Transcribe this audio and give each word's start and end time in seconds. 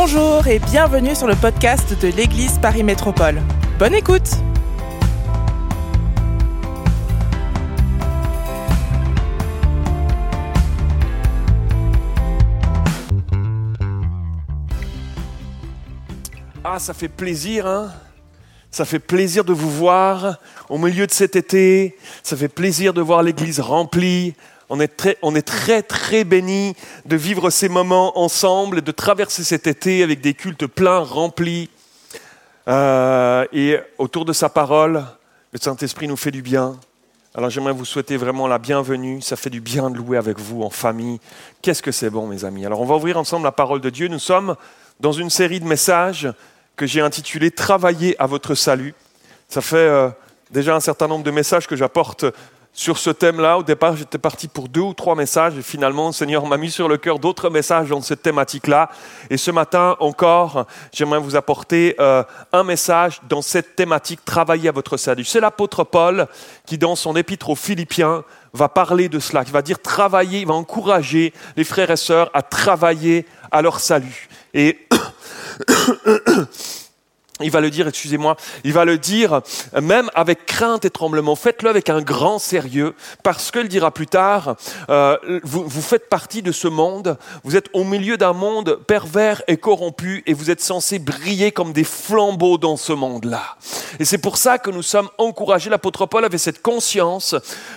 Bonjour 0.00 0.46
et 0.46 0.60
bienvenue 0.60 1.16
sur 1.16 1.26
le 1.26 1.34
podcast 1.34 2.00
de 2.00 2.06
l'Église 2.06 2.60
Paris 2.60 2.84
Métropole. 2.84 3.42
Bonne 3.80 3.96
écoute 3.96 4.30
Ah, 16.62 16.78
ça 16.78 16.94
fait 16.94 17.08
plaisir, 17.08 17.66
hein 17.66 17.90
Ça 18.70 18.84
fait 18.84 19.00
plaisir 19.00 19.44
de 19.44 19.52
vous 19.52 19.68
voir 19.68 20.38
au 20.68 20.78
milieu 20.78 21.08
de 21.08 21.12
cet 21.12 21.34
été. 21.34 21.96
Ça 22.22 22.36
fait 22.36 22.46
plaisir 22.46 22.94
de 22.94 23.00
voir 23.00 23.24
l'église 23.24 23.58
remplie. 23.58 24.36
On 24.70 24.80
est 24.80 24.88
très, 24.88 25.16
on 25.22 25.34
est 25.34 25.42
très, 25.42 25.82
très 25.82 26.24
bénis 26.24 26.74
de 27.06 27.16
vivre 27.16 27.48
ces 27.48 27.70
moments 27.70 28.18
ensemble 28.18 28.78
et 28.78 28.82
de 28.82 28.92
traverser 28.92 29.42
cet 29.42 29.66
été 29.66 30.02
avec 30.02 30.20
des 30.20 30.34
cultes 30.34 30.66
pleins, 30.66 30.98
remplis. 30.98 31.70
Euh, 32.68 33.46
et 33.52 33.78
autour 33.96 34.26
de 34.26 34.34
sa 34.34 34.50
parole, 34.50 35.04
le 35.52 35.58
Saint-Esprit 35.58 36.06
nous 36.06 36.18
fait 36.18 36.30
du 36.30 36.42
bien. 36.42 36.78
Alors 37.34 37.48
j'aimerais 37.48 37.72
vous 37.72 37.86
souhaiter 37.86 38.18
vraiment 38.18 38.46
la 38.46 38.58
bienvenue. 38.58 39.22
Ça 39.22 39.36
fait 39.36 39.48
du 39.48 39.62
bien 39.62 39.88
de 39.88 39.96
louer 39.96 40.18
avec 40.18 40.38
vous 40.38 40.62
en 40.62 40.70
famille. 40.70 41.18
Qu'est-ce 41.62 41.82
que 41.82 41.92
c'est 41.92 42.10
bon, 42.10 42.26
mes 42.26 42.44
amis. 42.44 42.66
Alors 42.66 42.80
on 42.80 42.84
va 42.84 42.96
ouvrir 42.96 43.16
ensemble 43.16 43.44
la 43.44 43.52
parole 43.52 43.80
de 43.80 43.88
Dieu. 43.88 44.08
Nous 44.08 44.18
sommes 44.18 44.54
dans 45.00 45.12
une 45.12 45.30
série 45.30 45.60
de 45.60 45.66
messages 45.66 46.30
que 46.76 46.84
j'ai 46.84 47.00
intitulé 47.00 47.50
Travailler 47.50 48.20
à 48.20 48.26
votre 48.26 48.54
salut. 48.54 48.94
Ça 49.48 49.62
fait 49.62 49.76
euh, 49.76 50.10
déjà 50.50 50.76
un 50.76 50.80
certain 50.80 51.08
nombre 51.08 51.24
de 51.24 51.30
messages 51.30 51.66
que 51.66 51.76
j'apporte 51.76 52.26
sur 52.78 52.96
ce 52.96 53.10
thème-là. 53.10 53.58
Au 53.58 53.64
départ, 53.64 53.96
j'étais 53.96 54.18
parti 54.18 54.46
pour 54.46 54.68
deux 54.68 54.82
ou 54.82 54.94
trois 54.94 55.16
messages 55.16 55.58
et 55.58 55.62
finalement, 55.62 56.06
le 56.06 56.12
Seigneur 56.12 56.46
m'a 56.46 56.56
mis 56.56 56.70
sur 56.70 56.86
le 56.86 56.96
cœur 56.96 57.18
d'autres 57.18 57.50
messages 57.50 57.88
dans 57.88 58.00
cette 58.00 58.22
thématique-là. 58.22 58.88
Et 59.30 59.36
ce 59.36 59.50
matin 59.50 59.96
encore, 59.98 60.64
j'aimerais 60.92 61.18
vous 61.18 61.34
apporter 61.34 61.96
euh, 61.98 62.22
un 62.52 62.62
message 62.62 63.20
dans 63.28 63.42
cette 63.42 63.74
thématique 63.74 64.24
Travailler 64.24 64.68
à 64.68 64.72
votre 64.72 64.96
salut. 64.96 65.24
C'est 65.24 65.40
l'apôtre 65.40 65.82
Paul 65.82 66.28
qui, 66.66 66.78
dans 66.78 66.94
son 66.94 67.16
épître 67.16 67.50
aux 67.50 67.56
Philippiens, 67.56 68.22
va 68.52 68.68
parler 68.68 69.08
de 69.08 69.18
cela, 69.18 69.44
qui 69.44 69.50
va 69.50 69.62
dire 69.62 69.82
travailler, 69.82 70.42
il 70.42 70.46
va 70.46 70.54
encourager 70.54 71.32
les 71.56 71.64
frères 71.64 71.90
et 71.90 71.96
sœurs 71.96 72.30
à 72.32 72.42
travailler 72.42 73.26
à 73.50 73.60
leur 73.60 73.80
salut. 73.80 74.28
Et 74.54 74.86
il 77.40 77.50
va 77.50 77.60
le 77.60 77.70
dire, 77.70 77.88
excusez-moi, 77.88 78.36
il 78.64 78.72
va 78.72 78.84
le 78.84 78.98
dire 78.98 79.40
même 79.80 80.10
avec 80.14 80.46
crainte 80.46 80.84
et 80.84 80.90
tremblement. 80.90 81.36
Faites-le 81.36 81.68
avec 81.68 81.90
un 81.90 82.00
grand 82.00 82.38
sérieux, 82.38 82.94
parce 83.22 83.50
qu'il 83.50 83.68
dira 83.68 83.90
plus 83.90 84.06
tard, 84.06 84.56
euh, 84.90 85.16
vous, 85.42 85.64
vous, 85.66 85.82
faites 85.82 86.08
partie 86.08 86.42
de 86.42 86.52
ce 86.52 86.68
monde, 86.68 87.16
vous 87.44 87.56
êtes 87.56 87.68
au 87.72 87.84
milieu 87.84 88.16
d'un 88.16 88.32
monde 88.32 88.78
pervers 88.86 89.42
et 89.48 89.56
corrompu, 89.56 90.22
et 90.26 90.34
vous 90.34 90.50
êtes 90.50 90.60
censés 90.60 90.98
briller 90.98 91.52
comme 91.52 91.72
des 91.72 91.84
flambeaux 91.84 92.58
dans 92.58 92.76
ce 92.76 92.92
monde-là. 92.92 93.56
Et 93.98 94.04
c'est 94.04 94.18
pour 94.18 94.36
ça 94.36 94.58
que 94.58 94.70
nous 94.70 94.82
sommes 94.82 95.08
encouragés. 95.18 95.70
L'apôtre 95.70 96.06
Paul 96.06 96.24
avait 96.24 96.38
cette 96.38 96.62
conscience 96.62 97.34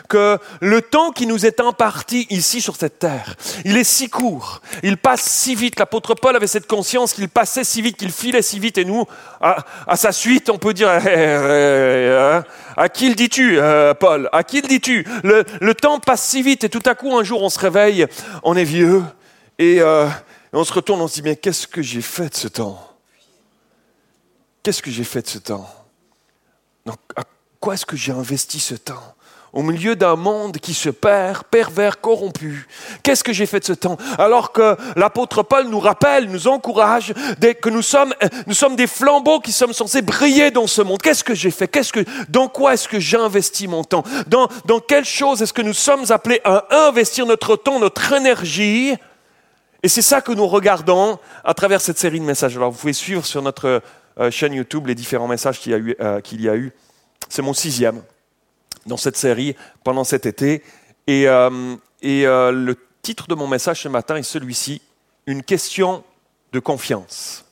que 0.09 0.37
le 0.59 0.81
temps 0.81 1.11
qui 1.11 1.25
nous 1.25 1.45
est 1.45 1.59
imparti 1.59 2.27
ici 2.29 2.61
sur 2.61 2.75
cette 2.75 2.99
terre, 2.99 3.35
il 3.65 3.77
est 3.77 3.83
si 3.83 4.09
court, 4.09 4.61
il 4.83 4.97
passe 4.97 5.21
si 5.21 5.55
vite. 5.55 5.79
L'apôtre 5.79 6.15
Paul 6.15 6.35
avait 6.35 6.47
cette 6.47 6.67
conscience 6.67 7.13
qu'il 7.13 7.29
passait 7.29 7.63
si 7.63 7.81
vite, 7.81 7.97
qu'il 7.97 8.11
filait 8.11 8.41
si 8.41 8.59
vite, 8.59 8.77
et 8.77 8.85
nous, 8.85 9.05
à, 9.88 9.95
sa 9.95 10.11
suite, 10.11 10.49
on 10.49 10.57
peut 10.57 10.73
dire, 10.73 10.89
eh, 11.05 11.07
eh, 11.07 11.13
eh, 11.13 12.17
hein, 12.19 12.44
à 12.77 12.89
qui 12.89 13.09
le 13.09 13.16
dis-tu, 13.16 13.59
euh, 13.59 13.94
Paul? 13.94 14.30
À 14.31 14.44
qui 14.44 14.61
le 14.61 14.67
dis-tu? 14.67 15.05
Le, 15.23 15.73
temps 15.73 15.99
passe 15.99 16.23
si 16.23 16.41
vite 16.41 16.63
et 16.63 16.69
tout 16.69 16.81
à 16.85 16.95
coup, 16.95 17.16
un 17.17 17.23
jour, 17.23 17.41
on 17.41 17.49
se 17.49 17.59
réveille, 17.59 18.05
on 18.44 18.55
est 18.55 18.63
vieux 18.63 19.03
et, 19.59 19.81
euh, 19.81 20.07
on 20.53 20.63
se 20.63 20.73
retourne, 20.73 21.02
on 21.02 21.07
se 21.07 21.16
dit, 21.16 21.22
mais 21.22 21.35
qu'est-ce 21.35 21.67
que 21.67 21.81
j'ai 21.81 22.02
fait 22.02 22.29
de 22.29 22.35
ce 22.35 22.47
temps? 22.47 22.88
Qu'est-ce 24.63 24.81
que 24.81 24.91
j'ai 24.91 25.03
fait 25.03 25.22
de 25.22 25.28
ce 25.28 25.39
temps? 25.39 25.68
Donc, 26.85 26.97
À 27.16 27.23
quoi 27.59 27.75
est-ce 27.75 27.85
que 27.85 27.95
j'ai 27.95 28.12
investi 28.12 28.59
ce 28.59 28.75
temps? 28.75 29.16
Au 29.53 29.63
milieu 29.63 29.95
d'un 29.95 30.16
monde 30.16 30.57
qui 30.57 30.73
se 30.73 30.89
perd, 30.89 31.44
pervers, 31.44 32.00
corrompu. 32.00 32.67
Qu'est-ce 33.03 33.23
que 33.23 33.34
j'ai 33.34 33.45
fait 33.45 33.59
de 33.59 33.66
ce 33.66 33.73
temps 33.73 33.97
Alors 34.17 34.53
que 34.53 34.78
l'apôtre 34.95 35.44
Paul 35.44 35.67
nous 35.67 35.79
rappelle, 35.79 36.29
nous 36.29 36.47
encourage 36.47 37.13
que 37.62 37.69
nous 37.69 37.81
sommes, 37.81 38.13
nous 38.47 38.53
sommes 38.53 38.75
des 38.75 38.88
flambeaux 38.88 39.39
qui 39.39 39.51
sommes 39.51 39.73
censés 39.73 40.01
briller 40.01 40.51
dans 40.51 40.67
ce 40.67 40.81
monde. 40.81 41.01
Qu'est-ce 41.01 41.23
que 41.23 41.35
j'ai 41.35 41.51
fait 41.51 41.67
Qu'est-ce 41.67 41.91
que, 41.91 42.06
Dans 42.29 42.47
quoi 42.47 42.73
est-ce 42.75 42.88
que 42.88 43.00
j'ai 43.00 43.17
investi 43.17 43.67
mon 43.67 43.84
temps 43.84 44.03
dans, 44.28 44.47
dans 44.66 44.79
quelle 44.79 45.06
chose 45.06 45.41
est-ce 45.41 45.53
que 45.53 45.62
nous 45.62 45.73
sommes 45.73 46.12
appelés 46.12 46.39
à 46.45 46.88
investir 46.88 47.25
notre 47.25 47.57
temps, 47.57 47.79
notre 47.79 48.13
énergie 48.13 48.94
Et 49.83 49.89
c'est 49.89 50.01
ça 50.01 50.22
que 50.22 50.31
nous 50.31 50.47
regardons 50.47 51.19
à 51.44 51.53
travers 51.53 51.81
cette 51.81 52.00
série 52.00 52.19
de 52.19 52.25
messages. 52.25 52.56
Alors 52.56 52.72
vous 52.72 52.78
pouvez 52.78 52.94
suivre 52.94 53.25
sur 53.25 53.41
notre 53.41 53.81
euh, 54.19 54.31
chaîne 54.31 54.53
YouTube 54.53 54.88
les 54.88 54.95
différents 54.95 55.28
messages 55.28 55.59
qu'il 55.59 55.73
y 55.73 55.75
a 55.75 55.78
eu. 55.78 55.95
Euh, 56.00 56.22
qu'il 56.22 56.41
y 56.41 56.47
a 56.47 56.56
eu. 56.56 56.72
C'est 57.28 57.41
mon 57.41 57.53
sixième 57.53 58.01
dans 58.86 58.97
cette 58.97 59.18
série 59.18 59.56
pendant 59.84 60.03
cet 60.03 60.25
été. 60.25 60.64
Et, 61.08 61.28
euh, 61.28 61.75
euh, 62.03 62.52
le 62.52 62.78
titre 63.02 63.28
de 63.28 63.36
mon 63.36 63.47
message 63.47 63.84
ce 63.84 63.88
matin 63.88 64.16
est 64.16 64.24
celui-ci, 64.24 64.81
Une 65.28 65.44
question 65.44 66.03
de 66.52 66.59
confiance. 66.59 67.46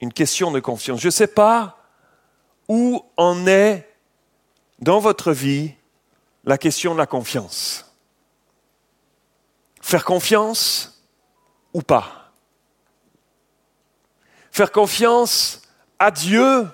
Une 0.00 0.12
question 0.12 0.50
de 0.50 0.60
confiance. 0.60 1.00
Je 1.00 1.06
ne 1.06 1.12
sais 1.12 1.28
pas 1.28 1.78
où 2.68 3.04
en 3.16 3.46
est 3.46 3.88
dans 4.80 4.98
votre 4.98 5.32
vie 5.32 5.72
la 6.44 6.58
question 6.58 6.92
de 6.92 6.98
la 6.98 7.06
confiance. 7.06 7.92
Faire 9.80 10.04
confiance 10.04 11.02
ou 11.72 11.82
pas? 11.82 12.32
Faire 14.50 14.72
confiance 14.72 15.62
à 15.98 16.10
Dieu 16.10 16.68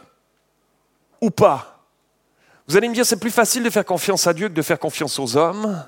ou 1.21 1.31
pas? 1.31 1.74
Vous 2.67 2.77
allez 2.77 2.89
me 2.89 2.95
dire, 2.95 3.05
c'est 3.05 3.21
plus 3.21 3.31
facile 3.31 3.63
de 3.63 3.71
faire 3.71 3.85
confiance 3.85 4.27
à 4.27 4.33
Dieu 4.33 4.49
que 4.49 4.55
de 4.55 4.63
faire 4.63 4.79
confiance 4.79 5.19
aux 5.19 5.37
hommes. 5.37 5.85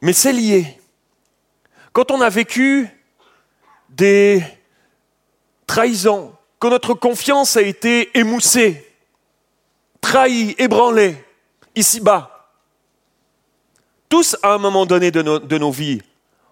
Mais 0.00 0.12
c'est 0.12 0.32
lié. 0.32 0.80
Quand 1.92 2.10
on 2.10 2.20
a 2.20 2.28
vécu 2.28 2.88
des 3.90 4.42
trahisons, 5.66 6.32
que 6.60 6.66
notre 6.66 6.94
confiance 6.94 7.56
a 7.56 7.62
été 7.62 8.18
émoussée, 8.18 8.84
trahie, 10.00 10.54
ébranlée, 10.58 11.24
ici-bas, 11.76 12.50
tous 14.08 14.36
à 14.42 14.54
un 14.54 14.58
moment 14.58 14.86
donné 14.86 15.10
de 15.10 15.58
nos 15.58 15.70
vies, 15.70 16.02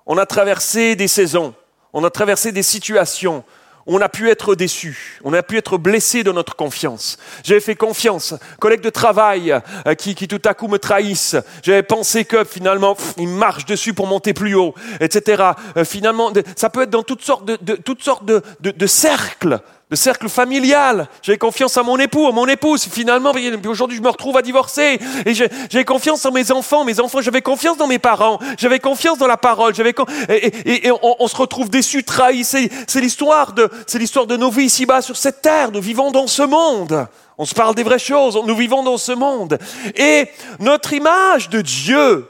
on 0.04 0.18
a 0.18 0.26
traversé 0.26 0.94
des 0.94 1.08
saisons, 1.08 1.54
on 1.92 2.04
a 2.04 2.10
traversé 2.10 2.52
des 2.52 2.62
situations, 2.62 3.44
on 3.86 4.00
a 4.00 4.08
pu 4.08 4.30
être 4.30 4.54
déçu, 4.54 5.20
on 5.24 5.32
a 5.32 5.42
pu 5.42 5.56
être 5.56 5.78
blessé 5.78 6.24
de 6.24 6.32
notre 6.32 6.56
confiance. 6.56 7.18
J'avais 7.44 7.60
fait 7.60 7.76
confiance, 7.76 8.34
collègues 8.58 8.80
de 8.80 8.90
travail 8.90 9.54
euh, 9.86 9.94
qui, 9.94 10.14
qui, 10.14 10.28
tout 10.28 10.42
à 10.44 10.54
coup 10.54 10.68
me 10.68 10.78
trahissent. 10.78 11.36
J'avais 11.62 11.82
pensé 11.82 12.24
que 12.24 12.44
finalement, 12.44 12.94
pff, 12.94 13.14
ils 13.18 13.28
marchent 13.28 13.66
dessus 13.66 13.94
pour 13.94 14.06
monter 14.06 14.34
plus 14.34 14.54
haut, 14.54 14.74
etc. 15.00 15.52
Euh, 15.76 15.84
finalement, 15.84 16.32
ça 16.56 16.70
peut 16.70 16.82
être 16.82 16.90
dans 16.90 17.02
toutes 17.02 17.22
sortes 17.22 17.44
de, 17.44 17.56
de 17.60 17.74
toutes 17.76 18.02
sortes 18.02 18.24
de, 18.24 18.42
de, 18.60 18.70
de 18.70 18.86
cercles 18.86 19.60
le 19.88 19.96
cercle 19.96 20.28
familial. 20.28 21.08
J'avais 21.22 21.38
confiance 21.38 21.76
à 21.76 21.84
mon 21.84 21.96
époux, 21.98 22.26
à 22.26 22.32
mon 22.32 22.46
épouse. 22.48 22.84
Finalement, 22.84 23.32
aujourd'hui, 23.68 23.96
je 23.96 24.02
me 24.02 24.08
retrouve 24.08 24.36
à 24.36 24.42
divorcer. 24.42 24.98
Et 25.24 25.34
j'avais 25.34 25.84
confiance 25.84 26.24
en 26.26 26.32
mes 26.32 26.50
enfants. 26.50 26.84
Mes 26.84 26.98
enfants, 26.98 27.20
j'avais 27.20 27.42
confiance 27.42 27.76
dans 27.76 27.86
mes 27.86 28.00
parents. 28.00 28.40
J'avais 28.58 28.80
confiance 28.80 29.18
dans 29.18 29.28
la 29.28 29.36
parole. 29.36 29.74
J'avais 29.74 29.94
et, 30.28 30.90
on, 30.90 31.28
se 31.28 31.36
retrouve 31.36 31.70
déçu, 31.70 32.02
trahi. 32.02 32.42
C'est 32.44 33.00
l'histoire 33.00 33.52
de, 33.52 33.70
c'est 33.86 34.00
l'histoire 34.00 34.26
de 34.26 34.36
nos 34.36 34.50
vies 34.50 34.64
ici-bas 34.64 35.02
sur 35.02 35.16
cette 35.16 35.40
terre. 35.40 35.70
Nous 35.70 35.80
vivons 35.80 36.10
dans 36.10 36.26
ce 36.26 36.42
monde. 36.42 37.06
On 37.38 37.44
se 37.44 37.54
parle 37.54 37.76
des 37.76 37.84
vraies 37.84 38.00
choses. 38.00 38.36
Nous 38.44 38.56
vivons 38.56 38.82
dans 38.82 38.98
ce 38.98 39.12
monde. 39.12 39.56
Et 39.94 40.28
notre 40.58 40.94
image 40.94 41.48
de 41.48 41.60
Dieu 41.60 42.28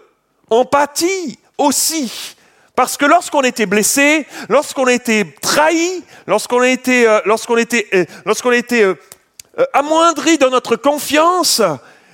en 0.50 0.66
pâtit 0.66 1.38
aussi. 1.56 2.35
Parce 2.76 2.99
que 2.99 3.06
lorsqu'on 3.06 3.40
était 3.40 3.64
blessé, 3.64 4.26
lorsqu'on 4.50 4.87
été 4.87 5.34
trahi, 5.40 6.05
lorsqu'on 6.26 6.62
été, 6.62 7.08
euh, 7.08 7.20
lorsqu'on 7.25 7.56
était, 7.56 7.88
euh, 7.94 8.05
lorsqu'on 8.26 8.50
a 8.50 8.56
été 8.56 8.82
euh, 8.82 8.94
amoindri 9.73 10.37
dans 10.37 10.50
notre 10.50 10.76
confiance, 10.76 11.62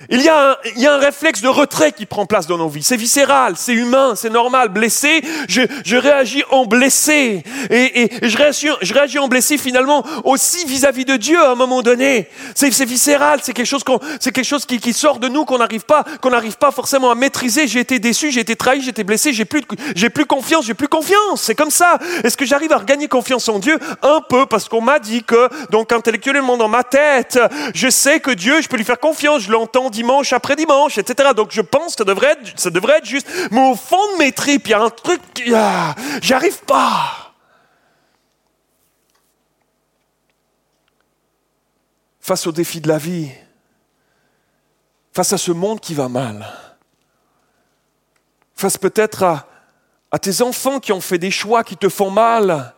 il 0.09 0.21
y, 0.21 0.29
a 0.29 0.51
un, 0.51 0.55
il 0.75 0.81
y, 0.81 0.87
a 0.87 0.93
un, 0.93 0.97
réflexe 0.97 1.41
de 1.41 1.47
retrait 1.47 1.91
qui 1.91 2.05
prend 2.05 2.25
place 2.25 2.47
dans 2.47 2.57
nos 2.57 2.67
vies. 2.67 2.83
C'est 2.83 2.97
viscéral, 2.97 3.53
c'est 3.57 3.73
humain, 3.73 4.13
c'est 4.15 4.29
normal. 4.29 4.69
Blessé, 4.69 5.21
je, 5.47 5.61
je, 5.85 5.95
réagis 5.95 6.43
en 6.51 6.65
blessé. 6.65 7.43
Et, 7.69 8.03
et, 8.03 8.29
je, 8.29 8.37
réagis, 8.37 8.69
je, 8.81 8.93
réagis, 8.93 9.19
en 9.19 9.27
blessé 9.27 9.57
finalement 9.57 10.05
aussi 10.23 10.65
vis-à-vis 10.65 11.03
-vis 11.03 11.05
de 11.05 11.17
Dieu 11.17 11.41
à 11.41 11.51
un 11.51 11.55
moment 11.55 11.81
donné. 11.81 12.27
C'est 12.55 12.85
viscéral, 12.85 13.39
c'est 13.43 13.53
quelque 13.53 13.65
chose, 13.65 13.83
c'est 14.19 14.31
quelque 14.31 14.45
chose 14.45 14.65
qui, 14.65 14.79
qui, 14.79 14.93
sort 14.93 15.19
de 15.19 15.27
nous 15.27 15.45
qu'on 15.45 15.57
n'arrive 15.57 15.85
pas, 15.85 16.03
qu'on 16.21 16.31
n'arrive 16.31 16.57
pas 16.57 16.71
forcément 16.71 17.09
à 17.09 17.15
maîtriser. 17.15 17.67
J'ai 17.67 17.79
été 17.79 17.99
déçu, 17.99 18.31
j'ai 18.31 18.41
été 18.41 18.55
trahi, 18.55 18.81
j'ai 18.81 18.89
été 18.89 19.03
blessé, 19.03 19.33
j'ai 19.33 19.45
plus, 19.45 19.63
j'ai 19.95 20.09
plus 20.09 20.25
confiance, 20.25 20.65
j'ai 20.65 20.73
plus 20.73 20.87
confiance. 20.87 21.41
C'est 21.41 21.55
comme 21.55 21.71
ça. 21.71 21.97
Est-ce 22.23 22.37
que 22.37 22.45
j'arrive 22.45 22.73
à 22.73 22.77
regagner 22.77 23.07
confiance 23.07 23.47
en 23.49 23.59
Dieu? 23.59 23.77
Un 24.01 24.21
peu, 24.21 24.45
parce 24.45 24.67
qu'on 24.69 24.81
m'a 24.81 24.99
dit 24.99 25.23
que, 25.23 25.49
donc 25.69 25.91
intellectuellement 25.91 26.57
dans 26.57 26.67
ma 26.67 26.83
tête, 26.83 27.39
je 27.73 27.89
sais 27.89 28.19
que 28.19 28.31
Dieu, 28.31 28.61
je 28.61 28.67
peux 28.67 28.77
lui 28.77 28.83
faire 28.83 28.99
confiance, 28.99 29.43
je 29.43 29.51
l'entends 29.51 29.89
dimanche 29.93 30.33
après 30.33 30.57
dimanche, 30.57 30.97
etc. 30.97 31.29
Donc 31.33 31.51
je 31.51 31.61
pense 31.61 31.93
que 31.93 31.99
ça 31.99 32.03
devrait 32.03 32.31
être, 32.31 32.59
ça 32.59 32.69
devrait 32.69 32.97
être 32.97 33.05
juste. 33.05 33.29
Mais 33.51 33.71
au 33.71 33.75
fond 33.75 34.13
de 34.13 34.17
mes 34.17 34.33
tripes, 34.33 34.67
il 34.67 34.71
y 34.71 34.73
a 34.73 34.81
un 34.81 34.89
truc, 34.89 35.21
ah, 35.55 35.95
j'arrive 36.21 36.59
pas. 36.65 37.33
Face 42.19 42.45
aux 42.47 42.51
défis 42.51 42.81
de 42.81 42.89
la 42.89 42.97
vie, 42.97 43.29
face 45.13 45.31
à 45.31 45.37
ce 45.37 45.51
monde 45.51 45.79
qui 45.79 45.93
va 45.93 46.09
mal, 46.09 46.45
face 48.55 48.77
peut-être 48.77 49.45
à 50.11 50.19
tes 50.19 50.41
enfants 50.41 50.79
qui 50.79 50.91
ont 50.91 51.01
fait 51.01 51.17
des 51.17 51.31
choix 51.31 51.63
qui 51.63 51.77
te 51.77 51.89
font 51.89 52.11
mal, 52.11 52.73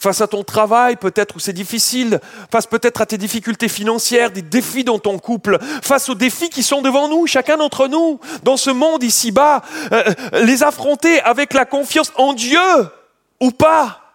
face 0.00 0.22
à 0.22 0.26
ton 0.26 0.42
travail 0.42 0.96
peut-être 0.96 1.36
où 1.36 1.38
c'est 1.38 1.52
difficile, 1.52 2.20
face 2.50 2.66
peut-être 2.66 3.02
à 3.02 3.06
tes 3.06 3.18
difficultés 3.18 3.68
financières, 3.68 4.30
des 4.30 4.42
défis 4.42 4.82
dans 4.82 4.98
ton 4.98 5.18
couple, 5.18 5.58
face 5.82 6.08
aux 6.08 6.14
défis 6.14 6.48
qui 6.48 6.62
sont 6.62 6.80
devant 6.80 7.06
nous, 7.08 7.26
chacun 7.26 7.58
d'entre 7.58 7.86
nous, 7.86 8.18
dans 8.42 8.56
ce 8.56 8.70
monde 8.70 9.02
ici-bas, 9.02 9.62
euh, 9.92 10.02
euh, 10.32 10.42
les 10.42 10.62
affronter 10.62 11.20
avec 11.20 11.52
la 11.52 11.66
confiance 11.66 12.12
en 12.16 12.32
Dieu 12.32 12.58
ou 13.40 13.50
pas, 13.50 14.14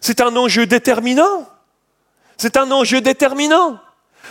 c'est 0.00 0.20
un 0.20 0.34
enjeu 0.34 0.66
déterminant. 0.66 1.48
C'est 2.36 2.56
un 2.56 2.70
enjeu 2.70 3.00
déterminant. 3.00 3.78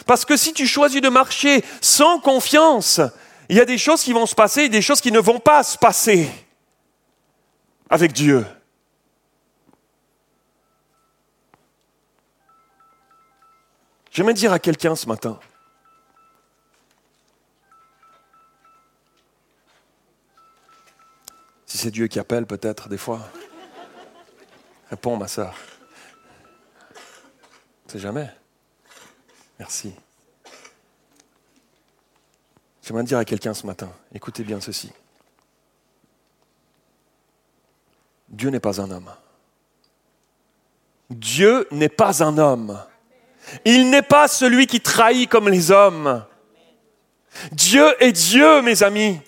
Parce 0.06 0.26
que 0.26 0.36
si 0.36 0.52
tu 0.54 0.68
choisis 0.68 1.00
de 1.00 1.10
marcher 1.10 1.64
sans 1.80 2.20
confiance, 2.20 3.00
il 3.48 3.56
y 3.56 3.62
a 3.62 3.66
des 3.66 3.78
choses 3.78 4.04
qui 4.04 4.12
vont 4.12 4.26
se 4.26 4.36
passer 4.36 4.64
et 4.64 4.70
des 4.70 4.82
choses 4.82 5.00
qui 5.00 5.12
ne 5.12 5.20
vont 5.20 5.40
pas 5.40 5.64
se 5.64 5.78
passer 5.78 6.30
avec 7.90 8.12
Dieu. 8.12 8.46
J'aimerais 14.12 14.34
dire 14.34 14.52
à 14.52 14.60
quelqu'un 14.60 14.96
ce 14.96 15.08
matin, 15.08 15.40
si 21.66 21.78
c'est 21.78 21.92
Dieu 21.92 22.08
qui 22.08 22.20
appelle 22.20 22.46
peut-être 22.46 22.90
des 22.90 22.98
fois, 22.98 23.30
réponds 24.90 25.18
ma 25.18 25.28
soeur. 25.28 25.56
C'est 27.88 28.00
jamais. 28.00 28.30
Merci. 29.60 29.94
J'aimerais 32.82 33.04
dire 33.04 33.20
à 33.20 33.26
quelqu'un 33.26 33.54
ce 33.54 33.68
matin, 33.68 33.92
écoutez 34.14 34.44
bien 34.44 34.60
ceci. 34.60 34.92
Dieu 38.30 38.50
n'est 38.50 38.60
pas 38.60 38.82
un 38.82 38.90
homme. 38.90 39.12
Dieu 41.10 41.68
n'est 41.72 41.90
pas 41.90 42.24
un 42.24 42.38
homme. 42.38 42.80
Il 43.66 43.90
n'est 43.90 44.02
pas 44.02 44.28
celui 44.28 44.68
qui 44.68 44.80
trahit 44.82 45.30
comme 45.30 45.50
les 45.50 45.72
hommes. 45.72 46.24
Dieu 47.52 47.86
est 48.00 48.12
Dieu, 48.12 48.62
mes 48.62 48.84
amis. 48.84 49.20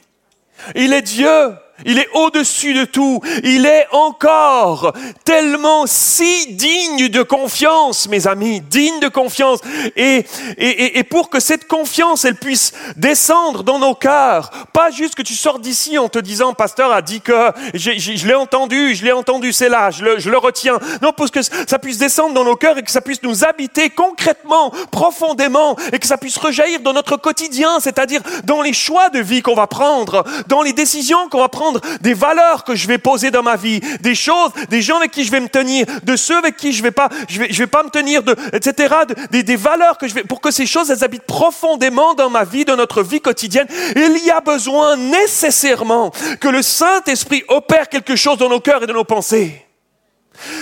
Il 0.75 0.93
est 0.93 1.01
Dieu. 1.01 1.53
Il 1.85 1.97
est 1.99 2.09
au-dessus 2.13 2.73
de 2.73 2.85
tout. 2.85 3.21
Il 3.43 3.65
est 3.65 3.87
encore 3.91 4.93
tellement 5.25 5.85
si 5.87 6.53
digne 6.53 7.09
de 7.09 7.23
confiance, 7.23 8.07
mes 8.07 8.27
amis, 8.27 8.61
digne 8.61 8.99
de 8.99 9.07
confiance. 9.07 9.59
Et, 9.95 10.25
et, 10.57 10.99
et 10.99 11.03
pour 11.03 11.29
que 11.29 11.39
cette 11.39 11.67
confiance, 11.67 12.25
elle 12.25 12.35
puisse 12.35 12.73
descendre 12.95 13.63
dans 13.63 13.79
nos 13.79 13.95
cœurs, 13.95 14.51
pas 14.73 14.91
juste 14.91 15.15
que 15.15 15.21
tu 15.21 15.33
sors 15.33 15.59
d'ici 15.59 15.97
en 15.97 16.09
te 16.09 16.19
disant, 16.19 16.53
pasteur 16.53 16.91
a 16.91 17.01
dit 17.01 17.21
que 17.21 17.51
je 17.73 18.27
l'ai 18.27 18.35
entendu, 18.35 18.95
je 18.95 19.03
l'ai 19.03 19.11
entendu, 19.11 19.53
c'est 19.53 19.69
là, 19.69 19.91
je 19.91 20.03
le, 20.03 20.19
je 20.19 20.29
le 20.29 20.37
retiens. 20.37 20.79
Non, 21.01 21.13
pour 21.13 21.31
que 21.31 21.41
ça 21.41 21.79
puisse 21.79 21.97
descendre 21.97 22.33
dans 22.33 22.43
nos 22.43 22.55
cœurs 22.55 22.77
et 22.77 22.83
que 22.83 22.91
ça 22.91 23.01
puisse 23.01 23.23
nous 23.23 23.43
habiter 23.43 23.89
concrètement, 23.89 24.71
profondément, 24.91 25.75
et 25.91 25.99
que 25.99 26.07
ça 26.07 26.17
puisse 26.17 26.37
rejaillir 26.37 26.81
dans 26.81 26.93
notre 26.93 27.17
quotidien, 27.17 27.79
c'est-à-dire 27.79 28.21
dans 28.43 28.61
les 28.61 28.73
choix 28.73 29.09
de 29.09 29.19
vie 29.19 29.41
qu'on 29.41 29.55
va 29.55 29.67
prendre, 29.67 30.23
dans 30.47 30.61
les 30.61 30.73
décisions 30.73 31.29
qu'on 31.29 31.39
va 31.39 31.49
prendre 31.49 31.70
des 32.01 32.13
valeurs 32.13 32.63
que 32.63 32.75
je 32.75 32.87
vais 32.87 32.97
poser 32.97 33.31
dans 33.31 33.43
ma 33.43 33.55
vie, 33.55 33.79
des 34.01 34.15
choses, 34.15 34.51
des 34.69 34.81
gens 34.81 34.97
avec 34.97 35.11
qui 35.11 35.23
je 35.23 35.31
vais 35.31 35.39
me 35.39 35.49
tenir, 35.49 35.85
de 36.03 36.15
ceux 36.15 36.37
avec 36.37 36.57
qui 36.57 36.73
je 36.73 36.83
vais 36.83 36.91
pas, 36.91 37.09
je 37.27 37.39
vais, 37.39 37.67
pas 37.67 37.83
me 37.83 37.89
tenir, 37.89 38.23
de, 38.23 38.35
etc. 38.53 38.95
des, 39.31 39.43
des, 39.43 39.55
valeurs 39.55 39.97
que 39.97 40.07
je 40.07 40.13
vais, 40.13 40.23
pour 40.23 40.41
que 40.41 40.51
ces 40.51 40.65
choses, 40.65 40.89
elles 40.89 41.03
habitent 41.03 41.25
profondément 41.25 42.13
dans 42.13 42.29
ma 42.29 42.43
vie, 42.43 42.65
dans 42.65 42.75
notre 42.75 43.03
vie 43.03 43.21
quotidienne. 43.21 43.67
Il 43.95 44.23
y 44.25 44.31
a 44.31 44.41
besoin 44.41 44.97
nécessairement 44.97 46.11
que 46.39 46.47
le 46.47 46.61
Saint-Esprit 46.61 47.43
opère 47.47 47.89
quelque 47.89 48.15
chose 48.15 48.37
dans 48.37 48.49
nos 48.49 48.59
cœurs 48.59 48.83
et 48.83 48.87
dans 48.87 48.93
nos 48.93 49.03
pensées. 49.03 49.65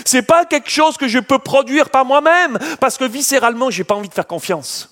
C'est 0.06 0.24
pas 0.24 0.46
quelque 0.46 0.70
chose 0.70 0.98
que 0.98 1.08
je 1.08 1.20
peux 1.20 1.40
produire 1.40 1.90
par 1.90 2.06
moi-même, 2.06 2.58
parce 2.80 2.98
que 2.98 3.06
viscéralement, 3.06 3.70
j'ai 3.70 3.84
pas 3.84 3.96
envie 3.96 4.10
de 4.10 4.14
faire 4.14 4.28
confiance. 4.28 4.90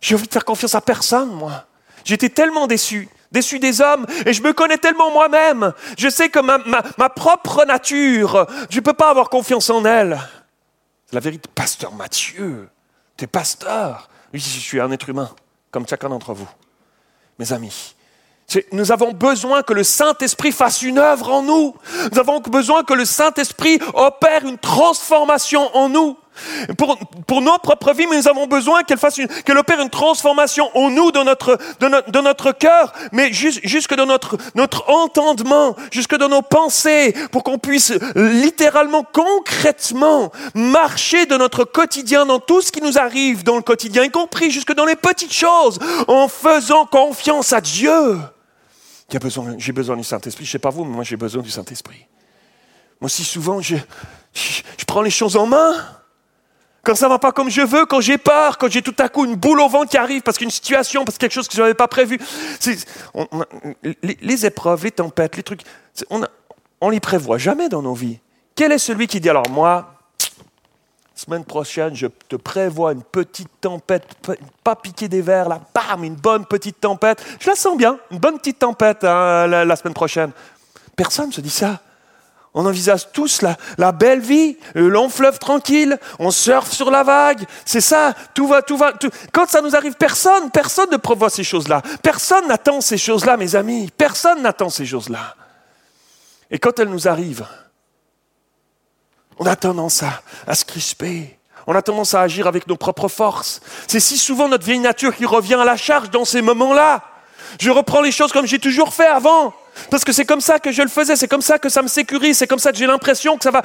J'ai 0.00 0.14
envie 0.14 0.26
de 0.26 0.32
faire 0.32 0.44
confiance 0.44 0.74
à 0.74 0.80
personne, 0.80 1.30
moi. 1.30 1.66
J'étais 2.04 2.28
tellement 2.28 2.66
déçu 2.66 3.08
déçu 3.32 3.58
des 3.58 3.80
hommes, 3.80 4.06
et 4.26 4.32
je 4.32 4.42
me 4.42 4.52
connais 4.52 4.78
tellement 4.78 5.10
moi-même. 5.10 5.72
Je 5.98 6.08
sais 6.08 6.28
que 6.28 6.40
ma, 6.40 6.58
ma, 6.58 7.08
propre 7.08 7.64
nature, 7.64 8.46
je 8.68 8.76
ne 8.76 8.82
peux 8.82 8.92
pas 8.92 9.10
avoir 9.10 9.30
confiance 9.30 9.70
en 9.70 9.84
elle. 9.84 10.20
C'est 11.06 11.14
la 11.14 11.20
vérité. 11.20 11.48
Pasteur 11.54 11.92
Mathieu, 11.94 12.68
tu 13.16 13.24
es 13.24 13.26
pasteur. 13.26 14.08
Oui, 14.32 14.40
je 14.40 14.60
suis 14.60 14.80
un 14.80 14.90
être 14.90 15.08
humain, 15.08 15.30
comme 15.70 15.86
chacun 15.86 16.08
d'entre 16.08 16.34
vous. 16.34 16.48
Mes 17.38 17.52
amis, 17.52 17.94
nous 18.72 18.92
avons 18.92 19.12
besoin 19.12 19.62
que 19.62 19.72
le 19.72 19.84
Saint-Esprit 19.84 20.52
fasse 20.52 20.82
une 20.82 20.98
œuvre 20.98 21.30
en 21.30 21.42
nous. 21.42 21.74
Nous 22.12 22.18
avons 22.18 22.40
besoin 22.40 22.82
que 22.82 22.94
le 22.94 23.04
Saint-Esprit 23.04 23.78
opère 23.94 24.44
une 24.44 24.58
transformation 24.58 25.74
en 25.76 25.88
nous. 25.88 26.16
Pour, 26.76 27.42
nos 27.42 27.58
propres 27.58 27.92
vies, 27.92 28.06
mais 28.08 28.16
nous 28.16 28.28
avons 28.28 28.46
besoin 28.46 28.82
qu'elle 28.82 28.98
fasse 28.98 29.20
qu'elle 29.44 29.58
opère 29.58 29.80
une 29.80 29.90
transformation 29.90 30.70
en 30.74 30.90
nous, 30.90 31.10
dans 31.12 31.24
notre, 31.24 31.58
dans 31.80 32.22
notre, 32.22 32.52
cœur, 32.52 32.92
mais 33.12 33.32
jusque 33.32 33.94
dans 33.94 34.06
notre, 34.06 34.36
notre 34.54 34.88
entendement, 34.88 35.76
jusque 35.90 36.16
dans 36.16 36.28
nos 36.28 36.42
pensées, 36.42 37.14
pour 37.32 37.44
qu'on 37.44 37.58
puisse 37.58 37.92
littéralement, 38.14 39.04
concrètement, 39.04 40.32
marcher 40.54 41.26
de 41.26 41.36
notre 41.36 41.64
quotidien, 41.64 42.26
dans 42.26 42.40
tout 42.40 42.60
ce 42.60 42.72
qui 42.72 42.80
nous 42.80 42.98
arrive 42.98 43.42
dans 43.44 43.56
le 43.56 43.62
quotidien, 43.62 44.04
y 44.04 44.10
compris 44.10 44.50
jusque 44.50 44.74
dans 44.74 44.84
les 44.84 44.96
petites 44.96 45.32
choses, 45.32 45.78
en 46.08 46.28
faisant 46.28 46.86
confiance 46.86 47.52
à 47.52 47.60
Dieu. 47.60 48.18
J'ai 49.58 49.72
besoin, 49.72 49.96
du 49.96 50.04
Saint-Esprit. 50.04 50.44
Je 50.44 50.52
sais 50.52 50.58
pas 50.58 50.70
vous, 50.70 50.84
mais 50.84 50.94
moi 50.94 51.04
j'ai 51.04 51.16
besoin 51.16 51.42
du 51.42 51.50
Saint-Esprit. 51.50 52.06
Moi, 53.00 53.08
si 53.08 53.24
souvent, 53.24 53.60
je, 53.60 53.76
je 54.34 54.84
prends 54.86 55.02
les 55.02 55.10
choses 55.10 55.36
en 55.36 55.46
main. 55.46 55.74
Quand 56.82 56.94
ça 56.94 57.08
va 57.08 57.18
pas 57.18 57.32
comme 57.32 57.50
je 57.50 57.60
veux, 57.60 57.84
quand 57.84 58.00
j'ai 58.00 58.16
peur, 58.16 58.56
quand 58.56 58.70
j'ai 58.70 58.82
tout 58.82 58.94
à 58.98 59.08
coup 59.08 59.24
une 59.24 59.34
boule 59.34 59.60
au 59.60 59.68
vent 59.68 59.84
qui 59.84 59.98
arrive 59.98 60.22
parce 60.22 60.38
qu'une 60.38 60.50
situation, 60.50 61.04
parce 61.04 61.18
que 61.18 61.20
quelque 61.20 61.34
chose 61.34 61.48
que 61.48 61.54
je 61.54 61.60
n'avais 61.60 61.74
pas 61.74 61.88
prévu. 61.88 62.18
les, 64.02 64.46
épreuves, 64.46 64.84
les 64.84 64.90
tempêtes, 64.90 65.36
les 65.36 65.42
trucs, 65.42 65.62
on, 66.08 66.22
on 66.80 66.88
les 66.88 67.00
prévoit 67.00 67.38
jamais 67.38 67.68
dans 67.68 67.82
nos 67.82 67.94
vies. 67.94 68.18
Quel 68.54 68.72
est 68.72 68.78
celui 68.78 69.06
qui 69.06 69.20
dit 69.20 69.28
alors 69.28 69.48
moi, 69.50 70.00
semaine 71.20 71.44
prochaine, 71.44 71.94
je 71.94 72.06
te 72.06 72.36
prévois 72.36 72.92
une 72.92 73.02
petite 73.02 73.50
tempête, 73.60 74.04
pas 74.64 74.74
piquer 74.74 75.06
des 75.06 75.20
verres, 75.20 75.50
là, 75.50 75.60
bam, 75.74 76.02
une 76.02 76.14
bonne 76.14 76.46
petite 76.46 76.80
tempête. 76.80 77.22
Je 77.38 77.50
la 77.50 77.56
sens 77.56 77.76
bien, 77.76 77.98
une 78.10 78.18
bonne 78.18 78.38
petite 78.38 78.58
tempête 78.58 79.04
hein, 79.04 79.46
la 79.46 79.76
semaine 79.76 79.94
prochaine. 79.94 80.32
Personne 80.96 81.28
ne 81.28 81.32
se 81.32 81.40
dit 81.42 81.50
ça. 81.50 81.80
On 82.52 82.66
envisage 82.66 83.12
tous 83.12 83.42
la, 83.42 83.92
belle 83.92 84.20
vie, 84.20 84.56
le 84.74 84.88
long 84.88 85.08
fleuve 85.08 85.38
tranquille, 85.38 85.98
on 86.18 86.32
surfe 86.32 86.72
sur 86.72 86.90
la 86.90 87.04
vague, 87.04 87.44
c'est 87.64 87.80
ça, 87.80 88.12
tout 88.34 88.48
va, 88.48 88.60
tout 88.60 88.76
va. 88.76 88.92
Quand 89.32 89.48
ça 89.48 89.60
nous 89.60 89.76
arrive, 89.76 89.94
personne, 89.94 90.50
personne 90.50 90.90
ne 90.90 90.96
prévoit 90.96 91.30
ces 91.30 91.44
choses-là. 91.44 91.80
Personne 92.02 92.48
n'attend 92.48 92.80
ces 92.80 92.98
choses-là, 92.98 93.36
mes 93.36 93.54
amis. 93.54 93.90
Personne 93.96 94.42
n'attend 94.42 94.68
ces 94.68 94.84
choses-là. 94.84 95.36
Et 96.50 96.58
quand 96.58 96.76
elles 96.80 96.88
nous 96.88 97.06
arrivent, 97.06 97.46
on 99.38 99.46
a 99.46 99.54
tendance 99.54 100.02
à, 100.02 100.20
à 100.48 100.56
se 100.56 100.64
crisper. 100.64 101.38
On 101.68 101.76
a 101.76 101.82
tendance 101.82 102.14
à 102.14 102.22
agir 102.22 102.48
avec 102.48 102.66
nos 102.66 102.76
propres 102.76 103.06
forces. 103.06 103.60
C'est 103.86 104.00
si 104.00 104.18
souvent 104.18 104.48
notre 104.48 104.64
vieille 104.64 104.80
nature 104.80 105.14
qui 105.14 105.24
revient 105.24 105.54
à 105.54 105.64
la 105.64 105.76
charge 105.76 106.10
dans 106.10 106.24
ces 106.24 106.42
moments-là. 106.42 107.04
Je 107.60 107.70
reprends 107.70 108.00
les 108.00 108.10
choses 108.10 108.32
comme 108.32 108.46
j'ai 108.46 108.58
toujours 108.58 108.92
fait 108.92 109.06
avant. 109.06 109.54
Parce 109.90 110.04
que 110.04 110.12
c'est 110.12 110.24
comme 110.24 110.40
ça 110.40 110.58
que 110.58 110.72
je 110.72 110.82
le 110.82 110.88
faisais, 110.88 111.16
c'est 111.16 111.28
comme 111.28 111.42
ça 111.42 111.58
que 111.58 111.68
ça 111.68 111.82
me 111.82 111.88
sécurise, 111.88 112.38
c'est 112.38 112.46
comme 112.46 112.58
ça 112.58 112.72
que 112.72 112.78
j'ai 112.78 112.86
l'impression 112.86 113.36
que 113.36 113.44
ça 113.44 113.50
va 113.50 113.62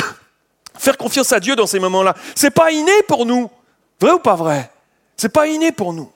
faire 0.78 0.96
confiance 0.96 1.32
à 1.32 1.40
Dieu 1.40 1.56
dans 1.56 1.66
ces 1.66 1.78
moments-là. 1.78 2.14
C'est 2.34 2.50
pas 2.50 2.70
inné 2.70 3.02
pour 3.06 3.26
nous. 3.26 3.50
Vrai 4.00 4.12
ou 4.12 4.18
pas 4.18 4.36
vrai? 4.36 4.70
C'est 5.16 5.28
pas 5.28 5.48
inné 5.48 5.72
pour 5.72 5.92
nous. 5.92 6.10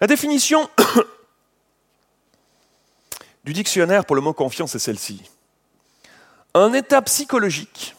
La 0.00 0.06
définition 0.06 0.68
du 3.44 3.52
dictionnaire 3.52 4.04
pour 4.04 4.16
le 4.16 4.22
mot 4.22 4.32
confiance 4.32 4.74
est 4.74 4.80
celle-ci. 4.80 5.22
Un 6.54 6.72
état 6.72 7.00
psychologique 7.02 7.94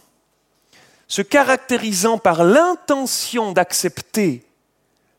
se 1.07 1.21
caractérisant 1.21 2.17
par 2.17 2.43
l'intention 2.43 3.51
d'accepter 3.51 4.45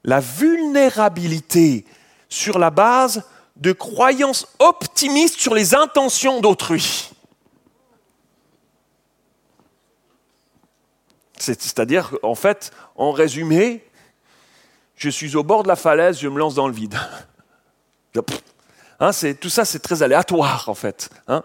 la 0.05 0.21
vulnérabilité 0.21 1.85
sur 2.29 2.59
la 2.59 2.71
base 2.71 3.25
de 3.57 3.73
croyances 3.73 4.47
optimistes 4.59 5.39
sur 5.39 5.55
les 5.55 5.75
intentions 5.75 6.41
d'autrui. 6.41 7.11
C'est-à-dire, 11.39 12.17
en 12.23 12.35
fait, 12.35 12.73
en 12.97 13.13
résumé, 13.13 13.85
je 14.97 15.11
suis 15.11 15.37
au 15.37 15.43
bord 15.43 15.63
de 15.63 15.69
la 15.69 15.77
falaise, 15.77 16.19
je 16.19 16.29
me 16.29 16.39
lance 16.39 16.55
dans 16.55 16.69
le 16.69 16.75
vide. 16.75 16.97
Hein, 19.01 19.11
tout 19.41 19.51
ça, 19.51 19.65
c'est 19.65 19.81
très 19.81 20.03
aléatoire, 20.03 20.69
en 20.69 20.75
fait. 20.75 21.11
Hein. 21.29 21.43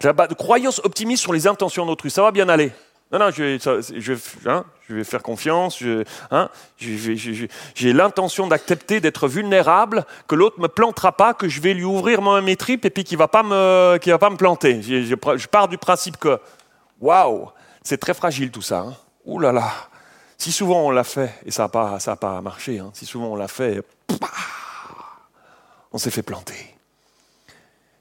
De 0.00 0.34
croyances 0.34 0.80
optimistes 0.84 1.22
sur 1.22 1.32
les 1.32 1.46
intentions 1.46 1.86
d'autrui. 1.86 2.10
Ça 2.10 2.22
va 2.22 2.32
bien 2.32 2.48
aller. 2.48 2.72
Non, 3.12 3.20
non, 3.20 3.30
je 3.30 3.56
je 3.98 4.12
hein, 4.48 4.64
je 4.88 4.94
vais 4.94 5.04
faire 5.04 5.22
confiance. 5.22 5.82
hein, 6.30 6.48
J'ai 6.78 7.92
l'intention 7.92 8.48
d'accepter 8.48 9.00
d'être 9.00 9.28
vulnérable, 9.28 10.04
que 10.26 10.34
l'autre 10.34 10.60
me 10.60 10.66
plantera 10.66 11.12
pas, 11.12 11.32
que 11.32 11.48
je 11.48 11.60
vais 11.60 11.72
lui 11.72 11.84
ouvrir 11.84 12.20
moi 12.20 12.40
mes 12.42 12.56
tripes 12.56 12.84
et 12.84 12.90
puis 12.90 13.04
qu'il 13.04 13.16
va 13.16 13.28
pas 13.28 13.44
me, 13.44 13.98
va 14.04 14.18
pas 14.18 14.30
me 14.30 14.36
planter. 14.36 14.82
Je, 14.82 15.46
pars 15.46 15.68
du 15.68 15.78
principe 15.78 16.16
que, 16.16 16.40
waouh, 17.00 17.50
c'est 17.82 17.98
très 17.98 18.14
fragile 18.14 18.50
tout 18.50 18.62
ça. 18.62 18.80
Hein. 18.80 18.96
Ouh 19.24 19.38
là 19.38 19.52
là. 19.52 19.70
Si 20.38 20.50
souvent 20.52 20.82
on 20.82 20.90
l'a 20.90 21.04
fait 21.04 21.32
et 21.46 21.50
ça 21.50 21.62
n'a 21.64 21.68
pas, 21.68 22.00
ça 22.00 22.12
a 22.12 22.16
pas 22.16 22.40
marché. 22.40 22.80
hein, 22.80 22.90
si 22.92 23.06
souvent 23.06 23.28
on 23.28 23.36
l'a 23.36 23.48
fait, 23.48 23.82
on 25.92 25.98
s'est 25.98 26.10
fait 26.10 26.22
planter. 26.22 26.74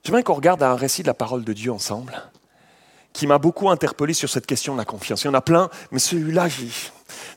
J'aimerais 0.04 0.24
qu'on 0.24 0.34
regarde 0.34 0.62
un 0.64 0.76
récit 0.76 1.02
de 1.04 1.08
la 1.08 1.14
parole 1.14 1.44
de 1.44 1.54
Dieu 1.54 1.72
ensemble 1.72 2.22
qui 3.15 3.27
m'a 3.27 3.38
beaucoup 3.38 3.69
interpellé 3.69 4.13
sur 4.13 4.29
cette 4.29 4.45
question 4.45 4.74
de 4.74 4.77
la 4.77 4.86
confiance. 4.86 5.24
Il 5.24 5.27
y 5.27 5.29
en 5.29 5.34
a 5.34 5.41
plein, 5.41 5.69
mais 5.91 6.00
celui-là, 6.00 6.48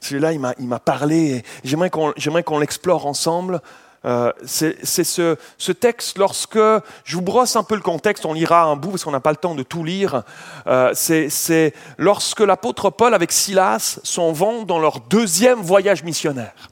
celui-là, 0.01 0.33
il 0.33 0.41
m'a, 0.41 0.79
parlé. 0.81 1.45
J'aimerais 1.63 1.89
qu'on, 1.89 2.13
qu'on 2.45 2.59
l'explore 2.59 3.07
ensemble. 3.07 3.63
Euh, 4.05 4.33
c'est, 4.45 4.85
ce, 4.85 5.37
ce 5.57 5.73
texte, 5.73 6.19
lorsque 6.19 6.59
je 7.05 7.15
vous 7.15 7.23
brosse 7.23 7.55
un 7.55 7.63
peu 7.63 7.77
le 7.77 7.81
contexte, 7.81 8.27
on 8.27 8.33
lira 8.33 8.65
un 8.65 8.75
bout 8.75 8.91
parce 8.91 9.05
qu'on 9.05 9.13
n'a 9.13 9.21
pas 9.21 9.31
le 9.31 9.37
temps 9.37 9.55
de 9.55 9.63
tout 9.63 9.85
lire. 9.85 10.25
Euh, 10.67 10.91
c'est, 10.95 11.31
c'est 11.31 11.73
lorsque 11.97 12.41
l'apôtre 12.41 12.91
Paul 12.91 13.15
avec 13.15 13.31
Silas 13.31 14.01
s'en 14.03 14.33
vont 14.33 14.65
dans 14.65 14.81
leur 14.81 15.01
deuxième 15.01 15.61
voyage 15.61 16.03
missionnaire. 16.03 16.71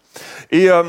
Et 0.51 0.69
euh, 0.69 0.83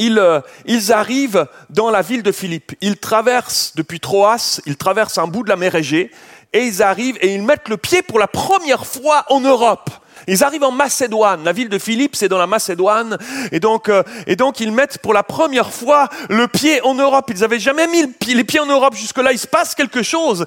ils, 0.00 0.18
euh, 0.18 0.40
ils 0.64 0.92
arrivent 0.92 1.46
dans 1.68 1.90
la 1.90 2.00
ville 2.00 2.22
de 2.22 2.32
Philippe. 2.32 2.72
Ils 2.80 2.96
traversent 2.96 3.74
depuis 3.76 4.00
Troas, 4.00 4.60
ils 4.64 4.78
traversent 4.78 5.18
un 5.18 5.26
bout 5.26 5.42
de 5.42 5.50
la 5.50 5.56
mer 5.56 5.74
Égée, 5.74 6.10
et 6.52 6.64
ils 6.64 6.82
arrivent 6.82 7.18
et 7.20 7.34
ils 7.34 7.42
mettent 7.42 7.68
le 7.68 7.76
pied 7.76 8.02
pour 8.02 8.18
la 8.18 8.26
première 8.26 8.86
fois 8.86 9.24
en 9.28 9.40
Europe. 9.40 9.90
Ils 10.26 10.44
arrivent 10.44 10.64
en 10.64 10.70
Macédoine. 10.70 11.44
La 11.44 11.52
ville 11.52 11.68
de 11.68 11.78
Philippe, 11.78 12.16
c'est 12.16 12.28
dans 12.28 12.38
la 12.38 12.46
Macédoine. 12.46 13.18
Et 13.52 13.60
donc, 13.60 13.88
euh, 13.88 14.02
et 14.26 14.36
donc, 14.36 14.60
ils 14.60 14.72
mettent 14.72 14.98
pour 14.98 15.14
la 15.14 15.22
première 15.22 15.72
fois 15.72 16.08
le 16.28 16.48
pied 16.48 16.80
en 16.82 16.94
Europe. 16.94 17.30
Ils 17.32 17.40
n'avaient 17.40 17.58
jamais 17.58 17.86
mis 17.86 18.12
les 18.26 18.44
pieds 18.44 18.60
en 18.60 18.66
Europe. 18.66 18.94
Jusque-là, 18.94 19.32
il 19.32 19.38
se 19.38 19.46
passe 19.46 19.74
quelque 19.74 20.02
chose. 20.02 20.44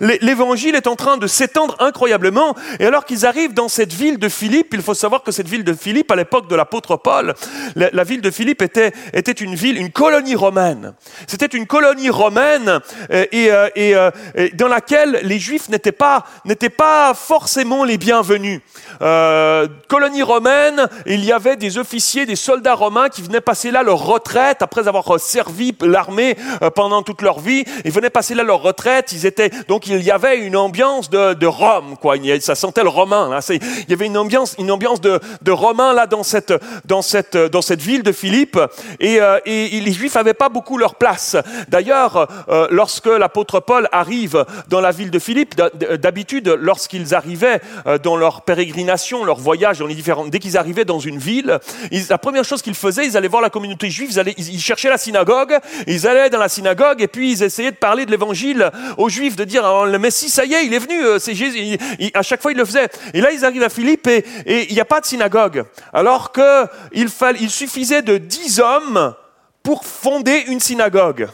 L'évangile 0.00 0.74
est 0.74 0.86
en 0.86 0.96
train 0.96 1.16
de 1.16 1.26
s'étendre 1.26 1.76
incroyablement. 1.80 2.54
Et 2.80 2.86
alors 2.86 3.04
qu'ils 3.04 3.26
arrivent 3.26 3.54
dans 3.54 3.68
cette 3.68 3.92
ville 3.92 4.18
de 4.18 4.28
Philippe, 4.28 4.68
il 4.72 4.82
faut 4.82 4.94
savoir 4.94 5.22
que 5.22 5.32
cette 5.32 5.48
ville 5.48 5.64
de 5.64 5.74
Philippe, 5.74 6.10
à 6.10 6.16
l'époque 6.16 6.48
de 6.48 6.56
l'apôtre 6.56 6.96
Paul, 6.96 7.34
la, 7.76 7.90
la 7.92 8.04
ville 8.04 8.20
de 8.20 8.30
Philippe 8.30 8.62
était, 8.62 8.92
était 9.12 9.32
une 9.32 9.54
ville, 9.54 9.78
une 9.78 9.90
colonie 9.90 10.34
romaine. 10.34 10.94
C'était 11.26 11.46
une 11.46 11.66
colonie 11.66 12.10
romaine 12.10 12.80
euh, 13.10 13.26
et, 13.32 13.50
euh, 13.50 13.68
et, 13.74 13.94
euh, 13.94 14.10
et 14.34 14.50
dans 14.50 14.68
laquelle 14.68 15.20
les 15.22 15.38
Juifs 15.38 15.68
n'étaient 15.68 15.92
pas, 15.92 16.24
n'étaient 16.44 16.68
pas 16.68 17.14
forcément 17.14 17.84
les 17.84 17.98
bienvenus. 17.98 18.60
Euh, 19.00 19.68
colonie 19.86 20.22
romaine, 20.22 20.88
il 21.06 21.24
y 21.24 21.32
avait 21.32 21.56
des 21.56 21.78
officiers, 21.78 22.26
des 22.26 22.36
soldats 22.36 22.74
romains 22.74 23.08
qui 23.08 23.22
venaient 23.22 23.40
passer 23.40 23.70
là 23.70 23.82
leur 23.82 24.04
retraite 24.04 24.62
après 24.62 24.88
avoir 24.88 25.14
euh, 25.14 25.18
servi 25.18 25.76
l'armée 25.80 26.36
euh, 26.62 26.70
pendant 26.70 27.02
toute 27.02 27.22
leur 27.22 27.40
vie. 27.40 27.64
Ils 27.84 27.92
venaient 27.92 28.10
passer 28.10 28.34
là 28.34 28.42
leur 28.42 28.62
retraite. 28.62 29.12
Ils 29.12 29.26
étaient 29.26 29.50
donc 29.68 29.86
il 29.86 30.02
y 30.02 30.10
avait 30.10 30.38
une 30.38 30.56
ambiance 30.56 31.10
de, 31.10 31.46
Rome, 31.46 31.96
quoi. 32.00 32.16
Ça 32.40 32.54
sentait 32.54 32.82
le 32.82 32.88
romain. 32.88 33.28
Là. 33.28 33.40
Il 33.48 33.60
y 33.88 33.92
avait 33.92 34.06
une 34.06 34.18
ambiance, 34.18 34.54
une 34.58 34.70
ambiance 34.70 35.00
de, 35.00 35.20
romain 35.50 35.92
là 35.92 36.06
dans 36.06 36.22
cette, 36.22 36.52
ville 37.78 38.02
de 38.02 38.12
Philippe. 38.12 38.58
Et, 39.00 39.20
euh, 39.20 39.38
les 39.46 39.92
Juifs 39.92 40.14
n'avaient 40.14 40.34
pas 40.34 40.48
beaucoup 40.48 40.76
leur 40.78 40.96
place. 40.96 41.36
D'ailleurs, 41.68 42.28
lorsque 42.70 43.06
l'apôtre 43.06 43.60
Paul 43.60 43.88
arrive 43.92 44.44
dans 44.68 44.80
la 44.80 44.90
ville 44.90 45.10
de 45.10 45.18
Philippe, 45.18 45.56
d'ha- 45.56 45.70
d'habitude, 45.96 46.48
lorsqu'ils 46.60 47.14
arrivaient 47.14 47.60
dans 48.02 48.16
leur 48.16 48.42
pérégrination, 48.42 48.87
leur 49.24 49.38
voyage 49.38 49.78
dans 49.78 49.86
les 49.86 49.94
différentes, 49.94 50.30
dès 50.30 50.38
qu'ils 50.38 50.56
arrivaient 50.56 50.84
dans 50.84 50.98
une 50.98 51.18
ville, 51.18 51.58
la 52.08 52.18
première 52.18 52.44
chose 52.44 52.62
qu'ils 52.62 52.74
faisaient, 52.74 53.06
ils 53.06 53.16
allaient 53.16 53.28
voir 53.28 53.42
la 53.42 53.50
communauté 53.50 53.90
juive, 53.90 54.10
ils, 54.10 54.18
allaient, 54.18 54.34
ils, 54.36 54.60
cherchaient 54.60 54.88
la 54.88 54.98
synagogue, 54.98 55.56
ils 55.86 56.06
allaient 56.06 56.30
dans 56.30 56.38
la 56.38 56.48
synagogue 56.48 57.02
et 57.02 57.08
puis 57.08 57.32
ils 57.32 57.42
essayaient 57.42 57.70
de 57.70 57.76
parler 57.76 58.06
de 58.06 58.10
l'évangile 58.10 58.70
aux 58.96 59.08
juifs, 59.08 59.36
de 59.36 59.44
dire 59.44 59.64
Ah, 59.64 59.86
le 59.86 59.98
Messie, 59.98 60.28
ça 60.28 60.44
y 60.44 60.54
est, 60.54 60.66
il 60.66 60.74
est 60.74 60.78
venu, 60.78 61.04
euh, 61.04 61.18
c'est 61.18 61.34
Jésus. 61.34 61.78
À 62.14 62.22
chaque 62.22 62.42
fois, 62.42 62.52
ils 62.52 62.58
le 62.58 62.64
faisaient. 62.64 62.88
Et 63.14 63.20
là, 63.20 63.30
ils 63.32 63.44
arrivent 63.44 63.62
à 63.62 63.68
Philippe 63.68 64.06
et 64.06 64.24
il 64.68 64.74
n'y 64.74 64.80
a 64.80 64.84
pas 64.84 65.00
de 65.00 65.06
synagogue, 65.06 65.64
alors 65.92 66.32
que 66.32 66.66
il, 66.92 67.08
fallait, 67.08 67.38
il 67.40 67.50
suffisait 67.50 68.02
de 68.02 68.18
dix 68.18 68.60
hommes 68.60 69.14
pour 69.62 69.84
fonder 69.84 70.44
une 70.48 70.60
synagogue. 70.60 71.28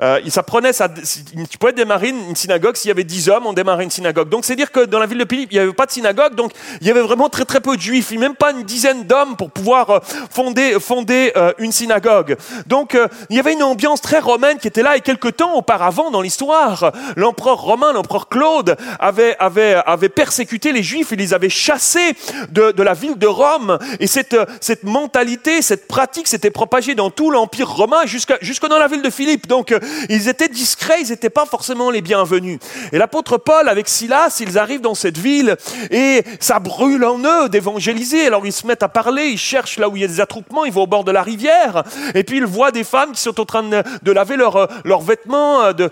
Euh, 0.00 0.20
ça 0.28 0.42
prenait, 0.42 0.72
ça, 0.72 0.88
tu 0.88 1.58
pouvais 1.58 1.72
démarrer 1.72 2.10
une 2.10 2.36
synagogue 2.36 2.76
s'il 2.76 2.88
y 2.88 2.92
avait 2.92 3.04
10 3.04 3.28
hommes, 3.28 3.46
on 3.46 3.52
démarrait 3.52 3.84
une 3.84 3.90
synagogue. 3.90 4.28
Donc 4.28 4.44
c'est 4.44 4.56
dire 4.56 4.70
que 4.70 4.84
dans 4.84 4.98
la 4.98 5.06
ville 5.06 5.18
de 5.18 5.26
Philippe, 5.28 5.50
il 5.52 5.56
n'y 5.56 5.60
avait 5.60 5.72
pas 5.72 5.86
de 5.86 5.90
synagogue, 5.90 6.34
donc 6.34 6.52
il 6.80 6.86
y 6.86 6.90
avait 6.90 7.00
vraiment 7.00 7.28
très 7.28 7.44
très 7.44 7.60
peu 7.60 7.76
de 7.76 7.80
juifs, 7.80 8.10
même 8.12 8.34
pas 8.34 8.52
une 8.52 8.62
dizaine 8.62 9.04
d'hommes 9.04 9.36
pour 9.36 9.50
pouvoir 9.50 9.90
euh, 9.90 9.98
fonder, 10.30 10.78
fonder 10.80 11.32
euh, 11.36 11.52
une 11.58 11.72
synagogue. 11.72 12.36
Donc 12.66 12.94
euh, 12.94 13.08
il 13.30 13.36
y 13.36 13.40
avait 13.40 13.52
une 13.52 13.62
ambiance 13.62 14.00
très 14.00 14.18
romaine 14.18 14.58
qui 14.58 14.68
était 14.68 14.82
là, 14.82 14.96
et 14.96 15.00
quelque 15.00 15.28
temps 15.28 15.54
auparavant 15.54 16.10
dans 16.10 16.20
l'histoire, 16.20 16.92
l'empereur 17.16 17.60
romain, 17.60 17.92
l'empereur 17.92 18.28
Claude, 18.28 18.76
avait, 18.98 19.36
avait, 19.38 19.74
avait 19.86 20.08
persécuté 20.08 20.72
les 20.72 20.82
juifs, 20.82 21.08
il 21.12 21.18
les 21.18 21.34
avait 21.34 21.48
chassés 21.48 22.16
de, 22.50 22.72
de 22.72 22.82
la 22.82 22.94
ville 22.94 23.18
de 23.18 23.26
Rome, 23.26 23.78
et 24.00 24.06
cette, 24.06 24.36
cette 24.60 24.84
mentalité, 24.84 25.62
cette 25.62 25.88
pratique 25.88 26.28
s'était 26.28 26.50
propagée 26.50 26.94
dans 26.94 27.10
tout 27.10 27.30
l'empire 27.30 27.70
romain 27.70 28.04
jusqu'à 28.04 28.36
jusque 28.40 28.66
dans 28.66 28.78
la 28.78 28.88
ville 28.88 29.02
de 29.02 29.10
Philippe. 29.10 29.46
Donc 29.46 29.74
ils 30.08 30.28
étaient 30.28 30.48
discrets, 30.48 31.00
ils 31.02 31.10
n'étaient 31.10 31.30
pas 31.30 31.46
forcément 31.46 31.90
les 31.90 32.02
bienvenus. 32.02 32.58
Et 32.92 32.98
l'apôtre 32.98 33.38
Paul 33.38 33.68
avec 33.68 33.88
Silas, 33.88 34.38
ils 34.40 34.58
arrivent 34.58 34.80
dans 34.80 34.94
cette 34.94 35.18
ville 35.18 35.56
et 35.90 36.22
ça 36.40 36.58
brûle 36.58 37.04
en 37.04 37.18
eux 37.18 37.48
d'évangéliser. 37.48 38.26
Alors 38.26 38.46
ils 38.46 38.52
se 38.52 38.66
mettent 38.66 38.82
à 38.82 38.88
parler, 38.88 39.26
ils 39.26 39.38
cherchent 39.38 39.78
là 39.78 39.88
où 39.88 39.96
il 39.96 40.02
y 40.02 40.04
a 40.04 40.08
des 40.08 40.20
attroupements, 40.20 40.64
ils 40.64 40.72
vont 40.72 40.82
au 40.82 40.86
bord 40.86 41.04
de 41.04 41.12
la 41.12 41.22
rivière 41.22 41.84
et 42.14 42.24
puis 42.24 42.38
ils 42.38 42.46
voient 42.46 42.70
des 42.70 42.84
femmes 42.84 43.12
qui 43.12 43.20
sont 43.20 43.40
en 43.40 43.44
train 43.44 43.62
de, 43.62 44.12
laver 44.12 44.36
leurs 44.36 44.56
euh, 44.56 44.66
leurs 44.84 45.02
vêtements. 45.02 45.64
euh, 45.64 45.88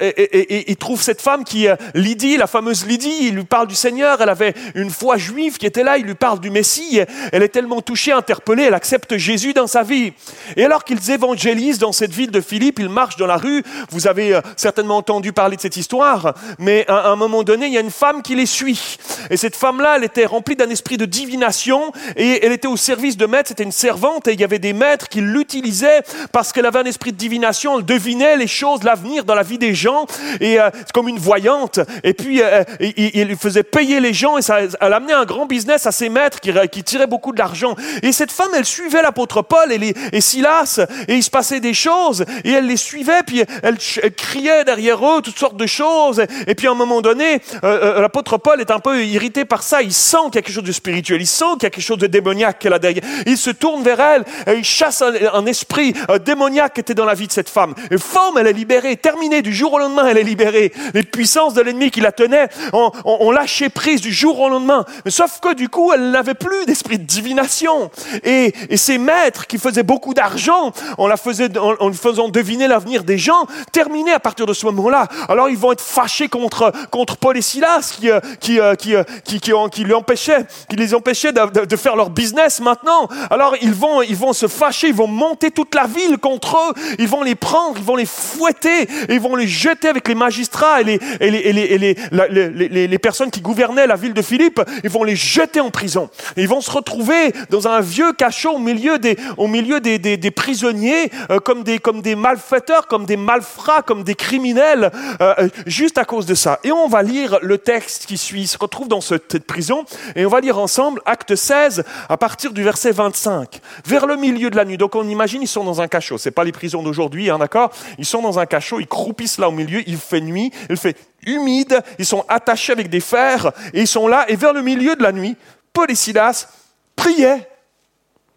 et 0.00 0.70
ils 0.70 0.76
trouvent 0.76 1.02
cette 1.02 1.20
femme 1.20 1.44
qui, 1.44 1.68
euh, 1.68 1.76
Lydie, 1.94 2.36
la 2.36 2.46
fameuse 2.46 2.86
Lydie, 2.86 3.16
il 3.22 3.34
lui 3.34 3.44
parle 3.44 3.66
du 3.66 3.74
Seigneur. 3.74 4.20
Elle 4.20 4.28
avait 4.28 4.54
une 4.74 4.90
foi 4.90 5.16
juive 5.16 5.58
qui 5.58 5.66
était 5.66 5.82
là, 5.82 5.98
il 5.98 6.04
lui 6.04 6.14
parle 6.14 6.40
du 6.40 6.50
Messie. 6.50 7.00
Elle 7.32 7.42
est 7.42 7.48
tellement 7.48 7.80
touchée, 7.80 8.12
interpellée, 8.12 8.64
elle 8.64 8.74
accepte 8.74 9.16
Jésus 9.16 9.52
dans 9.52 9.66
sa 9.66 9.82
vie. 9.82 10.12
Et 10.56 10.64
alors 10.64 10.84
qu'ils 10.84 11.10
évangélisent 11.10 11.78
dans 11.78 11.92
cette 11.92 12.12
ville 12.12 12.30
de 12.30 12.40
Philippe, 12.40 12.78
ils 12.78 12.88
marchent 12.88 13.16
dans 13.16 13.25
la 13.26 13.36
rue. 13.36 13.62
Vous 13.90 14.06
avez 14.06 14.34
euh, 14.34 14.40
certainement 14.56 14.96
entendu 14.96 15.32
parler 15.32 15.56
de 15.56 15.60
cette 15.60 15.76
histoire, 15.76 16.34
mais 16.58 16.84
à 16.88 17.08
un 17.08 17.16
moment 17.16 17.42
donné, 17.42 17.66
il 17.66 17.72
y 17.72 17.78
a 17.78 17.80
une 17.80 17.90
femme 17.90 18.22
qui 18.22 18.34
les 18.34 18.46
suit. 18.46 18.98
Et 19.30 19.36
cette 19.36 19.56
femme-là, 19.56 19.96
elle 19.96 20.04
était 20.04 20.26
remplie 20.26 20.56
d'un 20.56 20.70
esprit 20.70 20.96
de 20.96 21.04
divination 21.04 21.92
et 22.16 22.44
elle 22.44 22.52
était 22.52 22.68
au 22.68 22.76
service 22.76 23.16
de 23.16 23.26
maîtres. 23.26 23.48
C'était 23.48 23.64
une 23.64 23.72
servante 23.72 24.28
et 24.28 24.32
il 24.32 24.40
y 24.40 24.44
avait 24.44 24.58
des 24.58 24.72
maîtres 24.72 25.08
qui 25.08 25.20
l'utilisaient 25.20 26.02
parce 26.32 26.52
qu'elle 26.52 26.66
avait 26.66 26.78
un 26.78 26.84
esprit 26.84 27.12
de 27.12 27.16
divination. 27.16 27.78
Elle 27.78 27.84
devinait 27.84 28.36
les 28.36 28.46
choses, 28.46 28.82
l'avenir 28.82 29.24
dans 29.24 29.34
la 29.34 29.42
vie 29.42 29.58
des 29.58 29.74
gens 29.74 30.06
et 30.40 30.60
euh, 30.60 30.70
comme 30.94 31.08
une 31.08 31.18
voyante. 31.18 31.80
Et 32.04 32.14
puis, 32.14 32.42
euh, 32.42 32.62
il, 32.80 33.36
faisait 33.36 33.64
payer 33.64 34.00
les 34.00 34.14
gens 34.14 34.38
et 34.38 34.42
ça, 34.42 34.60
elle 34.80 34.92
amenait 34.92 35.12
un 35.12 35.24
grand 35.24 35.46
business 35.46 35.86
à 35.86 35.92
ses 35.92 36.08
maîtres 36.08 36.40
qui, 36.40 36.52
qui 36.70 36.82
tiraient 36.82 37.06
beaucoup 37.06 37.32
d'argent. 37.32 37.74
Et 38.02 38.12
cette 38.12 38.32
femme, 38.32 38.50
elle 38.54 38.64
suivait 38.64 39.02
l'apôtre 39.02 39.42
Paul 39.42 39.72
et, 39.72 39.78
les, 39.78 39.94
et 40.12 40.20
Silas 40.20 40.80
et 41.08 41.14
il 41.14 41.22
se 41.22 41.30
passait 41.30 41.60
des 41.60 41.74
choses 41.74 42.24
et 42.44 42.52
elle 42.52 42.66
les 42.66 42.76
suivait 42.76 43.15
puis 43.22 43.42
elle, 43.62 43.76
criait 44.12 44.64
derrière 44.64 45.04
eux 45.06 45.22
toutes 45.22 45.38
sortes 45.38 45.56
de 45.56 45.66
choses. 45.66 46.24
Et 46.46 46.54
puis 46.54 46.66
à 46.66 46.72
un 46.72 46.74
moment 46.74 47.00
donné, 47.00 47.34
euh, 47.64 47.96
euh, 47.96 48.00
l'apôtre 48.00 48.38
Paul 48.38 48.60
est 48.60 48.70
un 48.70 48.78
peu 48.78 49.04
irrité 49.04 49.44
par 49.44 49.62
ça. 49.62 49.82
Il 49.82 49.92
sent 49.92 50.16
qu'il 50.26 50.36
y 50.36 50.38
a 50.38 50.42
quelque 50.42 50.54
chose 50.54 50.64
de 50.64 50.72
spirituel, 50.72 51.20
il 51.20 51.26
sent 51.26 51.44
qu'il 51.54 51.64
y 51.64 51.66
a 51.66 51.70
quelque 51.70 51.84
chose 51.84 51.98
de 51.98 52.06
démoniaque 52.06 52.64
là 52.64 52.78
derrière. 52.78 53.02
Il 53.26 53.36
se 53.36 53.50
tourne 53.50 53.82
vers 53.82 54.00
elle 54.00 54.24
et 54.46 54.58
il 54.58 54.64
chasse 54.64 55.02
un, 55.02 55.46
esprit 55.46 55.94
euh, 56.10 56.18
démoniaque 56.18 56.74
qui 56.74 56.80
était 56.80 56.94
dans 56.94 57.04
la 57.04 57.14
vie 57.14 57.26
de 57.26 57.32
cette 57.32 57.48
femme. 57.48 57.74
Et 57.90 57.98
femme, 57.98 58.34
elle 58.38 58.46
est 58.46 58.52
libérée, 58.52 58.96
terminée 58.96 59.42
du 59.42 59.54
jour 59.54 59.72
au 59.74 59.78
lendemain, 59.78 60.06
elle 60.06 60.18
est 60.18 60.22
libérée. 60.22 60.72
Les 60.94 61.02
puissances 61.02 61.54
de 61.54 61.62
l'ennemi 61.62 61.90
qui 61.90 62.00
la 62.00 62.12
tenaient 62.12 62.48
ont, 62.72 63.30
lâché 63.30 63.68
prise 63.68 64.00
du 64.00 64.12
jour 64.12 64.40
au 64.40 64.48
lendemain. 64.48 64.84
Sauf 65.08 65.40
que 65.40 65.54
du 65.54 65.68
coup, 65.68 65.92
elle 65.92 66.10
n'avait 66.10 66.34
plus 66.34 66.64
d'esprit 66.66 66.98
de 66.98 67.04
divination. 67.04 67.90
Et, 68.24 68.52
ses 68.76 68.98
maîtres 68.98 69.46
qui 69.46 69.58
faisaient 69.58 69.82
beaucoup 69.82 70.14
d'argent, 70.14 70.72
en 70.98 71.06
la 71.06 71.16
en, 71.58 71.92
faisant 71.92 72.28
deviner 72.28 72.68
l'avenir 72.68 73.04
des 73.06 73.16
gens, 73.18 73.46
terminaient 73.72 74.12
à 74.12 74.20
partir 74.20 74.44
de 74.46 74.52
ce 74.52 74.66
moment-là. 74.66 75.08
Alors 75.28 75.48
ils 75.48 75.56
vont 75.56 75.72
être 75.72 75.80
fâchés 75.80 76.28
contre, 76.28 76.72
contre 76.90 77.16
Paul 77.16 77.36
et 77.38 77.42
Silas 77.42 77.94
qui, 77.98 78.10
euh, 78.10 78.20
qui, 78.40 78.60
euh, 78.60 78.74
qui, 78.74 78.94
euh, 78.94 79.04
qui, 79.24 79.40
qui, 79.40 79.52
ont- 79.52 79.68
qui 79.68 79.84
lui 79.84 79.94
empêchaient, 79.94 80.44
qui 80.68 80.76
les 80.76 80.94
empêchaient 80.94 81.32
de, 81.32 81.76
faire 81.76 81.96
leur 81.96 82.10
business 82.10 82.60
maintenant. 82.60 83.08
Alors 83.30 83.54
ils 83.62 83.72
vont, 83.74 84.02
ils 84.02 84.16
vont 84.16 84.32
se 84.32 84.48
fâcher, 84.48 84.88
ils 84.88 84.94
vont 84.94 85.06
monter 85.06 85.50
toute 85.50 85.74
la 85.74 85.86
ville 85.86 86.18
contre 86.18 86.56
eux, 86.58 86.74
ils 86.98 87.08
vont 87.08 87.22
les 87.22 87.34
prendre, 87.34 87.76
ils 87.78 87.84
vont 87.84 87.96
les 87.96 88.06
fouetter, 88.06 88.82
et 88.82 89.14
ils 89.14 89.20
vont 89.20 89.36
les 89.36 89.46
jeter 89.46 89.88
avec 89.88 90.08
les 90.08 90.14
magistrats 90.14 90.80
et 90.80 90.84
les, 90.84 91.00
et 91.20 91.30
les, 91.30 91.38
et 91.38 91.52
les, 91.52 91.78
les, 91.78 92.48
les- 92.68 92.88
les- 92.88 92.98
personnes 92.98 93.30
qui 93.30 93.40
gouvernaient 93.40 93.86
la 93.86 93.94
ville 93.96 94.14
de 94.14 94.22
Philippe, 94.22 94.60
ils 94.82 94.90
vont 94.90 95.04
les 95.04 95.16
jeter 95.16 95.60
en 95.60 95.70
prison. 95.70 96.08
Ils 96.36 96.48
vont 96.48 96.60
se 96.60 96.70
retrouver 96.70 97.32
dans 97.50 97.68
un 97.68 97.80
vieux 97.80 98.12
cachot 98.12 98.52
au 98.52 98.58
milieu 98.58 98.98
des, 98.98 99.16
au 99.36 99.46
milieu 99.46 99.80
des, 99.80 99.98
des, 99.98 100.30
prisonniers, 100.30 101.10
comme, 101.44 101.62
des, 101.62 101.78
comme 101.78 102.02
des 102.02 102.16
malfaiteurs, 102.16 102.86
comme 102.96 103.04
des 103.04 103.18
malfrats, 103.18 103.82
comme 103.82 104.04
des 104.04 104.14
criminels, 104.14 104.90
euh, 105.20 105.50
juste 105.66 105.98
à 105.98 106.06
cause 106.06 106.24
de 106.24 106.34
ça. 106.34 106.60
Et 106.64 106.72
on 106.72 106.88
va 106.88 107.02
lire 107.02 107.38
le 107.42 107.58
texte 107.58 108.06
qui 108.06 108.16
se 108.16 108.56
retrouve 108.56 108.88
dans 108.88 109.02
cette 109.02 109.40
prison, 109.40 109.84
et 110.14 110.24
on 110.24 110.30
va 110.30 110.40
lire 110.40 110.58
ensemble 110.58 111.02
Acte 111.04 111.36
16 111.36 111.84
à 112.08 112.16
partir 112.16 112.54
du 112.54 112.62
verset 112.62 112.92
25. 112.92 113.60
Vers 113.84 114.06
le 114.06 114.16
milieu 114.16 114.48
de 114.48 114.56
la 114.56 114.64
nuit, 114.64 114.78
donc 114.78 114.94
on 114.94 115.06
imagine 115.06 115.42
ils 115.42 115.46
sont 115.46 115.62
dans 115.62 115.82
un 115.82 115.88
cachot, 115.88 116.16
c'est 116.16 116.30
pas 116.30 116.42
les 116.42 116.52
prisons 116.52 116.82
d'aujourd'hui, 116.82 117.28
hein, 117.28 117.36
d'accord? 117.36 117.70
Ils 117.98 118.06
sont 118.06 118.22
dans 118.22 118.38
un 118.38 118.46
cachot, 118.46 118.80
ils 118.80 118.86
croupissent 118.86 119.36
là 119.36 119.50
au 119.50 119.52
milieu, 119.52 119.82
il 119.86 119.98
fait 119.98 120.22
nuit, 120.22 120.50
il 120.70 120.78
fait 120.78 120.96
humide, 121.26 121.82
ils 121.98 122.06
sont 122.06 122.24
attachés 122.28 122.72
avec 122.72 122.88
des 122.88 123.00
fers, 123.00 123.52
et 123.74 123.82
ils 123.82 123.86
sont 123.86 124.08
là, 124.08 124.24
et 124.28 124.36
vers 124.36 124.54
le 124.54 124.62
milieu 124.62 124.96
de 124.96 125.02
la 125.02 125.12
nuit, 125.12 125.36
Paul 125.74 125.90
et 125.90 125.94
Silas 125.94 126.48
priaient 126.96 127.46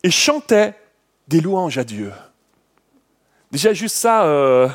et 0.04 0.12
chantaient 0.12 0.74
des 1.30 1.39
louanges 1.39 1.78
à 1.78 1.86
Dieu. 1.86 2.12
Déjà, 3.51 3.74
juste 3.74 3.96
ça, 3.96 4.24
euh, 4.25 4.70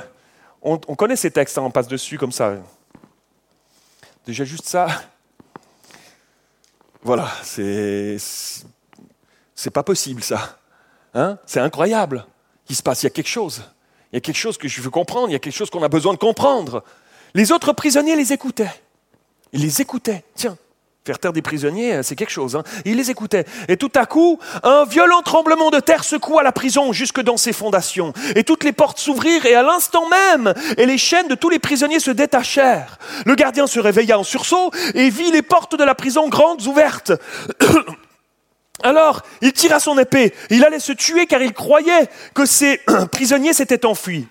on, 0.62 0.78
connaît 0.78 1.16
ces 1.16 1.30
textes, 1.30 1.58
hein, 1.58 1.62
on 1.62 1.70
passe 1.70 1.88
dessus 1.88 2.18
comme 2.18 2.32
ça. 2.32 2.56
Déjà, 4.26 4.44
juste 4.44 4.66
ça, 4.66 4.88
voilà, 7.04 7.28
c'est. 7.42 8.16
C'est 9.54 9.70
pas 9.70 9.82
possible, 9.82 10.22
ça. 10.22 10.58
Hein? 11.12 11.38
C'est 11.46 11.60
incroyable 11.60 12.26
qu'il 12.64 12.74
se 12.74 12.82
passe. 12.82 13.02
Il 13.02 13.06
y 13.06 13.08
a 13.08 13.10
quelque 13.10 13.28
chose. 13.28 13.62
Il 14.10 14.16
y 14.16 14.18
a 14.18 14.20
quelque 14.20 14.36
chose 14.36 14.58
que 14.58 14.66
je 14.66 14.80
veux 14.80 14.90
comprendre. 14.90 15.28
Il 15.28 15.32
y 15.32 15.36
a 15.36 15.38
quelque 15.38 15.54
chose 15.54 15.70
qu'on 15.70 15.82
a 15.82 15.88
besoin 15.88 16.12
de 16.14 16.18
comprendre. 16.18 16.82
Les 17.34 17.52
autres 17.52 17.72
prisonniers 17.72 18.16
les 18.16 18.32
écoutaient. 18.32 18.74
Ils 19.52 19.60
les 19.60 19.80
écoutaient. 19.80 20.24
Tiens, 20.34 20.56
Faire 21.06 21.18
taire 21.18 21.34
des 21.34 21.42
prisonniers, 21.42 21.96
euh, 21.96 22.02
c'est 22.02 22.16
quelque 22.16 22.32
chose. 22.32 22.56
Hein. 22.56 22.62
Il 22.86 22.96
les 22.96 23.10
écoutait. 23.10 23.44
Et 23.68 23.76
tout 23.76 23.92
à 23.94 24.06
coup, 24.06 24.38
un 24.62 24.86
violent 24.86 25.20
tremblement 25.20 25.70
de 25.70 25.78
terre 25.78 26.02
secoua 26.02 26.42
la 26.42 26.50
prison 26.50 26.94
jusque 26.94 27.20
dans 27.20 27.36
ses 27.36 27.52
fondations. 27.52 28.14
Et 28.36 28.42
toutes 28.42 28.64
les 28.64 28.72
portes 28.72 28.98
s'ouvrirent 28.98 29.44
et 29.44 29.54
à 29.54 29.62
l'instant 29.62 30.08
même, 30.08 30.54
et 30.78 30.86
les 30.86 30.96
chaînes 30.96 31.28
de 31.28 31.34
tous 31.34 31.50
les 31.50 31.58
prisonniers 31.58 32.00
se 32.00 32.10
détachèrent. 32.10 32.98
Le 33.26 33.34
gardien 33.34 33.66
se 33.66 33.80
réveilla 33.80 34.18
en 34.18 34.24
sursaut 34.24 34.70
et 34.94 35.10
vit 35.10 35.30
les 35.30 35.42
portes 35.42 35.76
de 35.76 35.84
la 35.84 35.94
prison 35.94 36.30
grandes 36.30 36.66
ouvertes. 36.66 37.12
Alors, 38.82 39.20
il 39.42 39.52
tira 39.52 39.80
son 39.80 39.98
épée. 39.98 40.32
Il 40.48 40.64
allait 40.64 40.78
se 40.78 40.92
tuer 40.92 41.26
car 41.26 41.42
il 41.42 41.52
croyait 41.52 42.08
que 42.32 42.46
ses 42.46 42.80
prisonniers 43.12 43.52
s'étaient 43.52 43.84
enfuis. 43.84 44.26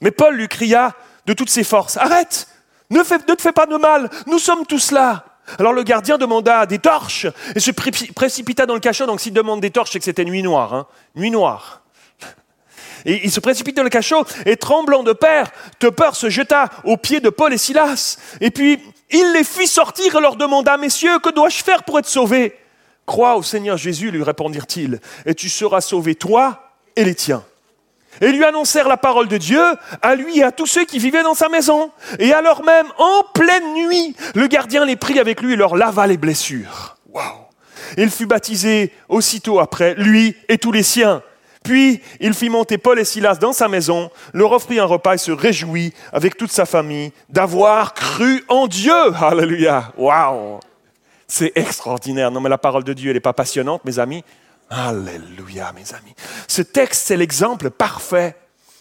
Mais 0.00 0.10
Paul 0.10 0.34
lui 0.34 0.48
cria 0.48 0.96
de 1.26 1.34
toutes 1.34 1.50
ses 1.50 1.62
forces, 1.62 1.98
Arrête, 1.98 2.48
ne, 2.90 2.98
ne 2.98 3.34
te 3.36 3.42
fais 3.42 3.52
pas 3.52 3.66
de 3.66 3.76
mal, 3.76 4.10
nous 4.26 4.40
sommes 4.40 4.66
tous 4.66 4.90
là. 4.90 5.24
Alors 5.58 5.72
le 5.72 5.82
gardien 5.82 6.18
demanda 6.18 6.66
des 6.66 6.78
torches 6.78 7.26
et 7.54 7.60
se 7.60 7.70
précipita 7.70 8.66
dans 8.66 8.74
le 8.74 8.80
cachot. 8.80 9.06
Donc 9.06 9.20
s'il 9.20 9.32
demande 9.32 9.60
des 9.60 9.70
torches, 9.70 9.90
c'est 9.92 9.98
que 9.98 10.04
c'était 10.04 10.24
nuit 10.24 10.42
noire. 10.42 10.74
Hein. 10.74 10.86
Nuit 11.16 11.30
noire. 11.30 11.82
Et 13.04 13.24
il 13.24 13.32
se 13.32 13.40
précipite 13.40 13.76
dans 13.76 13.82
le 13.82 13.90
cachot 13.90 14.24
et 14.46 14.56
tremblant 14.56 15.02
de 15.02 15.12
peur, 15.12 15.48
de 15.80 15.88
peur 15.88 16.14
se 16.14 16.30
jeta 16.30 16.70
aux 16.84 16.96
pieds 16.96 17.20
de 17.20 17.30
Paul 17.30 17.52
et 17.52 17.58
Silas. 17.58 18.16
Et 18.40 18.50
puis 18.52 18.78
il 19.10 19.32
les 19.32 19.44
fit 19.44 19.66
sortir 19.66 20.16
et 20.16 20.20
leur 20.20 20.36
demanda, 20.36 20.76
Messieurs, 20.76 21.18
que 21.18 21.30
dois-je 21.30 21.62
faire 21.62 21.82
pour 21.82 21.98
être 21.98 22.06
sauvé 22.06 22.56
Crois 23.04 23.36
au 23.36 23.42
Seigneur 23.42 23.76
Jésus, 23.76 24.12
lui 24.12 24.22
répondirent-ils, 24.22 25.00
et 25.26 25.34
tu 25.34 25.48
seras 25.48 25.80
sauvé, 25.80 26.14
toi 26.14 26.70
et 26.94 27.04
les 27.04 27.16
tiens 27.16 27.42
et 28.20 28.30
lui 28.30 28.44
annoncèrent 28.44 28.88
la 28.88 28.96
parole 28.96 29.28
de 29.28 29.36
Dieu 29.36 29.62
à 30.02 30.14
lui 30.14 30.38
et 30.38 30.42
à 30.42 30.52
tous 30.52 30.66
ceux 30.66 30.84
qui 30.84 30.98
vivaient 30.98 31.22
dans 31.22 31.34
sa 31.34 31.48
maison. 31.48 31.90
Et 32.18 32.32
alors 32.32 32.62
même, 32.64 32.86
en 32.98 33.22
pleine 33.32 33.74
nuit, 33.74 34.14
le 34.34 34.46
gardien 34.46 34.84
les 34.84 34.96
prit 34.96 35.18
avec 35.18 35.40
lui 35.40 35.54
et 35.54 35.56
leur 35.56 35.76
lava 35.76 36.06
les 36.06 36.16
blessures. 36.16 36.96
Waouh 37.10 37.24
Il 37.96 38.10
fut 38.10 38.26
baptisé 38.26 38.92
aussitôt 39.08 39.60
après, 39.60 39.94
lui 39.94 40.36
et 40.48 40.58
tous 40.58 40.72
les 40.72 40.82
siens. 40.82 41.22
Puis 41.62 42.00
il 42.20 42.34
fit 42.34 42.48
monter 42.48 42.76
Paul 42.78 42.98
et 42.98 43.04
Silas 43.04 43.36
dans 43.36 43.52
sa 43.52 43.68
maison, 43.68 44.10
leur 44.32 44.52
offrit 44.52 44.80
un 44.80 44.84
repas 44.84 45.14
et 45.14 45.18
se 45.18 45.30
réjouit 45.30 45.92
avec 46.12 46.36
toute 46.36 46.50
sa 46.50 46.66
famille 46.66 47.12
d'avoir 47.28 47.94
cru 47.94 48.44
en 48.48 48.66
Dieu. 48.66 48.92
Alléluia. 49.20 49.92
Waouh 49.96 50.58
C'est 51.28 51.52
extraordinaire. 51.54 52.30
Non 52.30 52.40
mais 52.40 52.48
la 52.48 52.58
parole 52.58 52.84
de 52.84 52.92
Dieu, 52.92 53.10
elle 53.10 53.16
n'est 53.16 53.20
pas 53.20 53.32
passionnante, 53.32 53.84
mes 53.84 53.98
amis. 53.98 54.24
Alléluia, 54.72 55.70
mes 55.74 55.92
amis. 55.94 56.14
Ce 56.48 56.62
texte, 56.62 57.06
c'est 57.06 57.16
l'exemple 57.16 57.70
parfait 57.70 58.36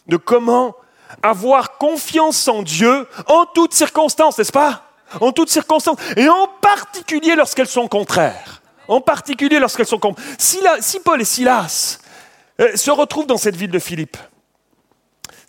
de 0.07 0.15
comment 0.15 0.73
avoir 1.21 1.77
confiance 1.77 2.47
en 2.47 2.63
Dieu 2.63 3.07
en 3.27 3.45
toutes 3.45 3.73
circonstances, 3.73 4.37
n'est-ce 4.37 4.53
pas? 4.53 4.85
En 5.19 5.33
toutes 5.33 5.49
circonstances. 5.49 5.97
Et 6.15 6.29
en 6.29 6.47
particulier 6.61 7.35
lorsqu'elles 7.35 7.67
sont 7.67 7.89
contraires. 7.89 8.61
En 8.87 9.01
particulier 9.01 9.59
lorsqu'elles 9.59 9.85
sont 9.85 9.99
contraires. 9.99 10.25
Si, 10.37 10.99
Paul 11.03 11.21
et 11.21 11.25
Silas 11.25 11.99
euh, 12.61 12.75
se 12.77 12.91
retrouvent 12.91 13.27
dans 13.27 13.37
cette 13.37 13.57
ville 13.57 13.71
de 13.71 13.79
Philippe, 13.79 14.17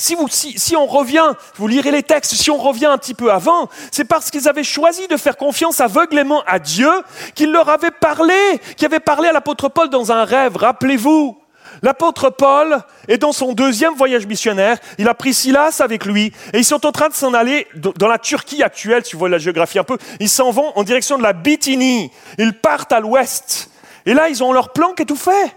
si, 0.02 0.76
on 0.76 0.86
revient, 0.86 1.32
vous 1.56 1.68
lirez 1.68 1.90
les 1.90 2.02
textes, 2.02 2.34
si 2.34 2.50
on 2.50 2.58
revient 2.58 2.86
un 2.86 2.98
petit 2.98 3.14
peu 3.14 3.32
avant, 3.32 3.68
c'est 3.90 4.04
parce 4.04 4.30
qu'ils 4.30 4.48
avaient 4.48 4.64
choisi 4.64 5.06
de 5.06 5.16
faire 5.16 5.36
confiance 5.36 5.80
aveuglément 5.80 6.42
à 6.46 6.58
Dieu 6.58 6.90
qu'il 7.34 7.52
leur 7.52 7.68
avait 7.68 7.90
parlé, 7.90 8.34
qui 8.76 8.84
avait 8.84 9.00
parlé 9.00 9.28
à 9.28 9.32
l'apôtre 9.32 9.68
Paul 9.68 9.88
dans 9.88 10.10
un 10.12 10.24
rêve. 10.24 10.56
Rappelez-vous, 10.56 11.38
L'apôtre 11.80 12.30
Paul 12.30 12.78
est 13.08 13.18
dans 13.18 13.32
son 13.32 13.54
deuxième 13.54 13.94
voyage 13.94 14.26
missionnaire. 14.26 14.78
Il 14.98 15.08
a 15.08 15.14
pris 15.14 15.34
Silas 15.34 15.80
avec 15.80 16.04
lui 16.04 16.32
et 16.52 16.58
ils 16.58 16.64
sont 16.64 16.86
en 16.86 16.92
train 16.92 17.08
de 17.08 17.14
s'en 17.14 17.34
aller 17.34 17.66
dans 17.74 18.08
la 18.08 18.18
Turquie 18.18 18.62
actuelle, 18.62 19.04
si 19.04 19.10
tu 19.10 19.16
vois 19.16 19.28
la 19.28 19.38
géographie 19.38 19.78
un 19.78 19.84
peu. 19.84 19.98
Ils 20.20 20.28
s'en 20.28 20.50
vont 20.50 20.72
en 20.76 20.84
direction 20.84 21.18
de 21.18 21.22
la 21.22 21.32
Bithynie. 21.32 22.10
Ils 22.38 22.52
partent 22.52 22.92
à 22.92 23.00
l'ouest. 23.00 23.70
Et 24.06 24.14
là, 24.14 24.28
ils 24.28 24.44
ont 24.44 24.52
leur 24.52 24.72
plan 24.72 24.92
qui 24.92 25.02
est 25.02 25.06
tout 25.06 25.16
fait. 25.16 25.56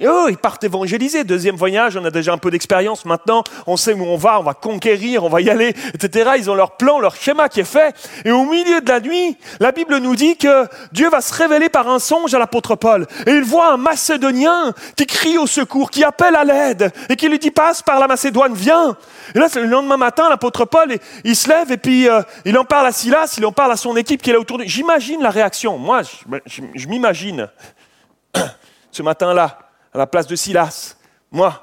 Et 0.00 0.08
oh, 0.08 0.26
ils 0.28 0.36
partent 0.36 0.64
évangéliser. 0.64 1.22
Deuxième 1.22 1.54
voyage, 1.54 1.96
on 1.96 2.04
a 2.04 2.10
déjà 2.10 2.32
un 2.32 2.38
peu 2.38 2.50
d'expérience 2.50 3.04
maintenant. 3.04 3.44
On 3.68 3.76
sait 3.76 3.92
où 3.92 4.02
on 4.02 4.16
va, 4.16 4.40
on 4.40 4.42
va 4.42 4.52
conquérir, 4.52 5.22
on 5.22 5.28
va 5.28 5.40
y 5.40 5.48
aller, 5.48 5.68
etc. 5.94 6.32
Ils 6.36 6.50
ont 6.50 6.56
leur 6.56 6.72
plan, 6.76 6.98
leur 6.98 7.14
schéma 7.14 7.48
qui 7.48 7.60
est 7.60 7.64
fait. 7.64 7.94
Et 8.24 8.32
au 8.32 8.44
milieu 8.44 8.80
de 8.80 8.88
la 8.88 8.98
nuit, 8.98 9.36
la 9.60 9.70
Bible 9.70 9.98
nous 9.98 10.16
dit 10.16 10.36
que 10.36 10.66
Dieu 10.90 11.08
va 11.10 11.20
se 11.20 11.32
révéler 11.32 11.68
par 11.68 11.88
un 11.88 12.00
songe 12.00 12.34
à 12.34 12.40
l'apôtre 12.40 12.74
Paul. 12.74 13.06
Et 13.24 13.30
il 13.30 13.44
voit 13.44 13.72
un 13.72 13.76
Macédonien 13.76 14.74
qui 14.96 15.06
crie 15.06 15.38
au 15.38 15.46
secours, 15.46 15.92
qui 15.92 16.02
appelle 16.02 16.34
à 16.34 16.42
l'aide 16.42 16.90
et 17.08 17.14
qui 17.14 17.28
lui 17.28 17.38
dit 17.38 17.52
passe 17.52 17.80
par 17.80 18.00
la 18.00 18.08
Macédoine, 18.08 18.52
viens. 18.52 18.96
Et 19.36 19.38
là, 19.38 19.46
le 19.54 19.66
lendemain 19.66 19.96
matin, 19.96 20.28
l'apôtre 20.28 20.64
Paul, 20.64 20.92
il 21.22 21.36
se 21.36 21.48
lève 21.48 21.70
et 21.70 21.76
puis 21.76 22.08
euh, 22.08 22.20
il 22.44 22.58
en 22.58 22.64
parle 22.64 22.88
à 22.88 22.92
Silas, 22.92 23.36
il 23.38 23.46
en 23.46 23.52
parle 23.52 23.70
à 23.70 23.76
son 23.76 23.96
équipe 23.96 24.22
qui 24.22 24.30
est 24.30 24.32
là 24.32 24.40
autour 24.40 24.58
de 24.58 24.64
lui. 24.64 24.68
J'imagine 24.68 25.22
la 25.22 25.30
réaction. 25.30 25.78
Moi, 25.78 26.02
je 26.46 26.88
m'imagine 26.88 27.48
ce 28.90 29.02
matin-là 29.04 29.63
à 29.94 29.98
la 29.98 30.06
place 30.06 30.26
de 30.26 30.36
Silas. 30.36 30.96
Moi, 31.30 31.54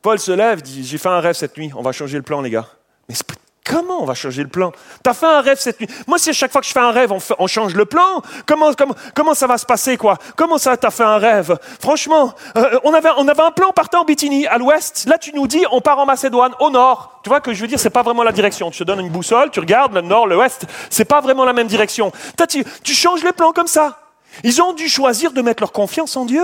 Paul 0.00 0.18
se 0.18 0.32
lève, 0.32 0.62
dit 0.62 0.84
J'ai 0.84 0.98
fait 0.98 1.08
un 1.08 1.20
rêve 1.20 1.34
cette 1.34 1.56
nuit, 1.56 1.72
on 1.76 1.82
va 1.82 1.92
changer 1.92 2.16
le 2.16 2.22
plan, 2.22 2.40
les 2.40 2.50
gars. 2.50 2.66
Mais 3.08 3.16
comment 3.64 4.02
on 4.02 4.04
va 4.04 4.14
changer 4.14 4.42
le 4.42 4.48
plan? 4.48 4.72
T'as 5.02 5.14
fait 5.14 5.26
un 5.26 5.40
rêve 5.40 5.58
cette 5.58 5.80
nuit. 5.80 5.88
Moi, 6.06 6.18
si 6.18 6.30
à 6.30 6.32
chaque 6.32 6.52
fois 6.52 6.60
que 6.60 6.66
je 6.66 6.72
fais 6.72 6.80
un 6.80 6.92
rêve, 6.92 7.12
on, 7.38 7.46
change 7.46 7.74
le 7.74 7.84
plan, 7.84 8.22
comment, 8.46 8.72
comment, 8.74 8.94
comment, 9.14 9.34
ça 9.34 9.46
va 9.48 9.58
se 9.58 9.66
passer, 9.66 9.96
quoi? 9.96 10.18
Comment 10.36 10.58
ça, 10.58 10.76
t'as 10.76 10.90
fait 10.90 11.02
un 11.02 11.18
rêve? 11.18 11.58
Franchement, 11.80 12.34
euh, 12.56 12.78
on, 12.84 12.94
avait, 12.94 13.10
on 13.16 13.28
un 13.28 13.50
plan 13.50 13.72
partant 13.72 14.02
en 14.02 14.04
Bithynie, 14.04 14.46
à 14.46 14.58
l'ouest. 14.58 15.06
Là, 15.08 15.18
tu 15.18 15.32
nous 15.32 15.46
dis 15.48 15.64
On 15.72 15.80
part 15.80 15.98
en 15.98 16.06
Macédoine, 16.06 16.52
au 16.60 16.70
nord. 16.70 17.20
Tu 17.24 17.28
vois 17.28 17.40
que 17.40 17.52
je 17.52 17.60
veux 17.60 17.68
dire, 17.68 17.80
c'est 17.80 17.90
pas 17.90 18.02
vraiment 18.02 18.22
la 18.22 18.32
direction. 18.32 18.70
Tu 18.70 18.78
te 18.78 18.84
donnes 18.84 19.00
une 19.00 19.10
boussole, 19.10 19.50
tu 19.50 19.60
regardes 19.60 19.94
le 19.94 20.00
nord, 20.00 20.26
l'ouest, 20.26 20.64
c'est 20.90 21.04
pas 21.04 21.20
vraiment 21.20 21.44
la 21.44 21.52
même 21.52 21.68
direction. 21.68 22.12
Tu, 22.48 22.64
tu 22.82 22.94
changes 22.94 23.24
les 23.24 23.32
plans 23.32 23.52
comme 23.52 23.66
ça. 23.66 23.98
Ils 24.44 24.62
ont 24.62 24.72
dû 24.72 24.88
choisir 24.88 25.32
de 25.32 25.42
mettre 25.42 25.62
leur 25.62 25.72
confiance 25.72 26.16
en 26.16 26.24
Dieu. 26.24 26.42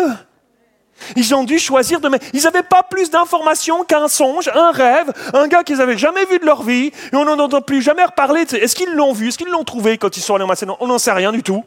Ils 1.16 1.34
ont 1.34 1.44
dû 1.44 1.58
choisir 1.58 2.00
de... 2.00 2.10
Ils 2.32 2.42
n'avaient 2.42 2.62
pas 2.62 2.82
plus 2.82 3.10
d'informations 3.10 3.84
qu'un 3.84 4.08
songe, 4.08 4.50
un 4.54 4.70
rêve, 4.70 5.12
un 5.34 5.48
gars 5.48 5.62
qu'ils 5.62 5.78
n'avaient 5.78 5.98
jamais 5.98 6.24
vu 6.26 6.38
de 6.38 6.44
leur 6.44 6.62
vie, 6.62 6.92
et 7.12 7.16
on 7.16 7.24
n'en 7.24 7.38
entend 7.38 7.60
plus 7.60 7.82
jamais 7.82 8.04
reparler. 8.04 8.42
Est-ce 8.42 8.74
qu'ils 8.74 8.92
l'ont 8.92 9.12
vu? 9.12 9.28
Est-ce 9.28 9.38
qu'ils 9.38 9.48
l'ont 9.48 9.64
trouvé 9.64 9.98
quand 9.98 10.16
ils 10.16 10.20
sont 10.20 10.34
allés 10.34 10.44
en 10.44 10.48
Macédoine 10.48 10.76
On 10.80 10.86
n'en 10.86 10.98
sait 10.98 11.12
rien 11.12 11.32
du 11.32 11.42
tout. 11.42 11.64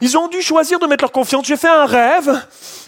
Ils 0.00 0.18
ont 0.18 0.28
dû 0.28 0.42
choisir 0.42 0.78
de 0.78 0.86
mettre 0.86 1.04
leur 1.04 1.12
confiance. 1.12 1.46
J'ai 1.46 1.56
fait 1.56 1.68
un 1.68 1.86
rêve, 1.86 2.40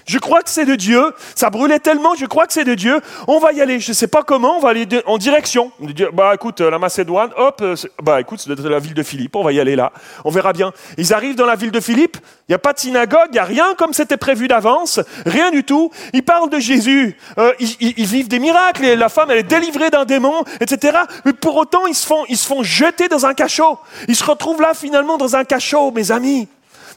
je 0.06 0.18
crois 0.18 0.42
que 0.42 0.50
c'est 0.50 0.64
de 0.64 0.74
Dieu. 0.74 1.12
Ça 1.34 1.50
brûlait 1.50 1.78
tellement, 1.78 2.14
je 2.14 2.26
crois 2.26 2.46
que 2.46 2.52
c'est 2.52 2.64
de 2.64 2.74
Dieu. 2.74 3.00
On 3.28 3.38
va 3.38 3.52
y 3.52 3.60
aller. 3.60 3.80
Je 3.80 3.90
ne 3.90 3.94
sais 3.94 4.08
pas 4.08 4.22
comment, 4.22 4.56
on 4.56 4.60
va 4.60 4.70
aller 4.70 4.86
en 5.06 5.18
direction. 5.18 5.72
Bah 6.12 6.32
écoute, 6.34 6.60
la 6.60 6.78
Macédoine, 6.78 7.30
hop, 7.36 7.60
euh, 7.62 7.76
bah 8.02 8.20
écoute, 8.20 8.40
c'est 8.40 8.68
la 8.68 8.78
ville 8.78 8.94
de 8.94 9.02
Philippe, 9.02 9.36
on 9.36 9.42
va 9.42 9.52
y 9.52 9.60
aller 9.60 9.76
là. 9.76 9.92
On 10.24 10.30
verra 10.30 10.52
bien. 10.52 10.72
Ils 10.98 11.12
arrivent 11.12 11.36
dans 11.36 11.46
la 11.46 11.56
ville 11.56 11.70
de 11.70 11.80
Philippe, 11.80 12.16
il 12.48 12.52
n'y 12.52 12.54
a 12.54 12.58
pas 12.58 12.72
de 12.72 12.78
synagogue, 12.78 13.28
il 13.30 13.34
n'y 13.34 13.38
a 13.38 13.44
rien 13.44 13.74
comme 13.76 13.92
c'était 13.92 14.16
prévu 14.16 14.48
d'avance, 14.48 15.00
rien 15.26 15.50
du 15.50 15.64
tout. 15.64 15.90
Ils 16.12 16.24
parlent 16.24 16.50
de 16.50 16.58
Jésus, 16.58 17.16
euh, 17.38 17.52
ils, 17.58 18.06
vivent 18.06 18.28
des 18.28 18.38
miracles, 18.38 18.84
et 18.84 18.96
la 18.96 19.08
femme 19.08 19.30
elle 19.30 19.38
est 19.38 19.42
délivrée 19.42 19.90
d'un 19.90 20.04
démon, 20.04 20.44
etc. 20.60 20.98
Mais 21.24 21.32
pour 21.32 21.56
autant, 21.56 21.86
ils 21.86 21.94
se 21.94 22.06
font, 22.06 22.24
ils 22.28 22.36
se 22.36 22.46
font 22.46 22.62
jeter 22.62 23.08
dans 23.08 23.26
un 23.26 23.34
cachot. 23.34 23.78
Ils 24.08 24.16
se 24.16 24.24
retrouvent 24.24 24.60
là 24.60 24.74
finalement 24.74 25.18
dans 25.18 25.36
un 25.36 25.44
cachot, 25.44 25.90
mes 25.92 26.10
amis. 26.12 26.48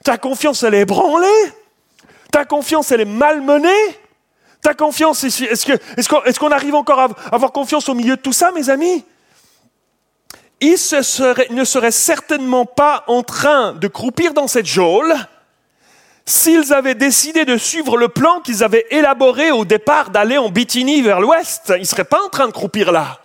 Ta 0.04 0.18
confiance, 0.18 0.64
elle 0.64 0.74
est 0.74 0.82
ébranlée. 0.82 1.28
Ta 2.34 2.46
confiance, 2.46 2.92
elle 2.92 3.02
est 3.02 3.06
malmenée? 3.06 3.70
Ta 4.64 4.74
confiance, 4.74 5.24
est-ce 5.24 6.40
qu'on 6.40 6.50
arrive 6.52 6.74
encore 6.74 7.00
à 7.00 7.10
avoir 7.32 7.52
confiance 7.52 7.88
au 7.90 7.94
milieu 7.94 8.16
de 8.16 8.22
tout 8.22 8.34
ça, 8.34 8.52
mes 8.52 8.72
amis? 8.72 9.06
Il 10.60 10.72
ne 10.72 11.64
serait 11.64 11.92
certainement 11.92 12.66
pas 12.66 13.04
en 13.06 13.22
train 13.22 13.74
de 13.74 13.88
croupir 13.88 14.34
dans 14.34 14.48
cette 14.48 14.66
geôle 14.66 15.14
s'ils 16.26 16.74
avaient 16.74 16.96
décidé 16.96 17.46
de 17.46 17.56
suivre 17.56 17.98
le 17.98 18.08
plan 18.08 18.40
qu'ils 18.40 18.64
avaient 18.64 18.88
élaboré 18.90 19.52
au 19.52 19.64
départ 19.64 20.10
d'aller 20.10 20.40
en 20.40 20.50
Bithynie 20.50 21.04
vers 21.04 21.22
l'ouest, 21.22 21.72
ils 21.76 21.82
ne 21.82 21.86
seraient 21.86 22.04
pas 22.04 22.24
en 22.26 22.30
train 22.30 22.48
de 22.48 22.54
croupir 22.54 22.92
là. 22.92 23.20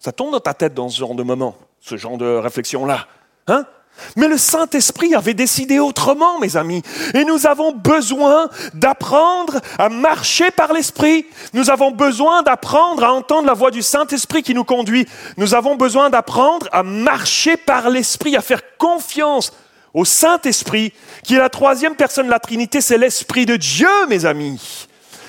Ça 0.00 0.10
tombe 0.10 0.32
dans 0.32 0.40
ta 0.40 0.54
tête 0.54 0.74
dans 0.74 0.88
ce 0.88 0.98
genre 0.98 1.14
de 1.14 1.22
moment, 1.22 1.54
ce 1.78 1.96
genre 1.96 2.18
de 2.18 2.36
réflexion-là. 2.36 3.06
Hein? 3.46 3.64
Mais 4.16 4.28
le 4.28 4.38
Saint-Esprit 4.38 5.14
avait 5.14 5.34
décidé 5.34 5.78
autrement, 5.78 6.38
mes 6.38 6.56
amis. 6.56 6.82
Et 7.14 7.24
nous 7.24 7.46
avons 7.46 7.72
besoin 7.72 8.48
d'apprendre 8.74 9.60
à 9.78 9.88
marcher 9.88 10.50
par 10.50 10.72
l'Esprit. 10.72 11.26
Nous 11.52 11.70
avons 11.70 11.90
besoin 11.90 12.42
d'apprendre 12.42 13.04
à 13.04 13.12
entendre 13.12 13.46
la 13.46 13.54
voix 13.54 13.70
du 13.70 13.82
Saint-Esprit 13.82 14.42
qui 14.42 14.54
nous 14.54 14.64
conduit. 14.64 15.06
Nous 15.36 15.54
avons 15.54 15.76
besoin 15.76 16.10
d'apprendre 16.10 16.68
à 16.72 16.82
marcher 16.82 17.56
par 17.56 17.90
l'Esprit, 17.90 18.36
à 18.36 18.40
faire 18.40 18.76
confiance 18.78 19.52
au 19.94 20.04
Saint-Esprit, 20.04 20.92
qui 21.22 21.34
est 21.34 21.38
la 21.38 21.48
troisième 21.48 21.96
personne 21.96 22.26
de 22.26 22.30
la 22.30 22.38
Trinité, 22.38 22.80
c'est 22.80 22.98
l'Esprit 22.98 23.46
de 23.46 23.56
Dieu, 23.56 23.88
mes 24.08 24.26
amis, 24.26 24.86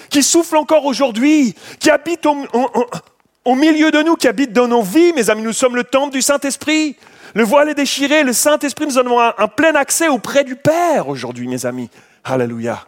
qui 0.09 0.23
souffle 0.23 0.57
encore 0.57 0.85
aujourd'hui, 0.85 1.55
qui 1.79 1.89
habite 1.89 2.25
au, 2.25 3.55
milieu 3.55 3.91
de 3.91 4.01
nous, 4.01 4.15
qui 4.15 4.27
habite 4.27 4.53
dans 4.53 4.67
nos 4.67 4.81
vies, 4.81 5.13
mes 5.13 5.29
amis. 5.29 5.43
Nous 5.43 5.53
sommes 5.53 5.75
le 5.75 5.83
temple 5.83 6.13
du 6.13 6.21
Saint-Esprit. 6.21 6.95
Le 7.35 7.43
voile 7.43 7.69
est 7.69 7.75
déchiré, 7.75 8.23
le 8.23 8.33
Saint-Esprit, 8.33 8.87
nous 8.87 8.97
avons 8.97 9.19
un, 9.19 9.47
plein 9.47 9.75
accès 9.75 10.07
auprès 10.07 10.43
du 10.43 10.55
Père 10.55 11.07
aujourd'hui, 11.07 11.47
mes 11.47 11.65
amis. 11.65 11.89
Alléluia. 12.23 12.85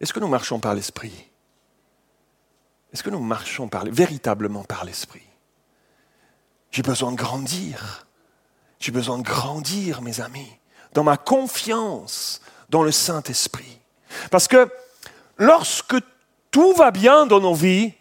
Est-ce 0.00 0.12
que 0.12 0.20
nous 0.20 0.28
marchons 0.28 0.58
par 0.58 0.74
l'Esprit? 0.74 1.12
Est-ce 2.92 3.02
que 3.02 3.10
nous 3.10 3.20
marchons 3.20 3.68
véritablement 3.90 4.64
par 4.64 4.84
l'Esprit? 4.84 5.26
J'ai 6.70 6.82
besoin 6.82 7.12
de 7.12 7.16
grandir. 7.16 8.06
J'ai 8.80 8.92
besoin 8.92 9.18
de 9.18 9.22
grandir, 9.22 10.02
mes 10.02 10.20
amis, 10.20 10.50
dans 10.92 11.04
ma 11.04 11.16
confiance 11.16 12.40
dans 12.68 12.82
le 12.82 12.92
Saint-Esprit. 12.92 13.78
Parce 14.30 14.48
que 14.48 14.68
lorsque 15.38 15.96
tout 16.50 16.72
va 16.72 16.90
bien 16.90 17.26
dans 17.26 17.40
nos 17.40 17.54
vies, 17.54 17.94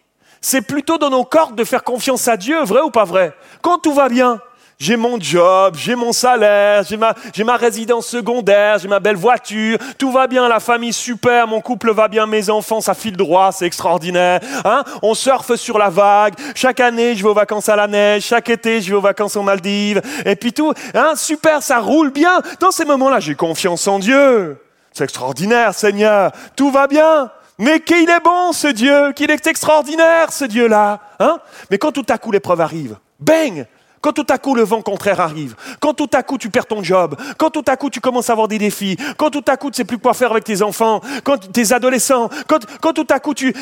c'est 0.44 0.62
plutôt 0.62 0.98
dans 0.98 1.10
nos 1.10 1.24
cordes 1.24 1.56
de 1.56 1.64
faire 1.64 1.84
confiance 1.84 2.28
à 2.28 2.38
Dieu, 2.38 2.62
vrai 2.64 2.82
ou 2.82 2.92
pas 2.92 3.06
vrai? 3.06 3.34
Quand 3.62 3.78
tout 3.78 3.94
va 3.94 4.10
bien, 4.10 4.42
j'ai 4.78 4.98
mon 4.98 5.18
job, 5.18 5.76
j'ai 5.78 5.96
mon 5.96 6.12
salaire, 6.12 6.84
j'ai 6.84 6.98
ma, 6.98 7.14
j'ai 7.34 7.46
ma 7.46 7.56
résidence 7.56 8.08
secondaire, 8.08 8.78
j'ai 8.78 8.90
ma 8.90 9.00
belle 9.00 9.16
voiture, 9.16 9.78
tout 9.98 10.12
va 10.12 10.28
bien, 10.28 10.50
la 10.50 10.60
famille 10.60 10.92
super, 10.92 11.48
mon 11.48 11.62
couple 11.62 11.92
va 11.94 12.10
bien, 12.10 12.26
mes 12.26 12.50
enfants, 12.50 12.82
ça 12.82 12.94
file 12.94 13.16
droit, 13.16 13.54
c'est 13.54 13.66
extraordinaire. 13.66 14.42
Hein? 14.66 14.84
On 15.02 15.14
surfe 15.14 15.56
sur 15.56 15.78
la 15.78 15.90
vague, 15.90 16.34
chaque 16.56 16.82
année 16.82 17.16
je 17.16 17.24
vais 17.24 17.30
aux 17.30 17.34
vacances 17.34 17.70
à 17.70 17.78
la 17.78 17.88
neige, 17.88 18.24
chaque 18.24 18.50
été 18.50 18.82
je 18.82 18.90
vais 18.90 18.98
aux 18.98 19.02
vacances 19.02 19.38
aux 19.38 19.44
Maldives, 19.44 20.02
et 20.26 20.36
puis 20.36 20.52
tout, 20.52 20.74
hein? 20.94 21.14
Super, 21.16 21.64
ça 21.64 21.80
roule 21.80 22.12
bien. 22.12 22.42
Dans 22.60 22.72
ces 22.72 22.84
moments-là, 22.84 23.22
j'ai 23.22 23.36
confiance 23.36 23.88
en 23.88 23.98
Dieu. 23.98 24.58
C'est 24.92 25.06
extraordinaire, 25.06 25.74
Seigneur, 25.74 26.34
tout 26.58 26.70
va 26.70 26.88
bien. 26.88 27.32
Mais 27.60 27.80
qu'il 27.80 28.10
est 28.10 28.24
bon 28.24 28.52
ce 28.52 28.68
Dieu, 28.68 29.12
qu'il 29.14 29.30
est 29.32 29.48
extraordinaire 29.48 30.32
ce 30.32 30.46
Dieu-là. 30.46 31.00
Hein 31.20 31.40
Mais 31.70 31.78
quand 31.78 31.92
tout 31.92 32.06
à 32.10 32.18
coup 32.18 32.32
l'épreuve 32.32 32.62
arrive, 32.62 32.98
bang 33.20 33.66
quand 34.04 34.12
tout 34.12 34.28
à 34.30 34.38
coup 34.38 34.54
le 34.54 34.64
vent 34.64 34.82
contraire 34.82 35.22
arrive, 35.22 35.56
quand 35.80 35.94
tout 35.94 36.10
à 36.14 36.24
coup 36.24 36.38
tu 36.38 36.50
perds 36.50 36.66
ton 36.66 36.84
job, 36.84 37.16
quand 37.38 37.50
tout 37.50 37.64
à 37.66 37.78
coup 37.78 37.90
tu 37.90 38.02
commences 38.02 38.30
à 38.30 38.34
avoir 38.34 38.50
des 38.50 38.58
défis, 38.58 38.98
quand 39.18 39.30
tout 39.30 39.46
à 39.48 39.56
coup 39.56 39.72
tu 39.72 39.78
sais 39.78 39.86
plus 39.86 39.98
quoi 39.98 40.14
faire 40.14 40.32
avec 40.32 40.44
tes 40.44 40.62
enfants, 40.62 41.00
quand 41.24 41.38
tes 41.54 41.72
adolescents, 41.72 42.30
quand, 42.48 42.94
tout 42.94 43.08
à 43.10 43.20
coup 43.22 43.34
tu, 43.34 43.54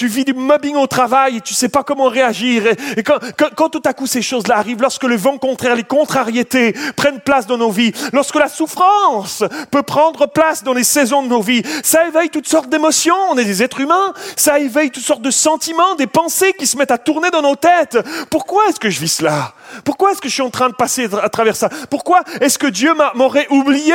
vis 0.00 0.24
du 0.24 0.32
mobbing 0.32 0.74
au 0.76 0.86
travail 0.86 1.36
et 1.36 1.40
tu 1.42 1.52
sais 1.52 1.68
pas 1.68 1.82
comment 1.82 2.08
réagir, 2.08 2.62
et, 2.96 3.02
quand, 3.02 3.18
quand, 3.56 3.68
tout 3.68 3.82
à 3.84 3.92
coup 3.92 4.06
ces 4.06 4.22
choses-là 4.22 4.56
arrivent, 4.56 4.80
lorsque 4.80 5.04
le 5.04 5.16
vent 5.16 5.36
contraire, 5.36 5.76
les 5.76 5.84
contrariétés 5.84 6.74
prennent 6.96 7.20
place 7.20 7.46
dans 7.46 7.58
nos 7.58 7.70
vies, 7.70 7.92
lorsque 8.14 8.36
la 8.36 8.48
souffrance 8.48 9.44
peut 9.70 9.82
prendre 9.82 10.26
place 10.26 10.64
dans 10.64 10.72
les 10.72 10.82
saisons 10.82 11.22
de 11.22 11.28
nos 11.28 11.42
vies, 11.42 11.62
ça 11.82 12.08
éveille 12.08 12.30
toutes 12.30 12.48
sortes 12.48 12.70
d'émotions, 12.70 13.16
on 13.30 13.36
est 13.36 13.44
des 13.44 13.62
êtres 13.62 13.80
humains, 13.80 14.14
ça 14.34 14.58
éveille 14.60 14.90
toutes 14.90 15.04
sortes 15.04 15.20
de 15.20 15.30
sentiments, 15.30 15.94
des 15.96 16.06
pensées 16.06 16.54
qui 16.54 16.66
se 16.66 16.78
mettent 16.78 16.90
à 16.90 16.96
tourner 16.96 17.28
dans 17.30 17.42
nos 17.42 17.56
têtes. 17.56 17.98
Pourquoi 18.30 18.66
est-ce 18.70 18.80
que 18.80 18.88
je 18.88 18.98
vis 18.98 19.08
cela? 19.08 19.52
Pourquoi 19.84 20.12
est-ce 20.12 20.20
que 20.20 20.28
je 20.28 20.34
suis 20.34 20.42
en 20.42 20.50
train 20.50 20.68
de 20.68 20.74
passer 20.74 21.08
à 21.22 21.28
travers 21.28 21.56
ça? 21.56 21.68
Pourquoi 21.90 22.22
est-ce 22.40 22.58
que 22.58 22.66
Dieu 22.66 22.92
m'aurait 23.14 23.46
oublié? 23.50 23.94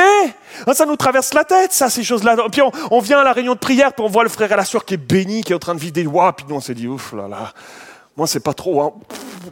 Ah, 0.66 0.74
Ça 0.74 0.86
nous 0.86 0.96
traverse 0.96 1.34
la 1.34 1.44
tête, 1.44 1.72
ça, 1.72 1.90
ces 1.90 2.02
choses-là. 2.02 2.36
Puis 2.50 2.62
on, 2.90 3.00
vient 3.00 3.20
à 3.20 3.24
la 3.24 3.32
réunion 3.32 3.54
de 3.54 3.58
prière, 3.58 3.92
puis 3.92 4.04
on 4.04 4.08
voit 4.08 4.22
le 4.22 4.28
frère 4.28 4.50
et 4.50 4.56
la 4.56 4.64
soeur 4.64 4.84
qui 4.84 4.94
est 4.94 4.98
béni, 4.98 5.42
qui 5.42 5.52
est 5.52 5.56
en 5.56 5.58
train 5.58 5.74
de 5.74 5.80
vivre 5.80 5.92
des 5.92 6.04
puis 6.04 6.46
nous 6.48 6.56
on 6.56 6.60
se 6.60 6.72
dit, 6.72 6.86
ouf 6.86 7.12
là 7.12 7.28
là, 7.28 7.52
moi 8.16 8.26
c'est 8.26 8.40
pas 8.40 8.54
trop, 8.54 8.82
hein. 8.82 8.92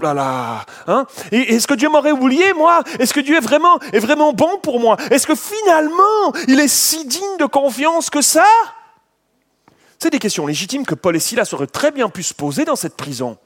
là 0.01 0.15
là. 0.15 0.65
Hein? 0.87 1.07
Est-ce 1.31 1.67
que 1.67 1.75
Dieu 1.75 1.89
m'aurait 1.89 2.13
oublié, 2.13 2.53
moi? 2.53 2.83
Est-ce 2.99 3.13
que 3.13 3.21
Dieu 3.21 3.37
est 3.37 3.41
vraiment, 3.41 3.79
est 3.93 3.99
vraiment 3.99 4.33
bon 4.33 4.59
pour 4.63 4.81
moi? 4.81 4.97
Est-ce 5.11 5.27
que 5.27 5.35
finalement, 5.35 6.33
il 6.49 6.61
est 6.61 6.69
si 6.69 7.05
digne 7.07 7.37
de 7.39 7.47
confiance 7.47 8.11
que 8.11 8.23
ça? 8.23 8.45
C'est 9.99 10.11
des 10.11 10.19
questions 10.19 10.47
légitimes 10.47 10.85
que 10.85 10.97
Paul 10.97 11.15
et 11.15 11.21
Silas 11.21 11.49
auraient 11.53 11.67
très 11.67 11.93
bien 11.93 12.09
pu 12.09 12.23
se 12.23 12.35
poser 12.35 12.65
dans 12.65 12.75
cette 12.75 12.97
prison. 12.97 13.39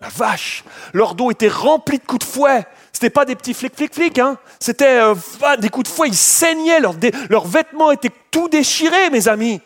La 0.00 0.08
vache 0.08 0.64
Leur 0.92 1.14
dos 1.14 1.30
était 1.30 1.48
rempli 1.48 1.98
de 1.98 2.04
coups 2.04 2.24
de 2.24 2.30
fouet. 2.30 2.66
C'était 2.92 3.10
pas 3.10 3.24
des 3.24 3.34
petits 3.34 3.54
flics, 3.54 3.74
flics, 3.74 3.94
flics, 3.94 4.18
hein. 4.18 4.38
C'était 4.60 5.00
euh, 5.00 5.14
des 5.58 5.68
coups 5.68 5.88
de 5.88 5.94
fouet. 5.94 6.08
Ils 6.08 6.16
saignaient. 6.16 6.80
leurs 6.80 7.46
vêtements 7.46 7.90
étaient 7.90 8.12
tout 8.30 8.48
déchirés, 8.48 9.10
mes 9.10 9.28
amis. 9.28 9.60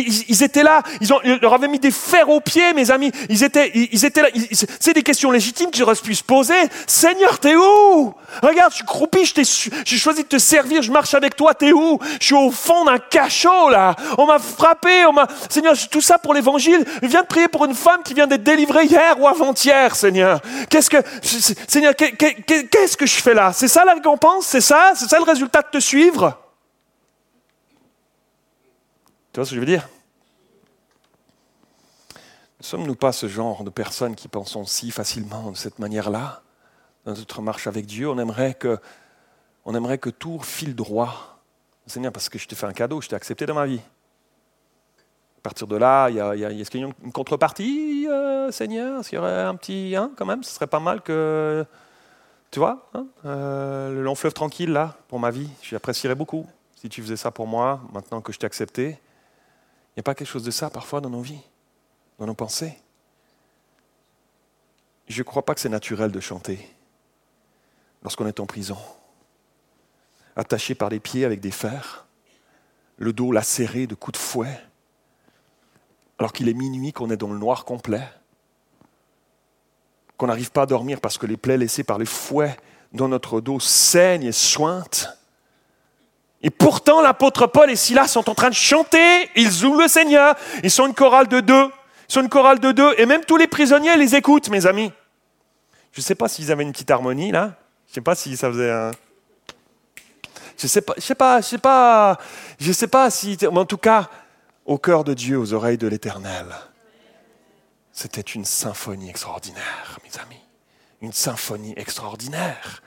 Ils, 0.00 0.42
étaient 0.42 0.62
là, 0.62 0.82
ils, 1.00 1.12
ont, 1.12 1.20
leur 1.40 1.54
avaient 1.54 1.68
mis 1.68 1.78
des 1.78 1.90
fers 1.90 2.28
aux 2.28 2.40
pieds, 2.40 2.72
mes 2.72 2.90
amis. 2.90 3.12
Ils 3.28 3.44
étaient, 3.44 3.70
ils, 3.74 4.04
étaient 4.04 4.22
là. 4.22 4.28
C'est 4.80 4.92
des 4.92 5.02
questions 5.02 5.30
légitimes 5.30 5.70
que 5.70 5.76
j'aurais 5.76 5.94
pu 5.94 6.14
se 6.14 6.22
poser. 6.22 6.54
Seigneur, 6.86 7.38
t'es 7.38 7.56
où? 7.56 8.14
Regarde, 8.42 8.72
je 8.72 8.76
suis 8.76 8.84
croupi, 8.84 9.24
j'ai 9.84 9.96
choisi 9.96 10.22
de 10.22 10.28
te 10.28 10.38
servir, 10.38 10.82
je 10.82 10.90
marche 10.90 11.14
avec 11.14 11.36
toi, 11.36 11.54
t'es 11.54 11.72
où? 11.72 11.98
Je 12.20 12.26
suis 12.26 12.34
au 12.34 12.50
fond 12.50 12.84
d'un 12.84 12.98
cachot, 12.98 13.70
là. 13.70 13.94
On 14.18 14.26
m'a 14.26 14.38
frappé, 14.38 15.06
on 15.06 15.12
m'a... 15.12 15.26
Seigneur, 15.48 15.74
tout 15.90 16.00
ça 16.00 16.18
pour 16.18 16.34
l'évangile. 16.34 16.84
Je 17.02 17.08
viens 17.08 17.22
de 17.22 17.26
prier 17.26 17.48
pour 17.48 17.64
une 17.64 17.74
femme 17.74 18.02
qui 18.04 18.14
vient 18.14 18.26
d'être 18.26 18.42
délivrée 18.42 18.86
hier 18.86 19.18
ou 19.20 19.28
avant-hier, 19.28 19.94
Seigneur. 19.94 20.40
Qu'est-ce 20.68 20.90
que... 20.90 20.98
Seigneur, 21.68 21.94
qu'est-ce 21.94 22.96
que 22.96 23.06
je 23.06 23.14
fais 23.14 23.34
là? 23.34 23.52
C'est 23.52 23.68
ça 23.68 23.84
la 23.84 23.94
récompense? 23.94 24.46
C'est 24.46 24.60
ça? 24.60 24.92
C'est 24.94 25.08
ça 25.08 25.18
le 25.18 25.24
résultat 25.24 25.62
de 25.62 25.78
te 25.78 25.80
suivre? 25.80 26.43
Tu 29.34 29.40
vois 29.40 29.46
ce 29.46 29.50
que 29.50 29.56
je 29.56 29.60
veux 29.60 29.66
dire? 29.66 29.88
Ne 32.60 32.64
sommes-nous 32.64 32.94
pas 32.94 33.10
ce 33.10 33.26
genre 33.26 33.64
de 33.64 33.70
personnes 33.70 34.14
qui 34.14 34.28
pensons 34.28 34.64
si 34.64 34.92
facilement 34.92 35.50
de 35.50 35.56
cette 35.56 35.80
manière-là? 35.80 36.42
Dans 37.04 37.14
notre 37.14 37.42
marche 37.42 37.66
avec 37.66 37.84
Dieu 37.84 38.08
On 38.08 38.16
aimerait 38.20 38.54
que, 38.54 38.78
on 39.64 39.74
aimerait 39.74 39.98
que 39.98 40.08
tout 40.08 40.38
file 40.38 40.76
droit. 40.76 41.40
Seigneur, 41.88 42.12
parce 42.12 42.28
que 42.28 42.38
je 42.38 42.46
t'ai 42.46 42.54
fait 42.54 42.66
un 42.66 42.72
cadeau, 42.72 43.00
je 43.00 43.08
t'ai 43.08 43.16
accepté 43.16 43.44
dans 43.44 43.56
ma 43.56 43.66
vie. 43.66 43.80
À 45.38 45.40
partir 45.42 45.66
de 45.66 45.74
là, 45.74 46.10
il 46.10 46.14
y 46.14 46.20
a, 46.20 46.36
est-ce 46.36 46.70
qu'il 46.70 46.82
y 46.82 46.84
a 46.84 46.86
une 47.02 47.12
contrepartie, 47.12 48.06
euh, 48.08 48.52
Seigneur? 48.52 49.00
Est-ce 49.00 49.08
qu'il 49.08 49.16
y 49.16 49.20
aurait 49.20 49.42
un 49.42 49.56
petit, 49.56 49.96
hein, 49.96 50.12
quand 50.16 50.26
même? 50.26 50.44
Ce 50.44 50.54
serait 50.54 50.68
pas 50.68 50.78
mal 50.78 51.00
que, 51.02 51.66
tu 52.52 52.60
vois, 52.60 52.88
hein, 52.94 53.06
euh, 53.24 53.92
le 53.92 54.00
long 54.00 54.14
fleuve 54.14 54.32
tranquille, 54.32 54.70
là, 54.70 54.96
pour 55.08 55.18
ma 55.18 55.32
vie, 55.32 55.50
j'apprécierais 55.60 56.14
beaucoup 56.14 56.46
si 56.76 56.88
tu 56.88 57.02
faisais 57.02 57.16
ça 57.16 57.32
pour 57.32 57.48
moi, 57.48 57.80
maintenant 57.92 58.20
que 58.20 58.32
je 58.32 58.38
t'ai 58.38 58.46
accepté. 58.46 59.00
N'y 59.96 60.00
a 60.00 60.02
pas 60.02 60.14
quelque 60.14 60.28
chose 60.28 60.44
de 60.44 60.50
ça 60.50 60.70
parfois 60.70 61.00
dans 61.00 61.10
nos 61.10 61.20
vies, 61.20 61.42
dans 62.18 62.26
nos 62.26 62.34
pensées 62.34 62.76
Je 65.06 65.18
ne 65.18 65.24
crois 65.24 65.44
pas 65.44 65.54
que 65.54 65.60
c'est 65.60 65.68
naturel 65.68 66.10
de 66.10 66.20
chanter 66.20 66.68
lorsqu'on 68.02 68.26
est 68.26 68.38
en 68.38 68.46
prison, 68.46 68.76
attaché 70.36 70.74
par 70.74 70.90
les 70.90 71.00
pieds 71.00 71.24
avec 71.24 71.40
des 71.40 71.50
fers, 71.50 72.06
le 72.98 73.12
dos 73.12 73.32
lacéré 73.32 73.86
de 73.86 73.94
coups 73.94 74.18
de 74.18 74.22
fouet, 74.22 74.60
alors 76.18 76.32
qu'il 76.32 76.48
est 76.48 76.54
minuit, 76.54 76.92
qu'on 76.92 77.10
est 77.10 77.16
dans 77.16 77.32
le 77.32 77.38
noir 77.38 77.64
complet, 77.64 78.06
qu'on 80.16 80.26
n'arrive 80.26 80.50
pas 80.50 80.62
à 80.62 80.66
dormir 80.66 81.00
parce 81.00 81.18
que 81.18 81.26
les 81.26 81.36
plaies 81.36 81.56
laissées 81.56 81.82
par 81.82 81.98
les 81.98 82.06
fouets 82.06 82.56
dans 82.92 83.08
notre 83.08 83.40
dos 83.40 83.58
saignent 83.58 84.24
et 84.24 84.32
sointent. 84.32 85.08
Et 86.44 86.50
pourtant, 86.50 87.00
l'apôtre 87.00 87.46
Paul 87.46 87.70
et 87.70 87.74
Silas 87.74 88.06
sont 88.06 88.28
en 88.28 88.34
train 88.34 88.50
de 88.50 88.54
chanter, 88.54 89.30
ils 89.34 89.50
jouent 89.50 89.80
le 89.80 89.88
Seigneur, 89.88 90.36
ils 90.62 90.70
sont 90.70 90.86
une 90.86 90.94
chorale 90.94 91.26
de 91.26 91.40
deux, 91.40 91.70
ils 92.08 92.12
sont 92.12 92.20
une 92.20 92.28
chorale 92.28 92.60
de 92.60 92.70
deux, 92.70 92.94
et 92.98 93.06
même 93.06 93.24
tous 93.24 93.38
les 93.38 93.46
prisonniers 93.46 93.96
les 93.96 94.14
écoutent, 94.14 94.50
mes 94.50 94.66
amis. 94.66 94.92
Je 95.92 96.00
ne 96.00 96.04
sais 96.04 96.14
pas 96.14 96.28
s'ils 96.28 96.52
avaient 96.52 96.62
une 96.62 96.72
petite 96.72 96.90
harmonie 96.90 97.32
là, 97.32 97.54
je 97.86 97.92
ne 97.92 97.94
sais 97.94 98.00
pas 98.02 98.14
si 98.14 98.36
ça 98.36 98.50
faisait 98.50 98.70
un... 98.70 98.90
Je 100.58 100.64
ne 100.64 100.68
sais 100.68 100.82
pas, 100.82 100.94
je 100.96 101.00
sais 101.00 101.14
pas, 101.14 102.18
je 102.60 102.66
sais 102.66 102.72
sais 102.74 102.88
pas 102.88 103.10
si... 103.10 103.38
En 103.50 103.64
tout 103.64 103.78
cas, 103.78 104.10
au 104.66 104.76
cœur 104.76 105.02
de 105.02 105.14
Dieu, 105.14 105.38
aux 105.38 105.54
oreilles 105.54 105.78
de 105.78 105.88
l'Éternel, 105.88 106.46
c'était 107.90 108.20
une 108.20 108.44
symphonie 108.44 109.08
extraordinaire, 109.08 109.98
mes 110.04 110.20
amis. 110.20 110.42
Une 111.00 111.14
symphonie 111.14 111.72
extraordinaire. 111.78 112.82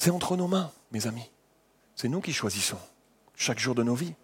C'est 0.00 0.10
entre 0.10 0.34
nos 0.34 0.48
mains, 0.48 0.72
mes 0.92 1.06
amis. 1.06 1.30
C'est 1.94 2.08
nous 2.08 2.22
qui 2.22 2.32
choisissons 2.32 2.78
chaque 3.36 3.58
jour 3.58 3.74
de 3.74 3.82
nos 3.82 3.94
vies. 3.94 4.14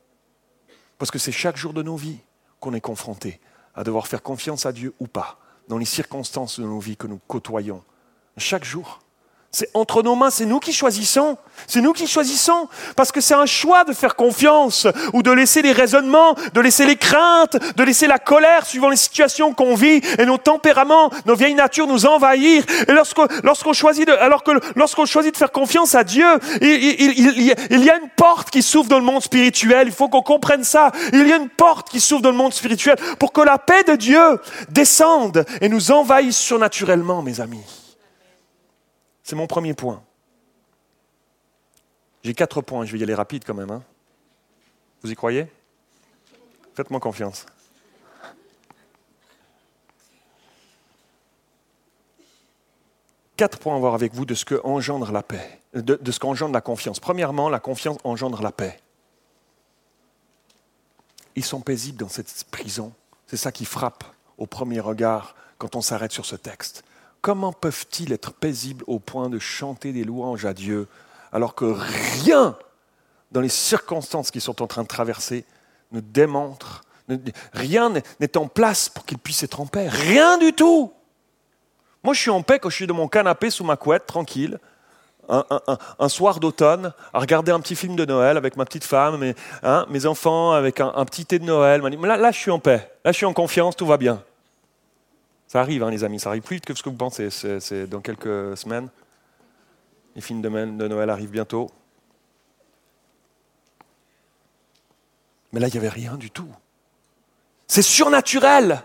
Parce 0.97 1.11
que 1.11 1.19
c'est 1.19 1.33
chaque 1.33 1.59
jour 1.59 1.75
de 1.75 1.83
nos 1.83 1.97
vies 1.97 2.17
qu'on 2.61 2.73
est 2.73 2.81
confronté 2.81 3.41
à 3.75 3.85
devoir 3.85 4.07
faire 4.07 4.23
confiance 4.23 4.65
à 4.65 4.73
Dieu 4.73 4.95
ou 5.01 5.07
pas, 5.07 5.39
dans 5.69 5.77
les 5.77 5.85
circonstances 5.85 6.59
de 6.59 6.65
nos 6.65 6.81
vies 6.81 6.97
que 6.97 7.07
nous 7.07 7.21
côtoyons. 7.29 7.85
Chaque 8.39 8.65
jour. 8.65 9.01
C'est 9.57 9.71
entre 9.73 10.03
nos 10.03 10.17
mains, 10.17 10.29
c'est 10.29 10.45
nous 10.45 10.61
qui 10.61 10.75
choisissons. 10.75 11.39
C'est 11.67 11.81
nous 11.81 11.95
qui 11.95 12.07
choisissons. 12.07 12.69
Parce 12.95 13.11
que 13.11 13.23
c'est 13.23 13.33
un 13.33 13.47
choix 13.47 13.85
de 13.85 13.95
faire 13.95 14.15
confiance 14.15 14.87
ou 15.15 15.23
de 15.23 15.31
laisser 15.31 15.63
les 15.63 15.73
raisonnements, 15.73 16.35
de 16.53 16.61
laisser 16.61 16.85
les 16.85 16.97
craintes, 16.97 17.57
de 17.75 17.83
laisser 17.83 18.07
la 18.07 18.19
colère 18.19 18.67
suivant 18.67 18.91
les 18.91 18.99
situations 18.99 19.55
qu'on 19.55 19.75
vit 19.75 20.03
et 20.19 20.27
nos 20.27 20.37
tempéraments, 20.37 21.11
nos 21.25 21.35
vieilles 21.35 21.55
natures 21.55 21.87
nous 21.87 22.05
envahir. 22.05 22.65
Et 22.87 22.93
lorsqu'on 22.93 23.73
choisit 23.73 24.07
de, 24.07 24.13
alors 24.13 24.43
que 24.43 24.51
lorsqu'on 24.75 25.07
choisit 25.07 25.33
de 25.33 25.39
faire 25.39 25.53
confiance 25.53 25.95
à 25.95 26.05
Dieu, 26.05 26.27
il, 26.61 26.69
il, 26.69 27.57
il 27.71 27.83
y 27.83 27.89
a 27.89 27.97
une 27.97 28.11
porte 28.15 28.51
qui 28.51 28.61
s'ouvre 28.61 28.91
dans 28.91 28.99
le 28.99 29.07
monde 29.07 29.23
spirituel. 29.23 29.89
Il 29.89 29.95
faut 29.95 30.11
qu'on 30.11 30.21
comprenne 30.21 30.65
ça. 30.65 30.93
Il 31.15 31.27
y 31.27 31.33
a 31.33 31.37
une 31.37 31.49
porte 31.49 31.89
qui 31.89 32.01
s'ouvre 32.01 32.21
dans 32.21 32.31
le 32.31 32.37
monde 32.37 32.53
spirituel 32.53 32.97
pour 33.19 33.33
que 33.33 33.41
la 33.41 33.57
paix 33.57 33.85
de 33.85 33.95
Dieu 33.95 34.39
descende 34.69 35.47
et 35.63 35.71
nous 35.71 35.93
envahisse 35.93 36.37
surnaturellement, 36.37 37.23
mes 37.23 37.41
amis. 37.41 37.86
C'est 39.27 39.35
mon 39.35 39.49
premier 39.49 39.75
point. 39.75 40.05
J'ai 42.23 42.33
quatre 42.33 42.63
points, 42.63 42.85
je 42.85 42.93
vais 42.93 43.01
y 43.01 43.03
aller 43.03 43.13
rapide 43.13 43.43
quand 43.45 43.55
même. 43.55 43.73
Hein. 43.73 43.83
Vous 45.03 45.11
y 45.11 45.17
croyez? 45.17 45.49
Faites-moi 46.77 47.01
confiance. 47.01 47.45
Quatre 53.37 53.59
points 53.59 53.75
à 53.75 53.81
voir 53.81 53.95
avec 53.95 54.15
vous 54.15 54.27
de 54.27 54.35
ce 54.35 54.45
que 54.45 54.61
engendre 54.63 55.11
la 55.11 55.25
paix, 55.25 55.61
de, 55.75 55.97
de 56.01 56.13
ce 56.13 56.21
qu'engendre 56.21 56.55
la 56.55 56.61
confiance. 56.61 57.01
Premièrement, 57.01 57.49
la 57.49 57.59
confiance 57.59 57.99
engendre 58.05 58.41
la 58.43 58.53
paix. 58.53 58.79
Ils 61.35 61.45
sont 61.45 61.61
paisibles 61.61 61.99
dans 61.99 62.09
cette 62.09 62.45
prison. 62.53 62.93
C'est 63.27 63.37
ça 63.37 63.51
qui 63.51 63.65
frappe 63.65 64.05
au 64.39 64.47
premier 64.47 64.79
regard 64.79 65.35
quand 65.59 65.75
on 65.75 65.81
s'arrête 65.81 66.13
sur 66.13 66.27
ce 66.27 66.37
texte. 66.37 66.85
Comment 67.27 67.53
peuvent-ils 67.53 68.13
être 68.13 68.33
paisibles 68.33 68.85
au 68.87 69.01
point 69.01 69.29
de 69.29 69.41
chanter 69.41 69.91
des 69.91 70.05
louanges 70.05 70.47
à 70.47 70.55
Dieu 70.55 70.87
alors 71.33 71.57
que 71.57 71.65
rien 72.23 72.57
dans 73.33 73.41
les 73.41 73.49
circonstances 73.49 74.31
qu'ils 74.31 74.43
sont 74.43 74.63
en 74.63 74.69
train 74.69 74.85
de 74.85 74.87
traverser 74.87 75.45
ne 75.91 75.99
démontre, 75.99 76.85
rien 77.53 77.93
n'est 78.21 78.37
en 78.37 78.47
place 78.47 78.89
pour 78.89 79.05
qu'ils 79.05 79.19
puissent 79.19 79.43
être 79.43 79.61
en 79.61 79.67
paix? 79.67 79.89
Rien 79.89 80.39
du 80.39 80.53
tout. 80.53 80.93
Moi, 82.05 82.15
je 82.15 82.21
suis 82.21 82.31
en 82.31 82.43
paix 82.43 82.61
quand 82.61 82.71
je 82.71 82.77
suis 82.77 82.87
dans 82.87 82.95
mon 82.95 83.09
canapé 83.09 83.51
sous 83.51 83.65
ma 83.65 83.77
couette, 83.77 84.07
tranquille, 84.07 84.61
un, 85.29 86.09
soir 86.09 86.39
d'automne, 86.39 86.93
à 87.13 87.19
regarder 87.19 87.51
un 87.51 87.59
petit 87.59 87.75
film 87.75 87.97
de 87.97 88.05
Noël 88.05 88.37
avec 88.37 88.57
ma 88.57 88.65
petite 88.65 88.85
femme, 88.85 89.17
mes, 89.17 89.35
hein, 89.65 89.85
enfants, 90.05 90.53
avec 90.53 90.79
un, 90.79 91.05
petit 91.05 91.27
thé 91.27 91.41
de 91.41 91.45
Noël. 91.45 91.83
Là, 91.83 92.31
je 92.31 92.39
suis 92.39 92.53
en 92.53 92.61
paix. 92.61 92.89
Là, 93.05 93.11
je 93.11 93.17
suis 93.17 93.27
en 93.27 93.33
confiance, 93.33 93.75
tout 93.75 93.85
va 93.87 93.97
bien. 93.97 94.23
Ça 95.57 95.63
arrive, 95.63 95.83
hein, 95.83 95.91
les 95.91 96.05
amis, 96.05 96.21
ça 96.21 96.29
arrive 96.29 96.43
plus 96.43 96.57
vite 96.57 96.67
que 96.67 96.75
ce 96.75 96.83
que 96.83 96.91
vous 96.91 96.99
pensez. 96.99 97.31
C'est 97.31 97.87
dans 97.87 98.03
quelques 98.03 98.59
semaines. 98.59 98.91
Les 100.15 100.21
films 100.21 100.43
de 100.43 100.87
Noël 100.87 101.09
arrivent 101.09 101.31
bientôt. 101.31 101.71
Mais 105.53 105.61
là, 105.61 105.69
il 105.69 105.71
n'y 105.71 105.79
avait 105.79 105.89
rien 105.89 106.17
du 106.17 106.31
tout. 106.31 106.51
C'est 107.67 107.81
surnaturel. 107.81 108.83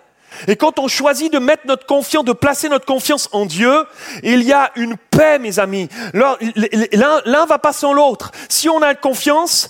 Et 0.47 0.55
quand 0.55 0.79
on 0.79 0.87
choisit 0.87 1.31
de 1.31 1.39
mettre 1.39 1.67
notre 1.67 1.85
confiance, 1.85 2.25
de 2.25 2.33
placer 2.33 2.69
notre 2.69 2.85
confiance 2.85 3.29
en 3.31 3.45
Dieu, 3.45 3.85
il 4.23 4.43
y 4.43 4.53
a 4.53 4.71
une 4.75 4.95
paix, 4.97 5.39
mes 5.39 5.59
amis. 5.59 5.89
L'un 6.13 7.45
va 7.45 7.59
pas 7.59 7.73
sans 7.73 7.93
l'autre. 7.93 8.31
Si 8.49 8.69
on 8.69 8.81
a 8.81 8.95
confiance, 8.95 9.69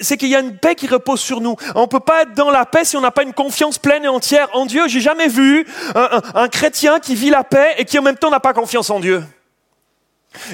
c'est 0.00 0.16
qu'il 0.16 0.28
y 0.28 0.34
a 0.34 0.40
une 0.40 0.56
paix 0.56 0.74
qui 0.74 0.86
repose 0.86 1.20
sur 1.20 1.40
nous. 1.40 1.56
On 1.74 1.86
peut 1.86 2.00
pas 2.00 2.22
être 2.22 2.34
dans 2.34 2.50
la 2.50 2.66
paix 2.66 2.84
si 2.84 2.96
on 2.96 3.00
n'a 3.00 3.10
pas 3.10 3.22
une 3.22 3.34
confiance 3.34 3.78
pleine 3.78 4.04
et 4.04 4.08
entière 4.08 4.48
en 4.54 4.66
Dieu. 4.66 4.88
J'ai 4.88 5.00
jamais 5.00 5.28
vu 5.28 5.66
un, 5.94 6.22
un, 6.34 6.48
chrétien 6.48 7.00
qui 7.00 7.14
vit 7.14 7.30
la 7.30 7.44
paix 7.44 7.74
et 7.78 7.84
qui 7.84 7.98
en 7.98 8.02
même 8.02 8.16
temps 8.16 8.30
n'a 8.30 8.40
pas 8.40 8.52
confiance 8.52 8.90
en 8.90 9.00
Dieu. 9.00 9.22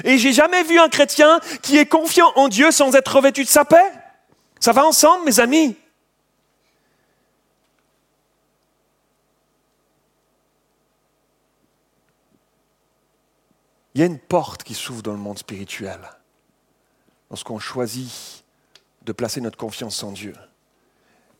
Et 0.03 0.17
j'ai 0.17 0.33
jamais 0.33 0.63
vu 0.63 0.79
un 0.79 0.89
chrétien 0.89 1.39
qui 1.61 1.77
est 1.77 1.85
confiant 1.85 2.31
en 2.35 2.47
Dieu 2.47 2.71
sans 2.71 2.95
être 2.95 3.15
revêtu 3.15 3.43
de 3.43 3.49
sa 3.49 3.65
paix. 3.65 3.91
Ça 4.59 4.73
va 4.73 4.85
ensemble, 4.85 5.25
mes 5.25 5.39
amis. 5.39 5.75
Il 13.93 14.01
y 14.01 14.03
a 14.03 14.07
une 14.07 14.19
porte 14.19 14.63
qui 14.63 14.73
s'ouvre 14.73 15.01
dans 15.01 15.11
le 15.11 15.17
monde 15.17 15.37
spirituel 15.37 15.99
lorsqu'on 17.29 17.59
choisit 17.59 18.43
de 19.03 19.11
placer 19.11 19.41
notre 19.41 19.57
confiance 19.57 20.03
en 20.03 20.11
Dieu. 20.11 20.33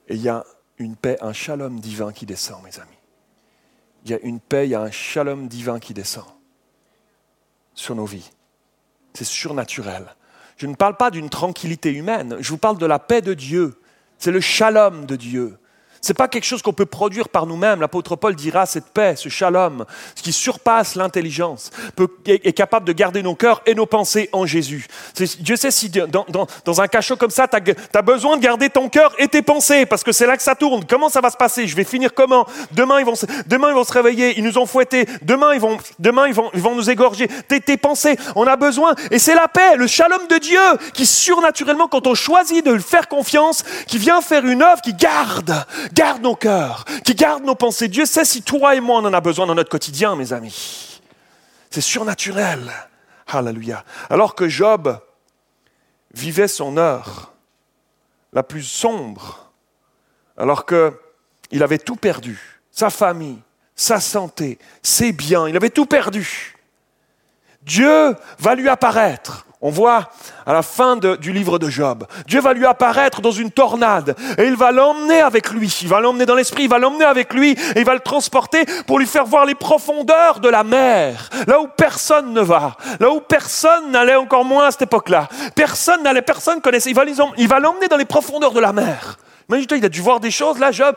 Et 0.08 0.16
il 0.16 0.22
y 0.22 0.30
a 0.30 0.46
une 0.78 0.96
paix, 0.96 1.18
un 1.22 1.34
shalom 1.34 1.80
divin 1.80 2.12
qui 2.12 2.26
descend, 2.26 2.64
mes 2.64 2.80
amis. 2.80 2.98
Il 4.04 4.12
y 4.12 4.14
a 4.14 4.20
une 4.20 4.40
paix, 4.40 4.68
il 4.68 4.72
y 4.72 4.76
a 4.76 4.82
un 4.82 4.92
shalom 4.92 5.48
divin 5.48 5.80
qui 5.80 5.94
descend 5.94 6.26
sur 7.74 7.96
nos 7.96 8.06
vies. 8.06 8.32
C'est 9.14 9.26
surnaturel. 9.26 10.16
Je 10.58 10.68
ne 10.68 10.76
parle 10.76 10.98
pas 10.98 11.12
d'une 11.12 11.30
tranquillité 11.30 11.92
humaine, 11.92 12.38
je 12.40 12.50
vous 12.50 12.58
parle 12.58 12.78
de 12.78 12.86
la 12.86 13.00
paix 13.00 13.22
de 13.22 13.34
Dieu. 13.34 13.80
C'est 14.18 14.32
le 14.32 14.42
shalom 14.42 15.06
de 15.06 15.16
Dieu. 15.16 15.58
N'est 16.08 16.16
pas 16.16 16.28
quelque 16.28 16.46
chose 16.46 16.62
qu'on 16.62 16.74
peut 16.74 16.88
produire 16.88 17.30
par 17.30 17.46
nous-mêmes. 17.46 17.80
L'apôtre 17.80 18.16
Paul 18.16 18.36
dira 18.36 18.66
cette 18.66 18.88
paix, 18.88 19.16
ce 19.16 19.30
shalom, 19.30 19.86
ce 20.16 20.24
qui 20.24 20.34
surpasse 20.34 20.96
l'intelligence, 20.96 21.70
est, 22.26 22.54
capable 22.54 22.88
de 22.88 22.92
garder 22.92 23.22
nos 23.22 23.36
cœurs 23.36 23.62
et 23.66 23.76
nos 23.76 23.86
pensées 23.86 24.28
en 24.34 24.46
Jésus. 24.46 24.88
Dieu 25.40 25.56
sait 25.56 25.72
si 25.72 25.90
dans, 25.90 26.82
un 26.82 26.88
cachot 26.88 27.16
comme 27.16 27.30
ça, 27.30 27.48
tu 27.48 27.58
as, 27.94 28.02
besoin 28.02 28.38
de 28.38 28.42
garder 28.42 28.70
ton 28.70 28.90
cœur 28.90 29.14
et 29.20 29.28
tes 29.28 29.42
pensées, 29.42 29.86
parce 29.86 30.04
que 30.04 30.12
c'est 30.12 30.26
là 30.26 30.36
que 30.36 30.44
ça 30.44 30.56
tourne. 30.56 30.86
Comment 30.90 31.08
ça 31.08 31.22
va 31.22 31.30
se 31.30 31.38
passer? 31.38 31.68
Je 31.68 31.76
vais 31.76 31.84
finir 31.84 32.14
comment? 32.14 32.46
Demain 32.72 33.00
ils, 33.00 33.06
vont, 33.06 33.14
demain, 33.46 33.70
ils 33.70 33.76
vont 33.76 33.84
se 33.84 33.94
réveiller, 33.94 34.38
ils 34.38 34.44
nous 34.44 34.58
ont 34.58 34.66
fouettés. 34.66 35.06
Demain, 35.22 35.54
ils 35.54 35.60
vont, 35.60 35.78
demain, 36.00 36.28
ils 36.28 36.34
vont, 36.34 36.50
ils 36.54 36.62
vont 36.62 36.76
nous 36.76 36.90
égorger. 36.90 37.28
Tes, 37.48 37.78
pensées, 37.78 38.18
on 38.36 38.48
a 38.48 38.56
besoin. 38.56 38.96
Et 39.12 39.20
c'est 39.20 39.36
la 39.36 39.48
paix, 39.48 39.76
le 39.78 39.88
shalom 39.88 40.28
de 40.28 40.38
Dieu, 40.40 40.60
qui 40.94 41.06
surnaturellement, 41.06 41.88
quand 41.88 42.08
on 42.08 42.16
choisit 42.16 42.66
de 42.66 42.72
le 42.72 42.80
faire 42.80 43.08
confiance, 43.08 43.64
qui 43.88 43.98
vient 43.98 44.22
faire 44.22 44.46
une 44.46 44.64
œuvre 44.64 44.82
qui 44.82 44.94
garde 44.94 45.54
garde 45.94 46.22
nos 46.22 46.36
cœurs, 46.36 46.86
qui 47.04 47.16
garde 47.16 47.44
nos 47.44 47.56
pensées. 47.56 47.88
Dieu 47.88 48.06
sait 48.06 48.26
si 48.26 48.42
toi 48.42 48.76
et 48.76 48.80
moi 48.80 49.00
on 49.00 49.06
en 49.06 49.14
a 49.14 49.22
besoin 49.22 49.48
dans 49.48 49.56
notre 49.56 49.70
quotidien, 49.70 50.16
mes 50.16 50.34
amis. 50.34 51.02
C'est 51.70 51.82
surnaturel. 51.82 52.72
Alléluia. 53.28 53.84
Alors 54.10 54.36
que 54.36 54.50
Job 54.50 55.00
vivait 56.14 56.50
son 56.50 56.78
heure 56.78 57.34
la 58.34 58.44
plus 58.44 58.64
sombre, 58.64 59.52
alors 60.38 60.66
qu'il 60.66 61.64
avait 61.64 61.78
tout 61.78 61.96
perdu, 61.96 62.62
sa 62.72 62.90
famille, 62.90 63.40
sa 63.76 64.00
santé, 64.00 64.60
ses 64.82 65.12
biens, 65.12 65.48
il 65.48 65.56
avait 65.56 65.70
tout 65.70 65.86
perdu. 65.86 66.56
Dieu 67.64 68.16
va 68.40 68.56
lui 68.56 68.70
apparaître 68.70 69.46
on 69.62 69.70
voit 69.70 70.10
à 70.46 70.54
la 70.54 70.62
fin 70.62 70.98
du 70.98 71.32
livre 71.32 71.60
de 71.60 71.70
Job, 71.70 72.06
Dieu 72.28 72.42
va 72.42 72.54
lui 72.54 72.66
apparaître 72.66 73.22
dans 73.22 73.32
une 73.32 73.52
tornade 73.52 74.16
et 74.38 74.46
il 74.46 74.56
va 74.56 74.72
l'emmener 74.72 75.22
avec 75.22 75.52
lui, 75.52 75.74
il 75.82 75.88
va 75.88 76.00
l'emmener 76.00 76.26
dans 76.26 76.36
l'esprit, 76.36 76.64
il 76.64 76.70
va 76.70 76.80
l'emmener 76.80 77.06
avec 77.06 77.34
lui 77.34 77.52
et 77.52 77.80
il 77.80 77.86
va 77.86 77.94
le 77.94 78.00
transporter 78.00 78.66
pour 78.88 79.00
lui 79.00 79.06
faire 79.06 79.26
voir 79.26 79.46
les 79.46 79.56
profondeurs 79.56 80.40
de 80.40 80.50
la 80.50 80.64
mer, 80.64 81.30
là 81.48 81.62
où 81.62 81.68
personne 81.68 82.34
ne 82.34 82.42
va, 82.42 82.76
là 83.00 83.12
où 83.12 83.22
personne 83.22 83.92
n'allait 83.92 84.16
encore 84.16 84.46
moins 84.46 84.68
à 84.68 84.72
cette 84.72 84.84
époque-là. 84.84 85.30
Personne 85.56 86.04
n'allait, 86.04 86.22
personne 86.22 86.62
connaissait, 86.62 86.92
il 87.38 87.48
va 87.48 87.60
l'emmener 87.60 87.88
dans 87.88 87.98
les 87.98 88.06
profondeurs 88.06 88.52
de 88.54 88.60
la 88.60 88.74
mer. 88.74 89.18
Imagine-toi, 89.52 89.78
il 89.80 89.86
a 89.86 89.90
dû 89.90 90.00
voir 90.00 90.22
des 90.22 90.32
choses 90.32 90.60
là, 90.60 90.72
Job. 90.72 90.96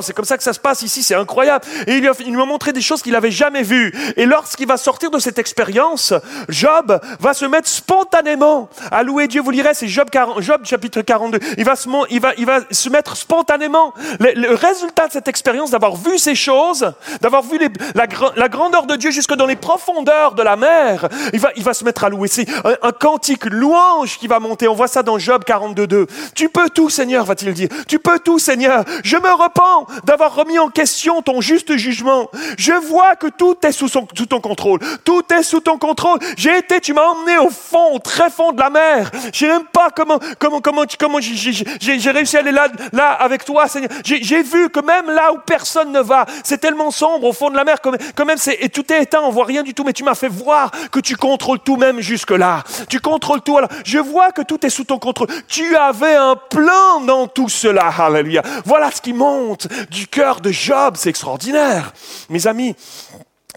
C'est 0.00 0.12
comme 0.12 0.24
ça 0.24 0.36
que 0.36 0.44
ça 0.44 0.52
se 0.52 0.60
passe 0.60 0.82
ici, 0.82 1.02
c'est 1.02 1.16
incroyable. 1.16 1.64
Et 1.88 1.96
il 1.96 2.00
lui, 2.00 2.08
a, 2.08 2.46
montré 2.46 2.72
des 2.72 2.80
choses 2.80 3.02
qu'il 3.02 3.10
n'avait 3.10 3.32
jamais 3.32 3.64
vues. 3.64 3.92
Et 4.16 4.24
lorsqu'il 4.24 4.68
va 4.68 4.76
sortir 4.76 5.10
de 5.10 5.18
cette 5.18 5.40
expérience, 5.40 6.14
Job 6.48 7.00
va 7.18 7.34
se 7.34 7.44
mettre 7.44 7.68
spontanément 7.68 8.68
à 8.92 9.02
louer 9.02 9.26
Dieu. 9.26 9.42
Vous 9.42 9.50
lirez, 9.50 9.74
c'est 9.74 9.88
Job, 9.88 10.08
Job 10.38 10.60
chapitre 10.62 11.02
42. 11.02 11.40
Il 11.58 11.64
va 11.64 11.74
se, 11.74 11.88
il 12.08 12.20
va, 12.20 12.34
il 12.38 12.46
va 12.46 12.60
se 12.70 12.88
mettre 12.88 13.16
spontanément. 13.16 13.92
Le, 14.20 14.54
résultat 14.54 15.08
de 15.08 15.12
cette 15.12 15.26
expérience, 15.26 15.72
d'avoir 15.72 15.96
vu 15.96 16.18
ces 16.18 16.36
choses, 16.36 16.92
d'avoir 17.20 17.42
vu 17.42 17.58
la, 17.96 18.48
grandeur 18.48 18.86
de 18.86 18.94
Dieu 18.94 19.10
jusque 19.10 19.34
dans 19.34 19.46
les 19.46 19.56
profondeurs 19.56 20.36
de 20.36 20.42
la 20.44 20.54
mer, 20.54 21.08
il 21.32 21.40
va, 21.40 21.50
il 21.56 21.64
va 21.64 21.74
se 21.74 21.82
mettre 21.82 22.04
à 22.04 22.10
louer. 22.10 22.28
C'est 22.28 22.46
un, 22.64 22.76
un 22.82 22.92
cantique 22.92 23.46
louange 23.46 24.18
qui 24.18 24.28
va 24.28 24.38
monter. 24.38 24.68
On 24.68 24.74
voit 24.74 24.86
ça 24.86 25.02
dans 25.02 25.18
Job 25.18 25.42
42.2. 25.44 26.06
Tu 26.36 26.48
peux 26.48 26.70
tout, 26.70 26.90
Seigneur, 26.90 27.24
va-t-il 27.24 27.55
tu 27.88 27.98
peux 27.98 28.18
tout, 28.18 28.38
Seigneur. 28.38 28.84
Je 29.04 29.16
me 29.16 29.32
repens 29.32 29.86
d'avoir 30.04 30.34
remis 30.34 30.58
en 30.58 30.68
question 30.68 31.22
ton 31.22 31.40
juste 31.40 31.76
jugement. 31.76 32.30
Je 32.58 32.72
vois 32.72 33.16
que 33.16 33.26
tout 33.26 33.56
est 33.62 33.72
sous, 33.72 33.88
ton 33.88 34.40
contrôle. 34.40 34.80
Tout 35.04 35.22
est 35.32 35.42
sous 35.42 35.60
ton 35.60 35.78
contrôle. 35.78 36.18
J'ai 36.36 36.58
été, 36.58 36.80
tu 36.80 36.92
m'as 36.92 37.06
emmené 37.06 37.38
au 37.38 37.50
fond, 37.50 37.92
au 37.94 37.98
très 37.98 38.30
fond 38.30 38.52
de 38.52 38.60
la 38.60 38.70
mer. 38.70 39.10
Je 39.32 39.38
sais 39.38 39.48
même 39.48 39.64
pas 39.64 39.90
comment, 39.90 40.18
comment, 40.38 40.60
comment, 40.60 40.84
comment 40.98 41.18
j'ai 41.20 42.10
réussi 42.10 42.36
à 42.36 42.40
aller 42.40 42.52
là, 42.52 42.68
là 42.92 43.10
avec 43.12 43.44
toi, 43.44 43.68
Seigneur. 43.68 43.90
J'ai 44.04 44.42
vu 44.42 44.70
que 44.70 44.80
même 44.80 45.10
là 45.10 45.32
où 45.32 45.38
personne 45.46 45.92
ne 45.92 46.00
va, 46.00 46.26
c'est 46.44 46.58
tellement 46.58 46.90
sombre 46.90 47.26
au 47.26 47.32
fond 47.32 47.50
de 47.50 47.56
la 47.56 47.64
mer, 47.64 47.78
quand 47.80 48.24
même, 48.24 48.38
et 48.60 48.68
tout 48.68 48.92
est 48.92 49.02
éteint, 49.02 49.20
on 49.22 49.30
voit 49.30 49.44
rien 49.44 49.62
du 49.62 49.74
tout, 49.74 49.84
mais 49.84 49.92
tu 49.92 50.04
m'as 50.04 50.14
fait 50.14 50.28
voir 50.28 50.70
que 50.90 51.00
tu 51.00 51.16
contrôles 51.16 51.60
tout 51.60 51.76
même 51.76 52.00
jusque 52.00 52.30
là. 52.30 52.62
Tu 52.88 53.00
contrôles 53.00 53.42
tout. 53.42 53.58
Je 53.84 53.98
vois 53.98 54.32
que 54.32 54.42
tout 54.42 54.64
est 54.64 54.70
sous 54.70 54.84
ton 54.84 54.98
contrôle. 54.98 55.28
Tu 55.48 55.76
avais 55.76 56.14
un 56.14 56.36
plan 56.36 57.00
dans 57.00 57.26
tout 57.26 57.45
cela. 57.48 57.88
Alléluia. 57.88 58.42
Voilà 58.64 58.90
ce 58.90 59.00
qui 59.00 59.12
monte 59.12 59.68
du 59.90 60.06
cœur 60.06 60.40
de 60.40 60.50
Job. 60.50 60.94
C'est 60.96 61.10
extraordinaire. 61.10 61.92
Mes 62.28 62.46
amis, 62.46 62.74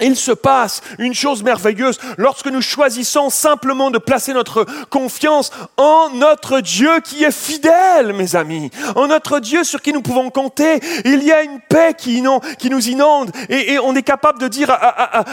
il 0.02 0.16
se 0.16 0.32
passe 0.32 0.82
une 0.98 1.14
chose 1.14 1.44
merveilleuse 1.44 2.00
lorsque 2.18 2.48
nous 2.48 2.62
choisissons 2.62 3.30
simplement 3.30 3.92
de 3.92 3.98
placer 3.98 4.34
notre 4.34 4.66
confiance 4.90 5.52
en 5.78 6.10
notre 6.12 6.60
Dieu 6.60 7.00
qui 7.04 7.24
est 7.24 7.32
fidèle, 7.32 8.14
mes 8.14 8.36
amis, 8.36 8.72
en 8.96 9.08
notre 9.08 9.40
Dieu 9.40 9.64
sur 9.64 9.82
qui 9.82 9.94
nous 9.94 10.02
pouvons 10.02 10.30
compter. 10.30 10.80
Il 11.06 11.24
y 11.24 11.32
a 11.32 11.44
une 11.44 11.60
paix 11.62 11.94
qui, 11.98 12.22
nous 12.22 12.90
inonde 12.90 13.32
et, 13.50 13.80
on 13.80 13.96
est 13.96 14.04
capable 14.04 14.40
de 14.40 14.48
dire 14.48 14.72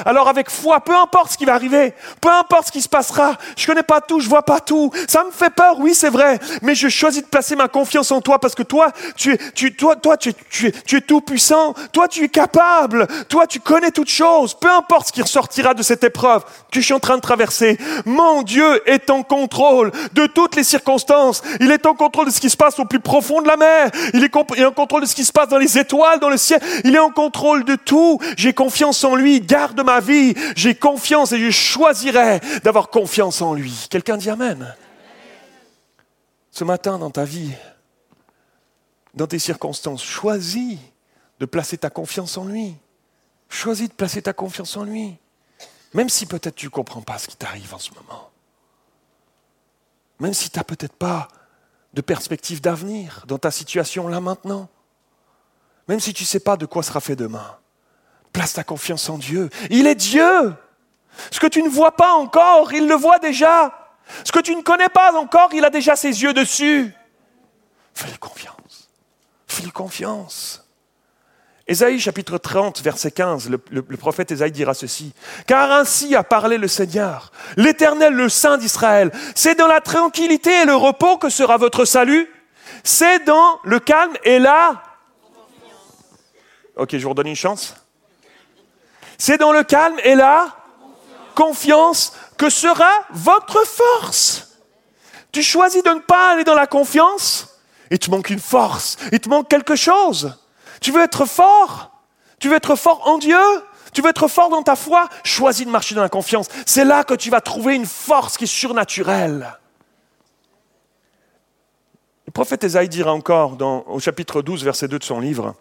alors 0.05 0.29
avec 0.29 0.51
foi, 0.51 0.81
peu 0.81 0.97
importe 0.97 1.33
ce 1.33 1.39
qui 1.39 1.45
va 1.45 1.55
arriver, 1.55 1.95
peu 2.21 2.31
importe 2.31 2.69
ce 2.69 2.73
qui 2.73 2.83
se 2.83 2.89
passera, 2.89 3.37
je 3.57 3.67
connais 3.67 3.83
pas 3.83 4.01
tout, 4.01 4.21
je 4.21 4.29
vois 4.29 4.43
pas 4.43 4.61
tout, 4.61 4.91
ça 5.09 5.25
me 5.25 5.31
fait 5.31 5.51
peur, 5.51 5.77
oui 5.79 5.95
c'est 5.95 6.11
vrai, 6.11 6.39
mais 6.63 6.75
je 6.75 6.89
choisis 6.89 7.23
de 7.23 7.29
placer 7.29 7.57
ma 7.57 7.69
confiance 7.69 8.11
en 8.11 8.21
toi 8.21 8.39
parce 8.39 8.55
que 8.55 8.63
toi, 8.63 8.93
tu 9.17 9.33
es 9.33 11.01
tout 11.01 11.21
puissant, 11.21 11.75
toi 11.93 12.09
tu 12.09 12.25
es 12.25 12.29
capable, 12.29 13.07
toi 13.29 13.47
tu 13.47 13.61
connais 13.61 13.91
toutes 13.91 14.11
choses 14.11 14.56
peu 14.61 14.71
importe 14.71 15.09
ce 15.09 15.13
qui 15.13 15.23
ressortira 15.23 15.75
de 15.75 15.83
cette 15.83 16.05
épreuve 16.05 16.45
que 16.71 16.81
je 16.81 16.85
suis 16.85 16.95
en 16.95 17.01
train 17.01 17.17
de 17.17 17.23
traverser, 17.23 17.79
mon 18.05 18.43
Dieu 18.43 18.83
est 18.89 19.11
en 19.11 19.23
contrôle 19.23 19.93
de 20.13 20.27
toutes 20.27 20.57
les 20.57 20.65
circonstances. 20.65 21.43
Il 21.61 21.71
est 21.71 21.87
en 21.87 21.95
contrôle 21.95 22.27
de 22.27 22.31
ce 22.31 22.41
qui 22.41 22.51
se 22.51 22.57
passe 22.57 22.79
au 22.79 22.85
plus 22.85 23.01
profond 23.01 23.43
de 23.43 23.47
la 23.47 23.57
mer. 23.57 23.91
Il 24.15 24.25
est, 24.25 24.37
en 24.37 24.73
contrôle 24.73 25.03
de 25.03 25.07
ce 25.07 25.15
qui 25.15 25.25
se 25.25 25.33
passe 25.33 25.49
dans 25.49 25.59
les 25.59 25.79
étoiles, 25.79 26.21
dans 26.21 26.31
le 26.31 26.37
ciel. 26.37 26.61
Il 26.85 26.95
est 26.95 27.01
en 27.01 27.11
contrôle 27.11 27.65
de 27.65 27.77
tout. 27.77 28.19
J'ai 28.37 28.53
confiance 28.53 29.03
en 29.05 29.15
lui. 29.15 29.41
Garde 29.41 29.81
ma 29.85 30.01
vie. 30.01 30.35
J'ai 30.57 30.75
confiance 30.75 31.33
et 31.33 31.39
je 31.39 31.51
choisirai 31.51 32.41
d'avoir 32.65 32.89
confiance 32.89 33.43
en 33.43 33.55
lui. 33.55 33.87
Quelqu'un 33.91 34.17
dit 34.17 34.31
Amen. 34.31 34.75
Ce 36.51 36.65
matin 36.65 36.99
dans 36.99 37.11
ta 37.11 37.25
vie, 37.25 37.53
dans 39.15 39.27
tes 39.27 39.39
circonstances, 39.39 40.03
choisis 40.03 40.79
de 41.39 41.47
placer 41.47 41.77
ta 41.77 41.91
confiance 41.91 42.39
en 42.39 42.45
lui. 42.45 42.75
Choisis 43.49 43.89
de 43.89 43.95
placer 43.95 44.23
ta 44.23 44.33
confiance 44.33 44.77
en 44.77 44.85
lui. 44.85 45.17
Même 45.95 46.09
si 46.09 46.27
peut-être 46.27 46.57
tu 46.57 46.67
ne 46.67 46.71
comprends 46.71 47.03
pas 47.03 47.19
ce 47.19 47.29
qui 47.29 47.37
t'arrive 47.37 47.73
en 47.75 47.79
ce 47.79 47.91
moment. 47.95 48.31
Même 50.19 50.35
si 50.35 50.51
tu 50.51 50.59
n'as 50.59 50.65
peut-être 50.65 50.95
pas 50.95 51.29
de 51.95 52.01
perspective 52.01 52.61
d'avenir 52.61 53.25
dans 53.27 53.39
ta 53.39 53.51
situation 53.51 54.09
là 54.09 54.21
maintenant. 54.21 54.69
Même 55.89 56.01
si 56.01 56.13
tu 56.13 56.25
ne 56.25 56.27
sais 56.27 56.41
pas 56.41 56.57
de 56.57 56.67
quoi 56.67 56.83
sera 56.83 57.01
fait 57.01 57.17
demain. 57.17 57.57
Place 58.33 58.55
ta 58.55 58.65
confiance 58.65 59.09
en 59.09 59.19
Dieu. 59.19 59.49
Il 59.71 59.87
est 59.87 59.95
Dieu. 59.95 60.55
Ce 61.31 61.41
que 61.41 61.47
tu 61.47 61.63
ne 61.63 61.69
vois 61.69 61.97
pas 61.97 62.13
encore, 62.15 62.73
il 62.73 62.87
le 62.87 62.95
voit 62.95 63.19
déjà. 63.19 63.95
Ce 64.25 64.33
que 64.33 64.41
tu 64.41 64.55
ne 64.55 64.63
connais 64.63 64.89
pas 64.89 65.17
encore, 65.19 65.55
il 65.55 65.65
a 65.65 65.71
déjà 65.71 65.97
ses 65.97 66.23
yeux 66.23 66.35
dessus. 66.35 66.93
Fais-lui 67.95 68.19
confiance. 68.19 68.91
Fais-lui 69.47 69.73
confiance. 69.73 70.66
Ésaïe 71.69 71.99
chapitre 71.99 72.39
30, 72.39 72.81
verset 72.81 73.11
15, 73.11 73.51
le, 73.51 73.83
prophète 73.97 74.31
Ésaïe 74.31 74.53
dira 74.53 74.73
ceci. 74.73 75.13
Car 75.49 75.73
ainsi 75.73 76.15
a 76.15 76.23
parlé 76.23 76.59
le 76.59 76.69
Seigneur, 76.69 77.33
l'Éternel, 77.57 78.15
le 78.15 78.29
Saint 78.29 78.57
d'Israël. 78.57 79.11
C'est 79.35 79.57
dans 79.57 79.67
la 79.67 79.81
tranquillité 79.81 80.63
et 80.63 80.65
le 80.65 80.77
repos 80.77 81.19
que 81.19 81.29
sera 81.29 81.57
votre 81.57 81.85
salut. 81.85 82.31
C'est 82.85 83.25
dans 83.25 83.59
le 83.65 83.81
calme 83.81 84.17
et 84.23 84.39
la... 84.39 84.81
Ok, 86.77 86.91
je 86.93 87.03
vous 87.03 87.11
redonne 87.11 87.27
une 87.27 87.35
chance. 87.35 87.75
C'est 89.19 89.39
dans 89.39 89.53
le 89.53 89.65
calme 89.65 89.99
et 90.05 90.15
la 90.15 90.55
confiance 91.35 92.13
que 92.39 92.49
sera 92.49 92.91
votre 93.11 93.67
force. 93.67 94.57
Tu 95.33 95.43
choisis 95.43 95.83
de 95.83 95.91
ne 95.91 96.01
pas 96.01 96.31
aller 96.31 96.45
dans 96.45 96.55
la 96.55 96.69
confiance, 96.69 97.59
il 97.91 97.99
te 97.99 98.09
manque 98.11 98.31
une 98.31 98.39
force, 98.39 98.97
il 99.11 99.19
te 99.19 99.29
manque 99.29 99.49
quelque 99.49 99.75
chose. 99.75 100.37
Tu 100.81 100.93
veux 100.93 101.03
être 101.03 101.27
fort? 101.27 101.93
Tu 102.39 102.49
veux 102.49 102.57
être 102.57 102.77
fort 102.77 103.07
en 103.09 103.19
Dieu? 103.19 103.39
Tu 103.93 104.03
veux 104.03 104.11
être 104.11 104.29
fort 104.29 104.51
dans 104.51 104.63
ta 104.63 104.77
foi? 104.77 105.09
Choisis 105.25 105.65
de 105.65 105.71
marcher 105.71 105.95
dans 105.95 106.03
la 106.03 106.09
confiance. 106.09 106.49
C'est 106.67 106.85
là 106.85 107.05
que 107.05 107.15
tu 107.15 107.31
vas 107.31 107.41
trouver 107.41 107.75
une 107.75 107.87
force 107.87 108.37
qui 108.37 108.45
est 108.45 108.47
surnaturelle. 108.47 109.59
Le 112.27 112.33
prophète 112.33 112.65
Esaïe 112.65 112.89
dira 112.89 113.13
encore 113.13 113.57
au 113.87 114.01
chapitre 114.01 114.43
12, 114.43 114.65
verset 114.65 114.89
2 114.89 114.99
de 114.99 115.05
son 115.05 115.21
livre, 115.21 115.55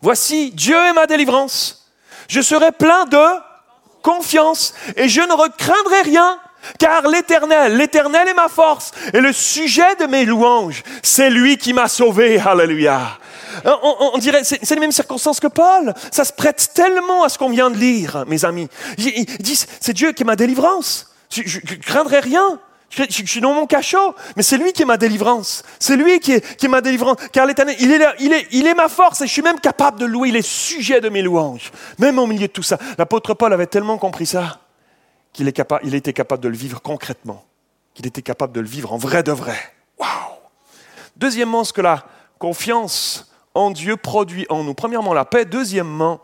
Voici, 0.00 0.50
Dieu 0.52 0.76
est 0.76 0.94
ma 0.94 1.06
délivrance. 1.06 1.92
Je 2.28 2.40
serai 2.40 2.72
plein 2.72 3.04
de 3.04 3.26
confiance 4.02 4.74
et 4.96 5.08
je 5.08 5.20
ne 5.20 5.32
recraindrai 5.32 6.02
rien 6.02 6.38
car 6.78 7.06
l'Éternel, 7.08 7.76
l'Éternel 7.76 8.28
est 8.28 8.34
ma 8.34 8.48
force 8.48 8.92
et 9.12 9.20
le 9.20 9.32
sujet 9.32 9.96
de 9.96 10.06
mes 10.06 10.24
louanges, 10.24 10.82
c'est 11.02 11.30
lui 11.30 11.58
qui 11.58 11.72
m'a 11.72 11.88
sauvé. 11.88 12.38
Alléluia. 12.38 13.18
Euh, 13.66 13.72
on, 13.82 14.18
dirait, 14.18 14.44
c'est 14.44 14.70
les 14.70 14.80
mêmes 14.80 14.92
circonstances 14.92 15.40
que 15.40 15.46
Paul. 15.46 15.94
Ça 16.10 16.24
se 16.24 16.32
prête 16.32 16.70
tellement 16.74 17.24
à 17.24 17.28
ce 17.28 17.38
qu'on 17.38 17.50
vient 17.50 17.70
de 17.70 17.76
lire, 17.76 18.24
mes 18.26 18.44
amis. 18.44 18.68
Il, 18.98 19.24
dit, 19.24 19.64
c'est 19.80 19.92
Dieu 19.92 20.12
qui 20.12 20.22
est 20.22 20.26
ma 20.26 20.36
délivrance. 20.36 21.12
Je 21.30 21.42
ne 21.42 21.80
craindrai 21.80 22.20
rien. 22.20 22.58
Je, 22.90 23.24
suis 23.24 23.40
dans 23.40 23.54
mon 23.54 23.66
cachot, 23.66 24.16
mais 24.36 24.42
c'est 24.42 24.58
lui 24.58 24.72
qui 24.72 24.82
est 24.82 24.86
ma 24.86 24.96
délivrance. 24.96 25.62
C'est 25.78 25.96
lui 25.96 26.18
qui 26.18 26.32
est, 26.32 26.68
ma 26.68 26.80
délivrance. 26.80 27.18
Car 27.32 27.46
l'Éternel, 27.46 27.76
il 27.78 27.92
est, 27.92 28.04
il, 28.18 28.32
est, 28.32 28.48
il 28.50 28.66
est 28.66 28.74
ma 28.74 28.88
force 28.88 29.20
et 29.20 29.28
je 29.28 29.32
suis 29.32 29.42
même 29.42 29.60
capable 29.60 30.00
de 30.00 30.06
louer. 30.06 30.30
Il 30.30 30.36
est 30.36 30.46
sujet 30.46 31.00
de 31.00 31.08
mes 31.08 31.22
louanges. 31.22 31.70
Même 31.98 32.18
au 32.18 32.26
milieu 32.26 32.48
de 32.48 32.52
tout 32.52 32.64
ça. 32.64 32.78
L'apôtre 32.98 33.34
Paul 33.34 33.52
avait 33.52 33.68
tellement 33.68 33.96
compris 33.96 34.26
ça 34.26 34.60
qu'il 35.32 35.46
est 35.46 35.62
il 35.84 35.94
était 35.94 36.12
capable 36.12 36.42
de 36.42 36.48
le 36.48 36.56
vivre 36.56 36.82
concrètement. 36.82 37.44
Qu'il 37.94 38.06
était 38.06 38.22
capable 38.22 38.52
de 38.52 38.60
le 38.60 38.66
vivre 38.66 38.92
en 38.92 38.98
vrai 38.98 39.22
de 39.22 39.32
vrai. 39.32 39.58
Waouh! 39.98 40.08
Deuxièmement, 41.16 41.62
ce 41.62 41.72
que 41.72 41.80
la 41.80 42.04
confiance 42.38 43.29
en 43.54 43.70
Dieu 43.70 43.96
produit 43.96 44.46
en 44.48 44.64
nous. 44.64 44.74
Premièrement, 44.74 45.14
la 45.14 45.24
paix. 45.24 45.44
Deuxièmement, 45.44 46.20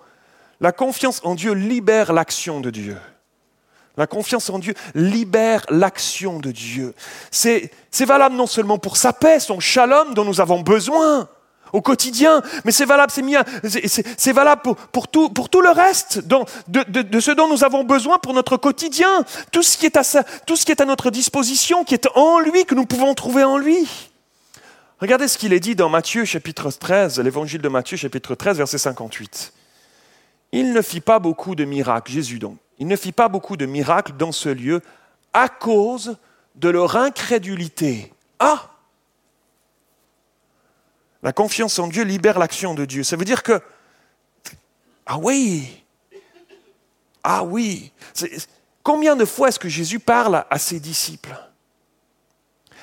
la 0.61 0.73
confiance 0.73 1.21
en 1.25 1.35
Dieu 1.35 1.53
libère 1.53 2.13
l'action 2.13 2.61
de 2.61 2.71
Dieu. 2.71 2.97
La 3.97 4.07
confiance 4.07 4.51
en 4.51 4.59
Dieu 4.59 4.75
libère 4.95 5.65
l'action 5.71 6.39
de 6.39 6.51
Dieu. 6.51 6.95
C'est 7.31 7.71
valable 8.01 8.37
non 8.37 8.47
seulement 8.47 8.79
pour 8.79 8.97
sa 8.97 9.13
paix, 9.13 9.41
son 9.41 9.59
shalom 9.59 10.15
dont 10.15 10.25
nous 10.25 10.41
avons 10.41 10.61
besoin 10.61 11.29
au 11.73 11.81
quotidien, 11.81 12.43
mais 12.65 12.73
c'est 12.73 12.85
valable, 12.85 13.13
c'est 13.13 14.33
valable 14.33 14.63
pour, 14.93 15.09
tout, 15.09 15.31
pour 15.31 15.49
tout 15.49 15.61
le 15.61 15.71
reste 15.71 16.21
de, 16.27 17.21
ce 17.21 17.33
dont 17.33 17.49
nous 17.49 17.65
avons 17.65 17.85
besoin 17.85 18.19
pour 18.19 18.35
notre 18.35 18.57
quotidien. 18.57 19.25
Tout 19.51 19.63
ce 19.63 19.77
qui 19.77 19.87
est 19.87 20.81
à 20.81 20.85
notre 20.85 21.11
disposition, 21.11 21.85
qui 21.85 21.95
est 21.95 22.07
en 22.15 22.39
lui, 22.39 22.65
que 22.67 22.75
nous 22.75 22.87
pouvons 22.87 23.15
trouver 23.15 23.45
en 23.45 23.59
lui. 23.59 23.89
Regardez 24.99 25.29
ce 25.29 25.37
qu'il 25.37 25.53
est 25.53 25.61
dit 25.61 25.75
dans 25.75 25.91
Matthieu 25.91 26.25
chapitre 26.25 26.71
13, 26.71 27.21
l'évangile 27.21 27.61
de 27.61 27.69
Matthieu 27.69 27.99
chapitre 27.99 28.35
13, 28.35 28.57
verset 28.57 28.79
58. 28.79 29.53
Il 30.53 30.73
ne 30.73 30.81
fit 30.81 31.03
pas 31.03 31.19
beaucoup 31.19 31.55
de 31.55 31.67
miracles, 31.67 32.13
Jésus 32.13 32.39
donc, 32.39 32.57
il 32.79 32.87
ne 32.87 32.97
fit 32.97 33.13
pas 33.13 33.29
beaucoup 33.29 33.59
de 33.59 33.67
miracles 33.67 34.13
dans 34.17 34.33
ce 34.33 34.49
lieu 34.49 34.81
à 35.35 35.51
cause 35.51 36.17
de 36.55 36.71
leur 36.71 36.97
incrédulité. 36.97 38.11
Ah 38.39 38.71
La 41.23 41.35
confiance 41.35 41.79
en 41.79 41.89
Dieu 41.89 42.03
libère 42.03 42.39
l'action 42.39 42.73
de 42.73 42.87
Dieu. 42.87 43.03
Ça 43.03 43.17
veut 43.17 43.27
dire 43.27 43.43
que, 43.43 43.61
ah 45.05 45.19
oui, 45.19 45.85
ah 47.23 47.45
oui, 47.45 47.93
combien 48.83 49.15
de 49.15 49.27
fois 49.27 49.49
est-ce 49.49 49.59
que 49.59 49.69
Jésus 49.69 50.01
parle 50.01 50.47
à 50.49 50.59
ses 50.59 50.81
disciples? 50.81 51.37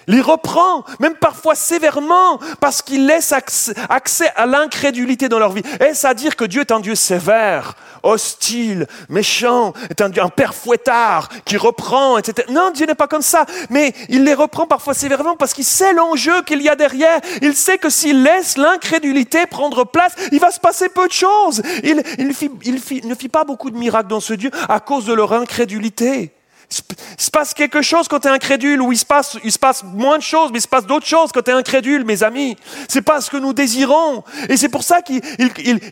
Les 0.08 0.22
reprend, 0.22 0.84
même 1.00 1.16
parfois 1.16 1.56
sévèrement, 1.56 2.40
parce 2.60 2.82
qu'il 2.82 3.06
laisse 3.06 3.32
accès 3.32 4.32
à 4.36 4.46
l'incrédulité 4.46 5.30
dans 5.30 5.40
leur 5.40 5.52
vie. 5.52 5.64
Est-ce 5.80 6.08
à 6.08 6.14
dire 6.14 6.36
que 6.36 6.46
Dieu 6.46 6.62
est 6.62 6.72
un 6.72 6.80
Dieu 6.80 6.96
sévère, 6.96 7.76
hostile, 8.04 8.88
méchant, 9.10 9.74
est 9.90 10.02
un, 10.02 10.12
un 10.18 10.30
père 10.30 10.54
fouettard 10.54 11.30
qui 11.46 11.58
reprend, 11.58 12.18
etc. 12.18 12.48
Non, 12.52 12.72
Dieu 12.72 12.86
n'est 12.86 12.96
pas 12.96 13.08
comme 13.08 13.22
ça, 13.22 13.46
mais 13.70 13.94
il 14.10 14.24
les 14.24 14.34
reprend 14.34 14.68
parfois 14.68 14.94
sévèrement 14.94 15.36
parce 15.36 15.54
qu'il 15.54 15.64
sait 15.64 15.94
l'enjeu 15.94 16.42
qu'il 16.44 16.62
y 16.62 16.70
a 16.70 16.76
derrière. 16.76 17.20
Il 17.42 17.56
sait 17.56 17.78
que 17.78 17.90
s'il 17.90 18.24
laisse 18.24 18.58
l'incrédulité 18.58 19.46
prendre 19.46 19.86
place, 19.86 20.14
il 20.32 20.40
va 20.40 20.52
se 20.52 20.60
passer 20.60 20.90
peu 20.90 21.08
de 21.08 21.14
choses. 21.14 21.62
Il, 21.84 22.04
il 22.18 23.08
ne 23.08 23.16
fit 23.16 23.30
pas 23.30 23.44
beaucoup 23.44 23.72
de 23.72 23.78
miracles 23.78 24.10
dans 24.10 24.20
ce 24.20 24.34
Dieu 24.34 24.52
à 24.68 24.80
cause 24.80 25.06
de 25.06 25.14
leur 25.14 25.34
incrédulité. 25.34 26.34
Il 26.72 27.24
se 27.24 27.32
passe 27.32 27.54
quelque 27.54 27.82
chose 27.82 28.08
quand 28.08 28.20
tu 28.20 28.28
es 28.28 28.32
incrédule, 28.32 28.82
ou 28.82 28.92
il 28.92 28.98
se, 28.98 29.06
passe, 29.06 29.38
moins 29.84 30.18
de 30.18 30.24
choses, 30.24 30.52
mais 30.52 30.60
il 30.60 30.62
se 30.62 30.68
passe 30.68 30.86
d'autres 30.86 31.06
choses 31.06 31.32
quand 31.32 31.42
tu 31.42 31.52
es 31.52 31.54
incrédule, 31.54 32.04
mes 32.06 32.24
amis. 32.24 32.58
C'est 32.88 33.02
pas 33.02 33.22
ce 33.22 33.30
que 33.30 33.38
nous 33.38 33.54
désirons. 33.54 34.24
Et 34.50 34.58
c'est 34.58 34.70
pour 34.70 34.84
ça 34.84 35.02
qu'il 35.02 35.22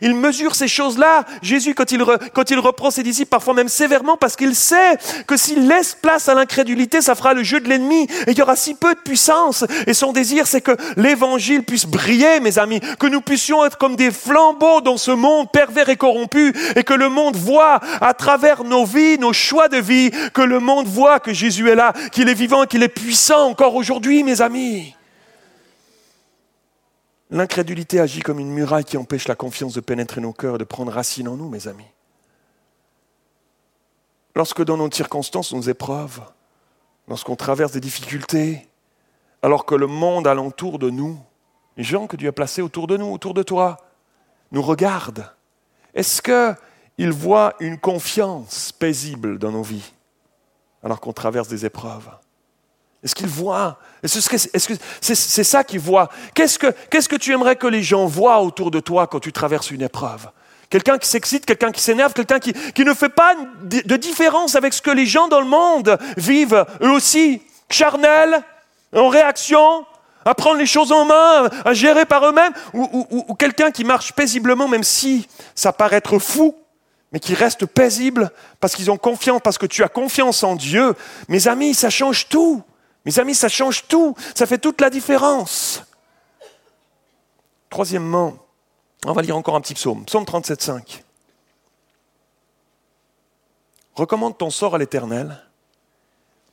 il, 0.02 0.14
mesure 0.14 0.54
ces 0.54 0.68
choses-là. 0.68 1.24
Jésus, 1.42 1.74
quand 1.74 1.92
il, 1.92 2.04
quand 2.32 2.50
il 2.50 2.58
reprend 2.58 2.90
ses 2.90 3.02
disciples, 3.02 3.30
parfois 3.30 3.54
même 3.54 3.68
sévèrement, 3.68 4.16
parce 4.16 4.36
qu'il 4.36 4.54
sait 4.54 4.96
que 5.26 5.36
s'il 5.36 5.68
laisse 5.68 5.94
place 5.94 6.28
à 6.28 6.34
l'incrédulité, 6.34 7.00
ça 7.00 7.14
fera 7.14 7.34
le 7.34 7.42
jeu 7.42 7.60
de 7.60 7.68
l'ennemi, 7.68 8.06
et 8.26 8.32
il 8.32 8.38
y 8.38 8.42
aura 8.42 8.56
si 8.56 8.74
peu 8.74 8.94
de 8.94 9.00
puissance. 9.00 9.64
Et 9.86 9.94
son 9.94 10.12
désir, 10.12 10.46
c'est 10.46 10.60
que 10.60 10.76
l'évangile 10.96 11.62
puisse 11.62 11.86
briller, 11.86 12.40
mes 12.40 12.58
amis, 12.58 12.80
que 12.98 13.06
nous 13.06 13.20
puissions 13.20 13.64
être 13.64 13.78
comme 13.78 13.96
des 13.96 14.10
flambeaux 14.10 14.80
dans 14.80 14.96
ce 14.96 15.10
monde 15.10 15.50
pervers 15.52 15.88
et 15.88 15.96
corrompu, 15.96 16.52
et 16.76 16.84
que 16.84 16.94
le 16.94 17.08
monde 17.08 17.36
voit 17.36 17.80
à 18.00 18.14
travers 18.14 18.64
nos 18.64 18.84
vies, 18.84 19.18
nos 19.18 19.32
choix 19.32 19.68
de 19.68 19.78
vie, 19.78 20.10
que 20.32 20.42
le 20.42 20.58
monde 20.62 20.86
voit 20.86 21.20
que 21.20 21.32
Jésus 21.32 21.68
est 21.68 21.74
là, 21.74 21.92
qu'il 22.12 22.28
est 22.28 22.34
vivant, 22.34 22.64
qu'il 22.64 22.82
est 22.82 22.88
puissant 22.88 23.48
encore 23.48 23.74
aujourd'hui, 23.74 24.22
mes 24.22 24.40
amis. 24.40 24.94
L'incrédulité 27.30 28.00
agit 28.00 28.20
comme 28.20 28.38
une 28.38 28.50
muraille 28.50 28.84
qui 28.84 28.96
empêche 28.96 29.28
la 29.28 29.34
confiance 29.34 29.74
de 29.74 29.80
pénétrer 29.80 30.20
nos 30.20 30.32
cœurs 30.32 30.56
et 30.56 30.58
de 30.58 30.64
prendre 30.64 30.92
racine 30.92 31.28
en 31.28 31.36
nous, 31.36 31.48
mes 31.48 31.68
amis. 31.68 31.86
lorsque 34.34 34.64
dans 34.64 34.76
nos 34.76 34.90
circonstances, 34.90 35.52
nos 35.52 35.62
épreuves, 35.62 36.22
lorsqu'on 37.08 37.36
traverse 37.36 37.72
des 37.72 37.80
difficultés, 37.80 38.68
alors 39.42 39.66
que 39.66 39.74
le 39.74 39.86
monde 39.86 40.26
alentour 40.26 40.78
de 40.78 40.90
nous, 40.90 41.18
les 41.76 41.84
gens 41.84 42.06
que 42.06 42.16
Dieu 42.16 42.28
a 42.28 42.32
placés 42.32 42.62
autour 42.62 42.86
de 42.86 42.96
nous, 42.96 43.06
autour 43.06 43.34
de 43.34 43.42
toi, 43.42 43.78
nous 44.52 44.62
regardent, 44.62 45.30
est-ce 45.94 46.22
qu'ils 46.22 47.12
voient 47.12 47.54
une 47.60 47.78
confiance 47.78 48.72
paisible 48.72 49.38
dans 49.38 49.50
nos 49.50 49.62
vies? 49.62 49.92
Alors 50.82 51.00
qu'on 51.00 51.12
traverse 51.12 51.48
des 51.48 51.64
épreuves. 51.64 52.08
Est-ce 53.02 53.14
qu'ils 53.14 53.28
voient 53.28 53.78
Est-ce 54.02 54.68
que 54.68 54.74
c'est 55.00 55.44
ça 55.44 55.64
qu'ils 55.64 55.80
voient 55.80 56.08
qu'est-ce 56.34 56.58
que, 56.58 57.16
tu 57.16 57.32
aimerais 57.32 57.56
que 57.56 57.66
les 57.66 57.82
gens 57.82 58.06
voient 58.06 58.40
autour 58.40 58.70
de 58.70 58.80
toi 58.80 59.06
quand 59.06 59.20
tu 59.20 59.32
traverses 59.32 59.70
une 59.70 59.82
épreuve? 59.82 60.30
Quelqu'un 60.70 60.96
qui 60.98 61.08
s'excite, 61.08 61.44
quelqu'un 61.44 61.70
qui 61.70 61.82
s'énerve, 61.82 62.14
quelqu'un 62.14 62.38
qui, 62.38 62.54
ne 62.84 62.94
fait 62.94 63.08
pas 63.08 63.34
de 63.62 63.96
différence 63.96 64.54
avec 64.54 64.72
ce 64.72 64.80
que 64.80 64.90
les 64.90 65.06
gens 65.06 65.28
dans 65.28 65.40
le 65.40 65.46
monde 65.46 65.98
vivent, 66.16 66.64
eux 66.80 66.90
aussi, 66.90 67.42
charnels, 67.68 68.42
en 68.94 69.08
réaction, 69.08 69.84
à 70.24 70.34
prendre 70.34 70.58
les 70.58 70.66
choses 70.66 70.92
en 70.92 71.04
main, 71.04 71.50
à 71.64 71.72
gérer 71.72 72.04
par 72.04 72.24
eux-mêmes, 72.26 72.52
ou, 72.72 73.34
quelqu'un 73.34 73.70
qui 73.70 73.84
marche 73.84 74.12
paisiblement, 74.12 74.68
même 74.68 74.84
si 74.84 75.28
ça 75.54 75.72
paraît 75.72 75.96
être 75.96 76.18
fou, 76.18 76.54
mais 77.12 77.20
qui 77.20 77.34
reste 77.34 77.66
paisible 77.66 78.32
parce 78.58 78.74
qu'ils 78.74 78.90
ont 78.90 78.96
confiance, 78.96 79.40
parce 79.44 79.58
que 79.58 79.66
tu 79.66 79.84
as 79.84 79.88
confiance 79.88 80.42
en 80.42 80.56
Dieu. 80.56 80.94
Mes 81.28 81.46
amis, 81.46 81.74
ça 81.74 81.90
change 81.90 82.28
tout. 82.28 82.62
Mes 83.04 83.18
amis, 83.18 83.34
ça 83.34 83.48
change 83.48 83.86
tout. 83.86 84.14
Ça 84.34 84.46
fait 84.46 84.58
toute 84.58 84.80
la 84.80 84.88
différence. 84.88 85.82
Troisièmement, 87.68 88.34
on 89.04 89.12
va 89.12 89.22
lire 89.22 89.36
encore 89.36 89.56
un 89.56 89.60
petit 89.60 89.74
psaume, 89.74 90.04
psaume 90.04 90.24
37.5. 90.24 91.02
Recommande 93.94 94.38
ton 94.38 94.50
sort 94.50 94.74
à 94.74 94.78
l'Éternel, 94.78 95.38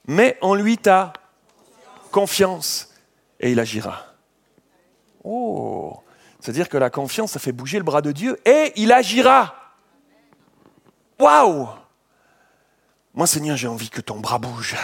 mets 0.07 0.37
en 0.41 0.55
lui 0.55 0.77
ta 0.77 1.13
confiance 2.11 2.89
et 3.39 3.51
il 3.51 3.59
agira. 3.59 4.05
Oh, 5.23 5.99
c'est-à-dire 6.39 6.67
que 6.67 6.77
la 6.77 6.89
confiance, 6.89 7.31
ça 7.31 7.39
fait 7.39 7.51
bouger 7.51 7.77
le 7.77 7.83
bras 7.83 8.01
de 8.01 8.11
Dieu 8.11 8.39
et 8.45 8.73
il 8.75 8.91
agira. 8.91 9.58
Waouh 11.19 11.67
Moi, 13.13 13.27
Seigneur, 13.27 13.57
j'ai 13.57 13.67
envie 13.67 13.89
que 13.89 13.99
ton 13.99 14.21
bras 14.21 14.39
bouge. 14.39 14.77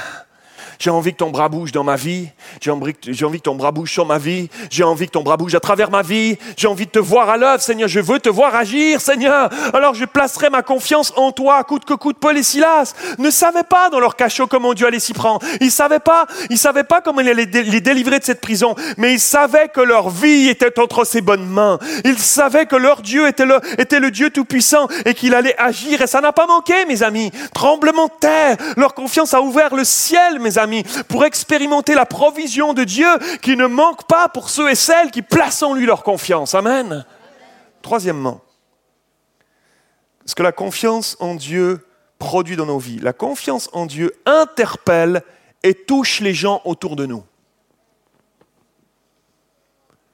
J'ai 0.79 0.89
envie 0.89 1.13
que 1.13 1.17
ton 1.17 1.29
bras 1.29 1.49
bouge 1.49 1.71
dans 1.71 1.83
ma 1.83 1.95
vie. 1.95 2.29
J'ai 2.61 2.71
envie, 2.71 2.93
que 2.93 3.37
ton 3.37 3.55
bras 3.55 3.71
bouge 3.71 3.91
sur 3.91 4.05
ma 4.05 4.17
vie. 4.17 4.49
J'ai 4.69 4.83
envie 4.83 5.07
que 5.07 5.11
ton 5.11 5.23
bras 5.23 5.37
bouge 5.37 5.55
à 5.55 5.59
travers 5.59 5.89
ma 5.89 6.01
vie. 6.01 6.37
J'ai 6.57 6.67
envie 6.67 6.85
de 6.85 6.91
te 6.91 6.99
voir 6.99 7.29
à 7.29 7.37
l'œuvre, 7.37 7.61
Seigneur. 7.61 7.87
Je 7.87 7.99
veux 7.99 8.19
te 8.19 8.29
voir 8.29 8.55
agir, 8.55 9.01
Seigneur. 9.01 9.49
Alors 9.73 9.93
je 9.93 10.05
placerai 10.05 10.49
ma 10.49 10.61
confiance 10.61 11.13
en 11.15 11.31
toi, 11.31 11.63
coûte 11.63 11.85
que 11.85 11.93
coûte. 11.93 12.17
Paul 12.19 12.37
et 12.37 12.43
Silas 12.43 12.93
ne 13.17 13.29
savaient 13.29 13.63
pas 13.63 13.89
dans 13.89 13.99
leur 13.99 14.15
cachot 14.15 14.47
comment 14.47 14.73
Dieu 14.73 14.87
allait 14.87 14.99
s'y 14.99 15.13
prendre. 15.13 15.41
Ils 15.61 15.71
savaient 15.71 15.99
pas, 15.99 16.25
savaient 16.55 16.83
pas 16.83 17.01
comment 17.01 17.21
il 17.21 17.29
allait 17.29 17.45
les 17.45 17.81
délivrer 17.81 18.19
de 18.19 18.23
cette 18.23 18.41
prison. 18.41 18.75
Mais 18.97 19.13
ils 19.13 19.19
savaient 19.19 19.69
que 19.69 19.81
leur 19.81 20.09
vie 20.09 20.49
était 20.49 20.79
entre 20.79 21.05
ses 21.05 21.21
bonnes 21.21 21.45
mains. 21.45 21.79
Ils 22.03 22.19
savaient 22.19 22.65
que 22.65 22.75
leur 22.75 23.01
Dieu 23.01 23.27
était 23.27 23.45
le, 23.45 23.59
était 23.77 23.99
le 23.99 24.11
Dieu 24.11 24.29
tout-puissant 24.29 24.87
et 25.05 25.13
qu'il 25.13 25.33
allait 25.35 25.55
agir. 25.59 26.01
Et 26.01 26.07
ça 26.07 26.21
n'a 26.21 26.31
pas 26.31 26.47
manqué, 26.47 26.85
mes 26.85 27.03
amis. 27.03 27.31
Tremblement 27.53 28.07
de 28.07 28.11
terre. 28.19 28.57
Leur 28.77 28.93
confiance 28.93 29.33
a 29.33 29.41
ouvert 29.41 29.75
le 29.75 29.83
ciel, 29.83 30.39
mes 30.39 30.57
amis 30.57 30.64
pour 31.07 31.25
expérimenter 31.25 31.95
la 31.95 32.05
provision 32.05 32.73
de 32.73 32.83
Dieu 32.83 33.07
qui 33.41 33.55
ne 33.55 33.67
manque 33.67 34.07
pas 34.07 34.29
pour 34.29 34.49
ceux 34.49 34.69
et 34.69 34.75
celles 34.75 35.11
qui 35.11 35.21
placent 35.21 35.63
en 35.63 35.73
lui 35.73 35.85
leur 35.85 36.03
confiance. 36.03 36.55
Amen. 36.55 37.05
Troisièmement, 37.81 38.41
ce 40.25 40.35
que 40.35 40.43
la 40.43 40.51
confiance 40.51 41.17
en 41.19 41.35
Dieu 41.35 41.85
produit 42.19 42.55
dans 42.55 42.65
nos 42.65 42.79
vies. 42.79 42.99
La 42.99 43.13
confiance 43.13 43.69
en 43.73 43.85
Dieu 43.85 44.13
interpelle 44.25 45.21
et 45.63 45.73
touche 45.73 46.19
les 46.21 46.33
gens 46.33 46.61
autour 46.65 46.95
de 46.95 47.05
nous. 47.05 47.23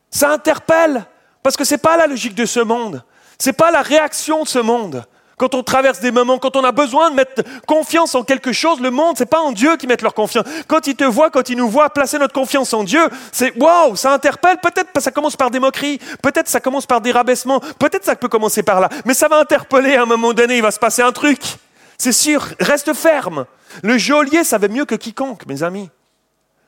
Ça 0.09 0.31
interpelle, 0.31 1.05
parce 1.41 1.55
que 1.55 1.63
ce 1.63 1.75
n'est 1.75 1.79
pas 1.79 1.97
la 1.97 2.07
logique 2.07 2.35
de 2.35 2.45
ce 2.45 2.59
monde, 2.59 3.03
ce 3.39 3.49
n'est 3.49 3.53
pas 3.53 3.71
la 3.71 3.81
réaction 3.81 4.43
de 4.43 4.47
ce 4.47 4.59
monde 4.59 5.05
quand 5.41 5.55
on 5.55 5.63
traverse 5.63 5.99
des 6.01 6.11
moments, 6.11 6.37
quand 6.37 6.55
on 6.55 6.63
a 6.63 6.71
besoin 6.71 7.09
de 7.09 7.15
mettre 7.15 7.41
confiance 7.65 8.13
en 8.13 8.23
quelque 8.23 8.51
chose, 8.51 8.79
le 8.79 8.91
monde, 8.91 9.15
c'est 9.17 9.25
pas 9.25 9.39
en 9.39 9.51
Dieu 9.51 9.75
qui 9.75 9.87
met 9.87 9.97
leur 9.99 10.13
confiance. 10.13 10.45
Quand 10.67 10.85
il 10.85 10.95
te 10.95 11.03
voit, 11.03 11.31
quand 11.31 11.49
il 11.49 11.57
nous 11.57 11.67
voit 11.67 11.89
placer 11.89 12.19
notre 12.19 12.35
confiance 12.35 12.75
en 12.75 12.83
Dieu, 12.83 13.01
c'est 13.31 13.51
waouh, 13.57 13.95
ça 13.95 14.13
interpelle. 14.13 14.57
Peut-être 14.61 14.89
ça 15.01 15.09
commence 15.09 15.35
par 15.35 15.49
des 15.49 15.59
moqueries, 15.59 15.97
peut-être 16.21 16.47
ça 16.47 16.59
commence 16.59 16.85
par 16.85 17.01
des 17.01 17.11
rabaissements, 17.11 17.59
peut-être 17.79 18.05
ça 18.05 18.15
peut 18.15 18.27
commencer 18.27 18.61
par 18.61 18.79
là, 18.79 18.89
mais 19.03 19.15
ça 19.15 19.27
va 19.27 19.39
interpeller 19.39 19.95
à 19.95 20.03
un 20.03 20.05
moment 20.05 20.31
donné, 20.31 20.57
il 20.57 20.61
va 20.61 20.69
se 20.69 20.77
passer 20.77 21.01
un 21.01 21.11
truc. 21.11 21.41
C'est 21.97 22.11
sûr, 22.11 22.49
reste 22.59 22.93
ferme. 22.93 23.45
Le 23.81 23.97
geôlier 23.97 24.43
savait 24.43 24.67
mieux 24.67 24.85
que 24.85 24.93
quiconque, 24.93 25.47
mes 25.47 25.63
amis, 25.63 25.89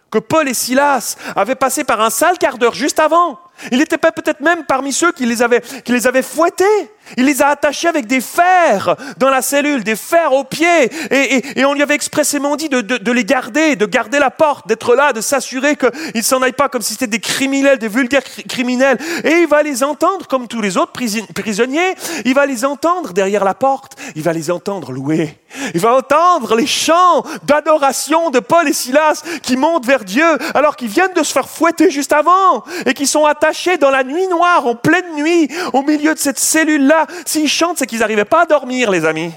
que 0.10 0.18
Paul 0.18 0.50
et 0.50 0.56
Silas 0.56 1.16
avaient 1.36 1.54
passé 1.54 1.84
par 1.84 2.02
un 2.02 2.10
sale 2.10 2.40
quart 2.40 2.58
d'heure 2.58 2.74
juste 2.74 3.00
avant. 3.00 3.40
Il 3.72 3.78
n'était 3.78 4.00
pas 4.00 4.12
peut-être 4.12 4.42
même 4.42 4.66
parmi 4.66 4.92
ceux 4.94 5.12
qui 5.12 5.28
les 5.28 5.44
avaient 5.44 6.22
fouettés. 6.24 6.92
Il 7.18 7.26
les 7.26 7.42
a 7.42 7.48
attachés 7.48 7.88
avec 7.88 8.08
des 8.08 8.22
fers 8.22 8.96
dans 9.18 9.30
la 9.30 9.42
cellule, 9.42 9.84
des 9.84 9.96
fers 9.96 10.34
aux 10.34 10.44
pieds. 10.44 10.90
Et, 11.12 11.66
on 11.66 11.74
lui 11.74 11.82
avait 11.82 11.96
expressément 11.96 12.56
dit 12.56 12.70
de, 12.70 13.12
les 13.12 13.26
garder, 13.26 13.76
de 13.76 13.86
garder 13.86 14.20
la 14.20 14.32
porte, 14.32 14.68
d'être 14.68 14.96
là, 14.96 15.14
de 15.14 15.22
s'assurer 15.22 15.76
qu'ils 15.76 15.92
ne 16.16 16.22
s'en 16.22 16.42
aillent 16.42 16.52
pas 16.52 16.70
comme 16.70 16.82
si 16.82 16.94
c'était 16.94 17.08
des 17.08 17.20
criminels, 17.20 17.78
des 17.78 17.88
vulgaires 17.88 18.24
criminels. 18.48 18.98
Et 19.24 19.42
il 19.42 19.48
va 19.48 19.64
les 19.64 19.84
entendre 19.84 20.28
comme 20.28 20.48
tous 20.48 20.62
les 20.62 20.78
autres 20.78 20.92
prisonniers. 20.92 21.96
Il 22.26 22.34
va 22.34 22.46
les 22.46 22.66
entendre 22.66 23.14
derrière 23.14 23.44
la 23.44 23.54
porte. 23.54 23.96
Il 24.16 24.24
va 24.24 24.34
les 24.34 24.52
entendre 24.52 24.92
louer. 24.92 25.38
Il 25.74 25.80
va 25.80 25.96
entendre 25.96 26.56
les 26.56 26.66
chants 26.66 27.24
d'adoration 27.44 28.32
de 28.32 28.40
Paul 28.40 28.68
et 28.68 28.74
Silas 28.74 29.24
qui 29.44 29.56
montent 29.56 29.86
vers 29.86 30.04
Dieu 30.04 30.26
alors 30.54 30.76
qu'ils 30.76 30.88
viennent 30.88 31.14
de 31.16 31.24
se 31.24 31.32
faire 31.32 31.48
fouetter 31.48 31.92
juste 31.92 32.12
avant 32.12 32.64
et 32.86 32.94
qui 32.94 33.06
sont 33.06 33.26
attachés 33.26 33.78
dans 33.78 33.92
la 33.92 34.04
nuit 34.04 34.28
noire, 34.28 34.66
en 34.66 34.76
pleine 34.76 35.16
nuit, 35.16 35.48
au 35.74 35.84
milieu 35.84 36.14
de 36.14 36.20
cette 36.20 36.40
cellule-là. 36.40 36.93
S'ils 37.26 37.50
chantent, 37.50 37.78
c'est 37.78 37.88
qu'ils 37.88 38.00
n'arrivaient 38.00 38.26
pas 38.26 38.44
à 38.44 38.46
dormir, 38.46 38.92
les 38.92 39.06
amis. 39.06 39.32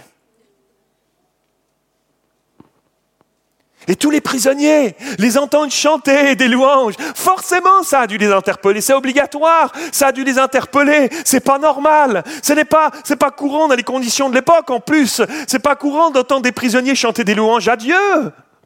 Et 3.88 3.94
tous 3.94 4.10
les 4.10 4.20
prisonniers 4.20 4.96
les 5.18 5.38
entendent 5.38 5.70
chanter 5.70 6.34
des 6.34 6.48
louanges. 6.48 6.94
Forcément, 7.14 7.84
ça 7.84 8.00
a 8.00 8.06
dû 8.06 8.18
les 8.18 8.32
interpeller. 8.32 8.80
C'est 8.80 8.94
obligatoire. 8.94 9.72
Ça 9.92 10.08
a 10.08 10.12
dû 10.12 10.24
les 10.24 10.38
interpeller. 10.38 11.08
C'est 11.24 11.40
pas 11.40 11.58
normal. 11.58 12.24
Ce 12.42 12.52
n'est 12.52 12.64
pas, 12.64 12.90
c'est 13.04 13.16
pas 13.16 13.30
courant 13.30 13.68
dans 13.68 13.76
les 13.76 13.84
conditions 13.84 14.28
de 14.28 14.34
l'époque. 14.34 14.70
En 14.70 14.80
plus, 14.80 15.22
c'est 15.46 15.60
pas 15.60 15.76
courant 15.76 16.10
d'entendre 16.10 16.42
des 16.42 16.52
prisonniers 16.52 16.96
chanter 16.96 17.22
des 17.22 17.34
louanges 17.34 17.68
à 17.68 17.76
Dieu. 17.76 17.94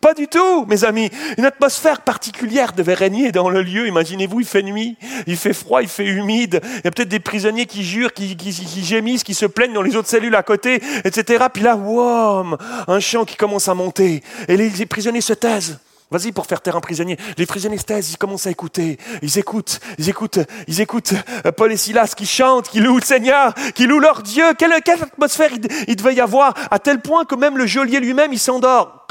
Pas 0.01 0.15
du 0.15 0.29
tout, 0.29 0.65
mes 0.65 0.85
amis. 0.85 1.11
Une 1.37 1.45
atmosphère 1.45 2.01
particulière 2.01 2.73
devait 2.73 2.95
régner 2.95 3.33
dans 3.33 3.51
le 3.51 3.61
lieu. 3.61 3.87
Imaginez-vous, 3.87 4.41
il 4.41 4.47
fait 4.47 4.63
nuit, 4.63 4.97
il 5.27 5.37
fait 5.37 5.53
froid, 5.53 5.83
il 5.83 5.89
fait 5.89 6.07
humide. 6.07 6.61
Il 6.79 6.85
y 6.87 6.89
a 6.89 6.91
peut-être 6.91 7.11
des 7.11 7.21
prisonniers 7.21 7.67
qui 7.67 7.85
jurent, 7.85 8.15
qui, 8.15 8.35
gémissent, 8.83 9.25
qui 9.25 9.35
se 9.35 9.45
plaignent 9.45 9.75
dans 9.75 9.83
les 9.83 9.97
autres 9.97 10.09
cellules 10.09 10.35
à 10.35 10.43
côté, 10.43 10.81
etc. 11.05 11.45
Puis 11.53 11.63
là, 11.63 11.77
wow, 11.77 12.57
un 12.89 13.01
chant 13.01 13.27
qui 13.27 13.37
commence 13.37 13.69
à 13.69 13.75
monter. 13.75 14.23
Et 14.49 14.57
les, 14.57 14.87
prisonniers 14.87 15.21
se 15.21 15.35
taisent. 15.35 15.79
Vas-y 16.11 16.33
pour 16.33 16.47
faire 16.47 16.63
taire 16.63 16.77
un 16.77 16.81
prisonnier. 16.81 17.19
Les 17.37 17.45
prisonniers 17.45 17.79
se 17.79 17.85
taisent, 17.85 18.11
ils 18.11 18.17
commencent 18.17 18.47
à 18.47 18.51
écouter. 18.51 18.97
Ils 19.21 19.39
écoutent, 19.39 19.81
ils 19.99 20.09
écoutent, 20.09 20.41
ils 20.67 20.81
écoutent 20.81 21.13
euh, 21.45 21.53
Paul 21.53 21.71
et 21.71 21.77
Silas 21.77 22.15
qui 22.17 22.27
chantent, 22.27 22.71
qui 22.71 22.81
louent 22.81 22.97
le 22.97 23.05
Seigneur, 23.05 23.55
qui 23.75 23.87
louent 23.87 24.01
leur 24.01 24.23
Dieu. 24.23 24.55
Quelle, 24.59 24.73
atmosphère 24.73 25.51
il, 25.53 25.61
il 25.87 25.97
devait 25.97 26.15
y 26.15 26.21
avoir 26.21 26.55
à 26.71 26.79
tel 26.79 27.01
point 27.01 27.27
que 27.27 27.35
même 27.35 27.59
le 27.59 27.67
geôlier 27.67 28.01
lui-même, 28.01 28.33
il 28.33 28.41
s'endort 28.41 29.07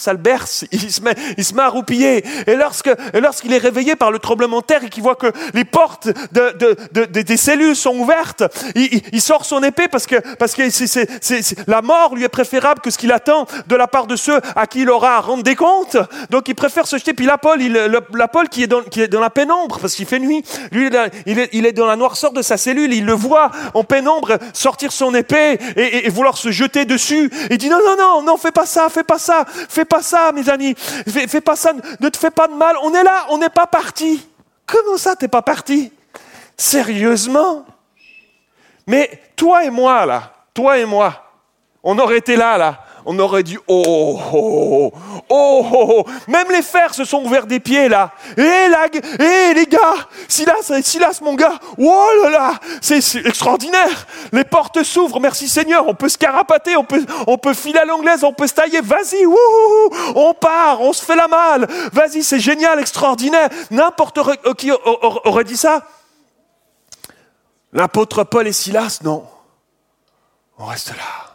ça 0.00 0.12
le 0.12 0.18
berce, 0.18 0.64
il 0.72 0.90
se 0.90 1.00
met, 1.00 1.14
il 1.36 1.44
se 1.44 1.54
met 1.54 1.62
à 1.62 1.68
roupiller. 1.68 2.24
Et 2.46 2.56
lorsqu'il 2.56 3.52
est 3.52 3.58
réveillé 3.58 3.96
par 3.96 4.10
le 4.10 4.18
tremblement 4.18 4.60
de 4.60 4.64
terre 4.64 4.84
et 4.84 4.88
qu'il 4.88 5.02
voit 5.02 5.16
que 5.16 5.32
les 5.54 5.64
portes 5.64 6.08
de, 6.32 7.10
des 7.20 7.36
cellules 7.36 7.76
sont 7.76 7.96
ouvertes, 7.96 8.44
il, 8.74 9.20
sort 9.20 9.44
son 9.44 9.62
épée 9.62 9.88
parce 9.88 10.06
que, 10.06 10.16
parce 10.36 10.54
que 10.54 10.62
la 11.70 11.82
mort 11.82 12.14
lui 12.14 12.24
est 12.24 12.28
préférable 12.28 12.80
que 12.80 12.90
ce 12.90 12.98
qu'il 12.98 13.12
attend 13.12 13.46
de 13.66 13.76
la 13.76 13.86
part 13.86 14.06
de 14.06 14.16
ceux 14.16 14.40
à 14.56 14.66
qui 14.66 14.80
il 14.80 14.90
aura 14.90 15.16
à 15.16 15.20
rendre 15.20 15.42
des 15.42 15.56
comptes. 15.56 15.98
Donc 16.30 16.48
il 16.48 16.54
préfère 16.54 16.86
se 16.86 16.96
jeter. 16.96 17.12
Puis 17.12 17.26
la 17.26 17.38
Paul, 17.38 17.60
il, 17.60 17.78
qui 18.50 18.62
est 18.62 18.66
dans, 18.66 18.80
qui 18.82 19.02
est 19.02 19.08
dans 19.08 19.20
la 19.20 19.30
pénombre 19.30 19.78
parce 19.80 19.94
qu'il 19.94 20.06
fait 20.06 20.18
nuit, 20.18 20.42
lui, 20.72 20.88
il 21.26 21.38
est, 21.38 21.48
il 21.52 21.66
est 21.66 21.72
dans 21.72 21.86
la 21.86 21.96
noirceur 21.96 22.32
de 22.32 22.42
sa 22.42 22.56
cellule, 22.56 22.92
il 22.92 23.04
le 23.04 23.12
voit 23.12 23.50
en 23.74 23.84
pénombre 23.84 24.38
sortir 24.54 24.92
son 24.92 25.14
épée 25.14 25.58
et, 25.76 26.06
et 26.06 26.08
vouloir 26.08 26.38
se 26.38 26.50
jeter 26.50 26.84
dessus. 26.84 27.30
Il 27.50 27.58
dit 27.58 27.68
non, 27.68 27.80
non, 27.84 27.96
non, 27.98 28.22
non, 28.22 28.36
fais 28.36 28.52
pas 28.52 28.66
ça, 28.66 28.88
fais 28.88 29.04
pas 29.04 29.18
ça, 29.18 29.44
fais 29.68 29.84
pas 29.90 30.02
ça, 30.02 30.32
mes 30.32 30.48
amis. 30.48 30.74
Fais, 30.76 31.40
pas 31.40 31.56
ça. 31.56 31.72
Ne 31.98 32.08
te 32.08 32.16
fais 32.16 32.30
pas 32.30 32.48
de 32.48 32.54
mal. 32.54 32.76
On 32.82 32.94
est 32.94 33.02
là. 33.02 33.26
On 33.30 33.38
n'est 33.38 33.50
pas 33.50 33.66
parti. 33.66 34.26
Comment 34.64 34.96
ça, 34.96 35.16
t'es 35.16 35.28
pas 35.28 35.42
parti? 35.42 35.92
Sérieusement? 36.56 37.66
Mais 38.86 39.20
toi 39.36 39.64
et 39.64 39.70
moi, 39.70 40.06
là, 40.06 40.32
toi 40.54 40.78
et 40.78 40.84
moi, 40.84 41.32
on 41.82 41.98
aurait 41.98 42.18
été 42.18 42.36
là, 42.36 42.56
là, 42.56 42.84
on 43.04 43.18
aurait 43.18 43.42
dit 43.42 43.58
oh 43.68 43.82
oh 43.86 44.20
oh, 44.32 44.92
oh 45.28 45.66
oh 45.72 45.86
oh 45.90 46.04
Même 46.28 46.50
les 46.50 46.62
fers 46.62 46.94
se 46.94 47.04
sont 47.04 47.24
ouverts 47.24 47.46
des 47.46 47.60
pieds 47.60 47.88
là. 47.88 48.12
Hé 48.36 48.68
la, 48.68 48.86
hé 48.86 49.54
les 49.54 49.66
gars, 49.66 50.08
Silas, 50.28 50.72
Silas 50.82 51.20
mon 51.22 51.34
gars, 51.34 51.58
oh 51.78 52.08
là 52.22 52.30
là, 52.30 52.54
c'est 52.80 52.98
extraordinaire. 53.26 54.06
Les 54.32 54.44
portes 54.44 54.82
s'ouvrent, 54.82 55.20
merci 55.20 55.48
Seigneur. 55.48 55.88
On 55.88 55.94
peut 55.94 56.08
se 56.08 56.18
carapater, 56.18 56.76
on 56.76 56.84
peut, 56.84 57.54
filer 57.54 57.78
à 57.78 57.84
l'anglaise, 57.84 58.24
on 58.24 58.32
peut 58.32 58.46
se 58.46 58.54
tailler. 58.54 58.80
Vas-y, 58.80 59.24
on 60.14 60.34
part, 60.34 60.80
on 60.80 60.92
se 60.92 61.04
fait 61.04 61.16
la 61.16 61.28
malle. 61.28 61.66
Vas-y, 61.92 62.22
c'est 62.22 62.40
génial, 62.40 62.80
extraordinaire. 62.80 63.48
N'importe 63.70 64.20
qui 64.56 64.70
aurait 64.72 65.44
dit 65.44 65.56
ça? 65.56 65.82
L'apôtre 67.72 68.24
Paul 68.24 68.48
et 68.48 68.52
Silas, 68.52 69.00
non. 69.02 69.24
On 70.58 70.66
reste 70.66 70.90
là. 70.90 71.29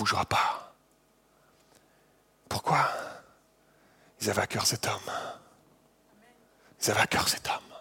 Bougera 0.00 0.24
pas. 0.24 0.72
Pourquoi 2.48 2.88
Ils 4.22 4.30
avaient 4.30 4.40
à 4.40 4.46
cœur 4.46 4.64
cet 4.64 4.86
homme? 4.86 5.12
Ils 6.80 6.90
avaient 6.90 7.02
à 7.02 7.06
cœur 7.06 7.28
cet 7.28 7.46
homme. 7.46 7.74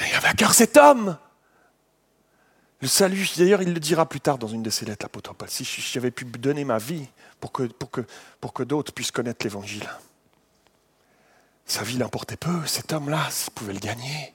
Ils 0.00 0.14
avaient 0.14 0.28
à 0.28 0.34
cœur 0.34 0.52
cet 0.52 0.76
homme. 0.76 1.16
Le 2.82 2.88
salut, 2.88 3.26
d'ailleurs, 3.38 3.62
il 3.62 3.72
le 3.72 3.80
dira 3.80 4.06
plus 4.06 4.20
tard 4.20 4.36
dans 4.36 4.48
une 4.48 4.62
de 4.62 4.68
ses 4.68 4.84
lettres, 4.84 5.06
l'apôtre 5.06 5.32
Paul. 5.32 5.48
Si 5.48 5.64
j'avais 5.64 6.10
pu 6.10 6.26
donner 6.26 6.64
ma 6.64 6.76
vie 6.76 7.08
pour 7.40 7.50
que, 7.50 8.62
d'autres 8.64 8.92
puissent 8.92 9.10
connaître 9.10 9.46
l'évangile. 9.46 9.88
Sa 11.64 11.84
vie 11.84 11.96
l'importait 11.96 12.36
peu, 12.36 12.66
cet 12.66 12.92
homme-là, 12.92 13.30
pouvait 13.54 13.72
le 13.72 13.80
gagner. 13.80 14.34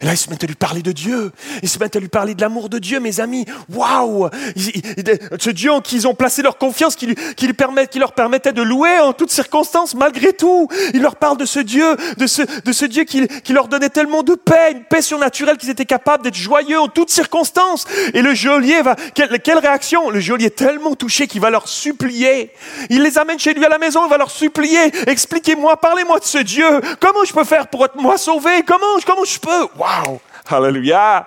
Et 0.00 0.06
là, 0.06 0.12
il 0.12 0.16
se 0.16 0.28
met 0.30 0.42
à 0.42 0.46
lui 0.46 0.54
parler 0.54 0.82
de 0.82 0.92
Dieu. 0.92 1.32
Il 1.62 1.68
se 1.68 1.78
met 1.78 1.96
à 1.96 2.00
lui 2.00 2.08
parler 2.08 2.34
de 2.34 2.40
l'amour 2.40 2.68
de 2.68 2.78
Dieu, 2.78 3.00
mes 3.00 3.20
amis. 3.20 3.46
Waouh 3.72 4.28
Ce 4.56 5.50
Dieu 5.50 5.72
en 5.72 5.80
qui 5.80 5.96
ils 5.96 6.08
ont 6.08 6.14
placé 6.14 6.42
leur 6.42 6.58
confiance, 6.58 6.96
qui, 6.96 7.06
lui, 7.06 7.16
qui, 7.36 7.48
qui 7.90 7.98
leur 7.98 8.12
permettait 8.12 8.52
de 8.52 8.62
louer 8.62 8.98
en 8.98 9.12
toutes 9.12 9.30
circonstances, 9.30 9.94
malgré 9.94 10.32
tout. 10.32 10.68
Il 10.92 11.02
leur 11.02 11.16
parle 11.16 11.36
de 11.38 11.44
ce 11.44 11.60
Dieu, 11.60 11.96
de 12.16 12.26
ce, 12.26 12.84
Dieu 12.84 13.04
qui, 13.04 13.52
leur 13.52 13.68
donnait 13.68 13.88
tellement 13.88 14.22
de 14.22 14.34
paix, 14.34 14.72
une 14.72 14.84
paix 14.84 15.02
surnaturelle 15.02 15.56
qu'ils 15.56 15.70
étaient 15.70 15.84
capables 15.84 16.24
d'être 16.24 16.34
joyeux 16.34 16.80
en 16.80 16.88
toutes 16.88 17.10
circonstances. 17.10 17.86
Et 18.12 18.22
le 18.22 18.34
geôlier 18.34 18.82
va... 18.82 18.96
Quelle, 19.14 19.58
réaction? 19.58 20.10
Le 20.10 20.20
geôlier 20.20 20.46
est 20.46 20.56
tellement 20.56 20.94
touché 20.94 21.26
qu'il 21.26 21.40
va 21.40 21.50
leur 21.50 21.68
supplier. 21.68 22.52
Il 22.90 23.02
les 23.02 23.18
amène 23.18 23.38
chez 23.38 23.54
lui 23.54 23.64
à 23.64 23.68
la 23.68 23.78
maison, 23.78 24.04
il 24.06 24.10
va 24.10 24.18
leur 24.18 24.30
supplier. 24.30 24.92
Expliquez-moi, 25.06 25.76
parlez-moi 25.76 26.18
de 26.18 26.24
ce 26.24 26.38
Dieu. 26.38 26.66
Comment 27.00 27.24
je 27.24 27.32
peux 27.32 27.44
faire 27.44 27.68
pour 27.68 27.84
être 27.84 27.96
moi 27.96 28.18
sauvé? 28.18 28.62
Comment 28.66 29.24
je 29.24 29.38
peux? 29.38 29.68
Waouh 29.84 30.18
Alléluia 30.48 31.26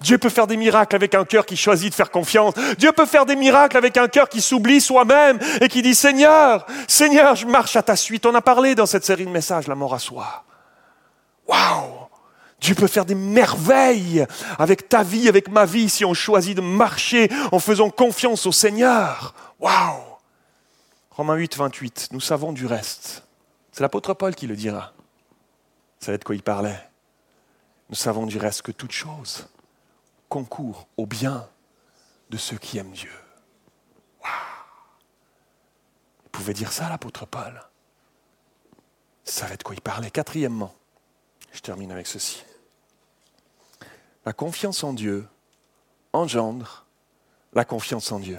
Dieu 0.00 0.16
peut 0.16 0.30
faire 0.30 0.46
des 0.46 0.56
miracles 0.56 0.96
avec 0.96 1.14
un 1.14 1.24
cœur 1.24 1.44
qui 1.44 1.56
choisit 1.56 1.90
de 1.90 1.94
faire 1.94 2.10
confiance. 2.10 2.54
Dieu 2.78 2.90
peut 2.90 3.04
faire 3.04 3.26
des 3.26 3.36
miracles 3.36 3.76
avec 3.76 3.98
un 3.98 4.08
cœur 4.08 4.30
qui 4.30 4.40
s'oublie 4.40 4.80
soi-même 4.80 5.38
et 5.60 5.68
qui 5.68 5.82
dit 5.82 5.94
Seigneur, 5.94 6.64
Seigneur, 6.88 7.36
je 7.36 7.46
marche 7.46 7.76
à 7.76 7.82
ta 7.82 7.96
suite. 7.96 8.24
On 8.24 8.34
a 8.34 8.40
parlé 8.40 8.74
dans 8.74 8.86
cette 8.86 9.04
série 9.04 9.26
de 9.26 9.30
messages, 9.30 9.66
la 9.66 9.74
mort 9.74 9.92
à 9.92 9.98
soi. 9.98 10.44
Waouh 11.46 12.08
Dieu 12.60 12.74
peut 12.74 12.86
faire 12.86 13.04
des 13.04 13.14
merveilles 13.14 14.26
avec 14.58 14.88
ta 14.88 15.02
vie, 15.02 15.28
avec 15.28 15.50
ma 15.50 15.66
vie, 15.66 15.90
si 15.90 16.04
on 16.06 16.14
choisit 16.14 16.56
de 16.56 16.62
marcher 16.62 17.30
en 17.52 17.58
faisant 17.58 17.90
confiance 17.90 18.46
au 18.46 18.52
Seigneur. 18.52 19.34
Waouh 19.58 20.00
Romains 21.10 21.36
8, 21.36 21.58
28, 21.58 22.08
nous 22.12 22.20
savons 22.20 22.52
du 22.52 22.64
reste. 22.64 23.24
C'est 23.70 23.82
l'apôtre 23.82 24.14
Paul 24.14 24.34
qui 24.34 24.46
le 24.46 24.56
dira. 24.56 24.94
Vous 26.00 26.06
savez 26.06 26.16
de 26.16 26.24
quoi 26.24 26.34
il 26.34 26.42
parlait? 26.42 26.89
Nous 27.90 27.96
savons 27.96 28.24
du 28.24 28.38
reste 28.38 28.62
que 28.62 28.72
toute 28.72 28.92
chose 28.92 29.48
concourt 30.28 30.86
au 30.96 31.06
bien 31.06 31.48
de 32.30 32.36
ceux 32.36 32.56
qui 32.56 32.78
aiment 32.78 32.92
Dieu. 32.92 33.12
Waouh 34.22 34.30
Il 36.24 36.30
pouvait 36.30 36.54
dire 36.54 36.72
ça, 36.72 36.88
l'apôtre 36.88 37.26
Paul. 37.26 37.60
Il 39.26 39.32
savait 39.32 39.56
de 39.56 39.64
quoi 39.64 39.74
il 39.74 39.80
parlait. 39.80 40.10
Quatrièmement, 40.10 40.72
je 41.52 41.60
termine 41.60 41.90
avec 41.90 42.06
ceci. 42.06 42.44
La 44.24 44.32
confiance 44.32 44.84
en 44.84 44.92
Dieu 44.92 45.26
engendre 46.12 46.86
la 47.52 47.64
confiance 47.64 48.12
en 48.12 48.20
Dieu. 48.20 48.38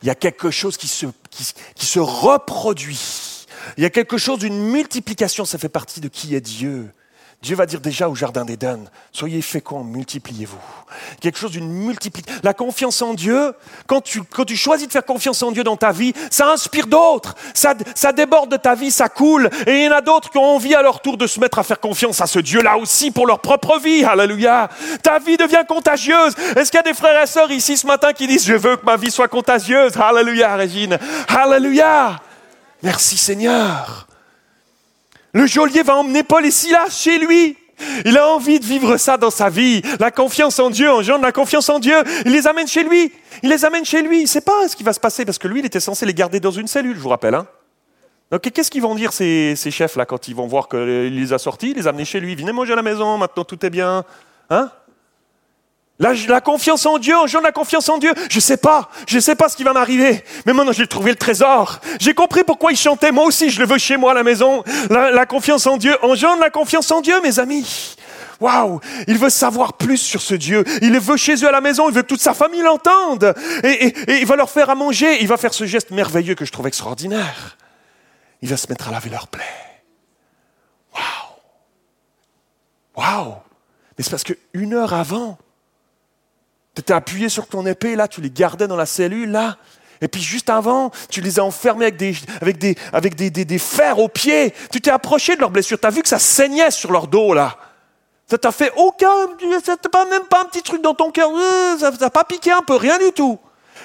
Il 0.00 0.06
y 0.06 0.10
a 0.10 0.14
quelque 0.14 0.50
chose 0.50 0.78
qui 0.78 0.88
se, 0.88 1.06
qui, 1.30 1.52
qui 1.74 1.86
se 1.86 1.98
reproduit 1.98 2.96
il 3.76 3.82
y 3.82 3.86
a 3.86 3.90
quelque 3.90 4.18
chose 4.18 4.38
d'une 4.38 4.70
multiplication, 4.70 5.44
ça 5.44 5.58
fait 5.58 5.68
partie 5.68 6.00
de 6.00 6.08
qui 6.08 6.34
est 6.34 6.40
Dieu. 6.40 6.90
Dieu 7.40 7.54
va 7.54 7.66
dire 7.66 7.80
déjà 7.80 8.08
au 8.08 8.16
Jardin 8.16 8.44
d'Éden, 8.44 8.80
soyez 9.12 9.40
féconds, 9.42 9.84
multipliez-vous. 9.84 10.58
Quelque 11.20 11.38
chose 11.38 11.52
d'une 11.52 11.70
multiplication. 11.70 12.40
La 12.42 12.52
confiance 12.52 13.00
en 13.00 13.14
Dieu, 13.14 13.54
quand 13.86 14.00
tu, 14.00 14.24
quand 14.24 14.44
tu 14.44 14.56
choisis 14.56 14.88
de 14.88 14.92
faire 14.92 15.04
confiance 15.04 15.40
en 15.44 15.52
Dieu 15.52 15.62
dans 15.62 15.76
ta 15.76 15.92
vie, 15.92 16.12
ça 16.32 16.50
inspire 16.50 16.88
d'autres, 16.88 17.36
ça, 17.54 17.74
ça 17.94 18.12
déborde 18.12 18.50
de 18.50 18.56
ta 18.56 18.74
vie, 18.74 18.90
ça 18.90 19.08
coule. 19.08 19.50
Et 19.68 19.72
il 19.72 19.84
y 19.84 19.88
en 19.88 19.92
a 19.92 20.00
d'autres 20.00 20.30
qui 20.30 20.38
ont 20.38 20.56
envie 20.56 20.74
à 20.74 20.82
leur 20.82 21.00
tour 21.00 21.16
de 21.16 21.28
se 21.28 21.38
mettre 21.38 21.60
à 21.60 21.62
faire 21.62 21.78
confiance 21.78 22.20
à 22.20 22.26
ce 22.26 22.40
Dieu-là 22.40 22.76
aussi 22.76 23.12
pour 23.12 23.24
leur 23.24 23.38
propre 23.38 23.78
vie. 23.78 24.02
Alléluia. 24.02 24.68
Ta 25.04 25.20
vie 25.20 25.36
devient 25.36 25.64
contagieuse. 25.68 26.34
Est-ce 26.56 26.72
qu'il 26.72 26.78
y 26.78 26.80
a 26.80 26.90
des 26.90 26.94
frères 26.94 27.22
et 27.22 27.26
sœurs 27.28 27.52
ici 27.52 27.76
ce 27.76 27.86
matin 27.86 28.12
qui 28.12 28.26
disent, 28.26 28.46
je 28.46 28.54
veux 28.54 28.76
que 28.76 28.84
ma 28.84 28.96
vie 28.96 29.12
soit 29.12 29.28
contagieuse 29.28 29.92
Alléluia, 29.96 30.56
Régine. 30.56 30.98
Alléluia. 31.28 32.18
Merci 32.82 33.16
Seigneur. 33.16 34.06
Le 35.32 35.46
geôlier 35.46 35.82
va 35.82 35.96
emmener 35.96 36.22
Paul 36.22 36.44
et 36.46 36.50
Silas 36.50 36.90
chez 36.90 37.18
lui. 37.18 37.56
Il 38.04 38.16
a 38.16 38.28
envie 38.28 38.58
de 38.58 38.64
vivre 38.64 38.96
ça 38.96 39.16
dans 39.16 39.30
sa 39.30 39.48
vie. 39.48 39.82
La 40.00 40.10
confiance 40.10 40.58
en 40.58 40.70
Dieu 40.70 40.90
engendre 40.90 41.22
la 41.22 41.32
confiance 41.32 41.68
en 41.68 41.78
Dieu. 41.78 41.96
Il 42.24 42.32
les 42.32 42.46
amène 42.46 42.66
chez 42.66 42.82
lui. 42.82 43.12
Il 43.42 43.50
les 43.50 43.64
amène 43.64 43.84
chez 43.84 44.02
lui. 44.02 44.18
Il 44.18 44.22
ne 44.22 44.28
sait 44.28 44.40
pas 44.40 44.68
ce 44.68 44.76
qui 44.76 44.82
va 44.82 44.92
se 44.92 45.00
passer 45.00 45.24
parce 45.24 45.38
que 45.38 45.48
lui, 45.48 45.60
il 45.60 45.66
était 45.66 45.80
censé 45.80 46.06
les 46.06 46.14
garder 46.14 46.40
dans 46.40 46.50
une 46.50 46.66
cellule, 46.66 46.96
je 46.96 47.00
vous 47.00 47.08
rappelle. 47.08 47.34
Hein. 47.34 47.46
Qu'est-ce 48.42 48.70
qu'ils 48.70 48.82
vont 48.82 48.94
dire 48.94 49.12
ces, 49.12 49.56
chefs-là 49.56 50.04
quand 50.04 50.28
ils 50.28 50.34
vont 50.34 50.46
voir 50.46 50.68
qu'il 50.68 51.18
les 51.18 51.32
a 51.32 51.38
sortis, 51.38 51.72
les 51.72 51.86
amener 51.86 52.04
chez 52.04 52.20
lui? 52.20 52.34
Venez 52.34 52.52
manger 52.52 52.74
à 52.74 52.76
la 52.76 52.82
maison, 52.82 53.16
maintenant 53.16 53.44
tout 53.44 53.64
est 53.64 53.70
bien. 53.70 54.04
Hein? 54.50 54.70
La, 55.98 56.40
confiance 56.40 56.86
en 56.86 56.98
Dieu, 56.98 57.16
engendre 57.16 57.44
la 57.44 57.52
confiance 57.52 57.88
en 57.88 57.98
Dieu. 57.98 58.12
Je 58.30 58.38
sais 58.38 58.56
pas, 58.56 58.88
je 59.06 59.18
sais 59.18 59.34
pas 59.34 59.48
ce 59.48 59.56
qui 59.56 59.64
va 59.64 59.72
m'arriver. 59.72 60.22
Mais 60.46 60.52
maintenant, 60.52 60.72
j'ai 60.72 60.86
trouvé 60.86 61.10
le 61.10 61.16
trésor. 61.16 61.80
J'ai 61.98 62.14
compris 62.14 62.44
pourquoi 62.44 62.70
il 62.70 62.76
chantait. 62.76 63.10
Moi 63.10 63.24
aussi, 63.24 63.50
je 63.50 63.60
le 63.60 63.66
veux 63.66 63.78
chez 63.78 63.96
moi 63.96 64.12
à 64.12 64.14
la 64.14 64.22
maison. 64.22 64.62
La, 64.90 65.26
confiance 65.26 65.66
en 65.66 65.76
Dieu 65.76 65.96
engendre 66.02 66.40
la 66.40 66.50
confiance 66.50 66.90
en 66.92 67.00
Dieu, 67.00 67.20
mes 67.20 67.40
amis. 67.40 67.96
Waouh 68.40 68.80
Il 69.08 69.18
veut 69.18 69.30
savoir 69.30 69.72
plus 69.72 69.96
sur 69.96 70.22
ce 70.22 70.34
Dieu. 70.34 70.62
Il 70.82 70.92
le 70.92 71.00
veut 71.00 71.16
chez 71.16 71.34
eux 71.34 71.48
à 71.48 71.52
la 71.52 71.60
maison. 71.60 71.88
Il 71.88 71.94
veut 71.94 72.02
que 72.02 72.06
toute 72.06 72.20
sa 72.20 72.34
famille 72.34 72.62
l'entende. 72.62 73.34
Et, 73.64 73.86
et 73.86 74.20
il 74.20 74.26
va 74.26 74.36
leur 74.36 74.50
faire 74.50 74.70
à 74.70 74.76
manger. 74.76 75.20
Il 75.20 75.26
va 75.26 75.36
faire 75.36 75.52
ce 75.52 75.66
geste 75.66 75.90
merveilleux 75.90 76.36
que 76.36 76.44
je 76.44 76.52
trouve 76.52 76.68
extraordinaire. 76.68 77.56
Il 78.40 78.48
va 78.48 78.56
se 78.56 78.68
mettre 78.68 78.88
à 78.88 78.92
laver 78.92 79.10
leurs 79.10 79.26
plaies. 79.26 79.42
Waouh 80.94 81.02
Waouh 82.96 83.34
Mais 83.96 84.04
c'est 84.04 84.10
parce 84.10 84.22
qu'une 84.22 84.74
heure 84.74 84.94
avant, 84.94 85.38
tu 86.78 86.82
étais 86.82 86.94
appuyé 86.94 87.28
sur 87.28 87.48
ton 87.48 87.66
épée, 87.66 87.96
là, 87.96 88.06
tu 88.06 88.20
les 88.20 88.30
gardais 88.30 88.68
dans 88.68 88.76
la 88.76 88.86
cellule, 88.86 89.32
là. 89.32 89.56
Et 90.00 90.06
puis 90.06 90.22
juste 90.22 90.48
avant, 90.48 90.92
tu 91.10 91.20
les 91.20 91.40
as 91.40 91.44
enfermés 91.44 91.86
avec 91.86 91.96
des, 91.96 92.76
avec 92.92 93.16
des, 93.16 93.58
fers 93.58 93.98
aux 93.98 94.06
pieds. 94.06 94.54
Tu 94.70 94.80
t'es 94.80 94.92
approché 94.92 95.34
de 95.34 95.40
leurs 95.40 95.50
blessures. 95.50 95.80
Tu 95.80 95.86
as 95.88 95.90
vu 95.90 96.02
que 96.02 96.08
ça 96.08 96.20
saignait 96.20 96.70
sur 96.70 96.92
leur 96.92 97.08
dos, 97.08 97.34
là. 97.34 97.56
Ça 98.30 98.38
t'a 98.38 98.52
fait 98.52 98.70
aucun, 98.76 99.08
ça 99.64 99.76
t'a 99.76 100.04
même 100.04 100.22
pas 100.30 100.42
un 100.42 100.44
petit 100.44 100.62
truc 100.62 100.80
dans 100.80 100.94
ton 100.94 101.10
cœur. 101.10 101.30
Euh, 101.34 101.78
ça 101.78 101.90
t'a 101.90 102.10
pas 102.10 102.22
piqué 102.22 102.52
un 102.52 102.62
peu, 102.62 102.76
rien 102.76 102.96
du 102.98 103.10
tout. 103.10 103.40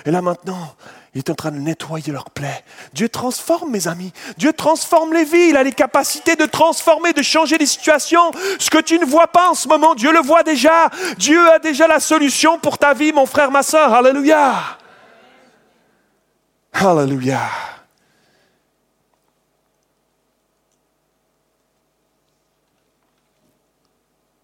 Et 0.05 0.11
là 0.11 0.21
maintenant, 0.21 0.75
il 1.15 1.19
est 1.19 1.29
en 1.29 1.35
train 1.35 1.51
de 1.51 1.59
nettoyer 1.59 2.11
leurs 2.11 2.31
plaies. 2.31 2.63
Dieu 2.93 3.07
transforme, 3.07 3.69
mes 3.69 3.87
amis. 3.87 4.11
Dieu 4.37 4.51
transforme 4.51 5.13
les 5.13 5.25
vies. 5.25 5.49
Il 5.49 5.57
a 5.57 5.63
les 5.63 5.71
capacités 5.71 6.35
de 6.35 6.45
transformer, 6.45 7.13
de 7.13 7.21
changer 7.21 7.57
les 7.59 7.67
situations. 7.67 8.31
Ce 8.59 8.71
que 8.71 8.81
tu 8.81 8.97
ne 8.97 9.05
vois 9.05 9.27
pas 9.27 9.49
en 9.49 9.53
ce 9.53 9.67
moment, 9.67 9.93
Dieu 9.93 10.11
le 10.11 10.21
voit 10.21 10.41
déjà. 10.41 10.89
Dieu 11.17 11.49
a 11.51 11.59
déjà 11.59 11.87
la 11.87 11.99
solution 11.99 12.57
pour 12.57 12.79
ta 12.79 12.95
vie, 12.95 13.13
mon 13.13 13.27
frère, 13.27 13.51
ma 13.51 13.61
soeur. 13.61 13.93
Alléluia. 13.93 14.55
Alléluia. 16.73 17.41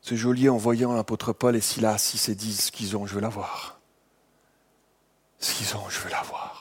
Ce 0.02 0.16
geôlier, 0.16 0.50
en 0.50 0.58
voyant 0.58 0.94
l'apôtre 0.94 1.34
Paul 1.34 1.56
et 1.56 1.62
Silas, 1.62 2.12
ils 2.14 2.20
se 2.20 2.32
disent 2.32 2.66
ce 2.66 2.72
qu'ils 2.72 2.98
ont, 2.98 3.06
je 3.06 3.14
veux 3.14 3.22
l'avoir. 3.22 3.80
Ce 5.40 5.54
qu'ils 5.54 5.76
ont, 5.76 5.88
je 5.90 6.00
veux 6.00 6.10
l'avoir. 6.10 6.59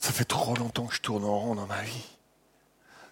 Ça 0.00 0.12
fait 0.12 0.24
trop 0.24 0.56
longtemps 0.56 0.86
que 0.86 0.94
je 0.94 1.00
tourne 1.00 1.24
en 1.24 1.38
rond 1.38 1.54
dans 1.54 1.66
ma 1.66 1.82
vie. 1.82 2.06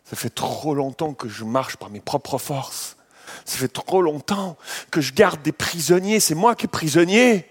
Ça 0.05 0.16
fait 0.16 0.30
trop 0.30 0.74
longtemps 0.74 1.12
que 1.12 1.28
je 1.28 1.45
marche 1.45 1.76
par 1.76 1.91
mes 1.91 2.01
propres 2.01 2.39
forces. 2.39 2.97
Ça 3.45 3.59
fait 3.59 3.68
trop 3.68 4.01
longtemps 4.01 4.57
que 4.91 5.03
je 5.03 5.12
garde 5.12 5.43
des 5.43 5.53
prisonniers. 5.53 6.18
C'est 6.18 6.34
moi 6.34 6.55
qui 6.55 6.64
est 6.64 6.68
prisonnier. 6.68 7.47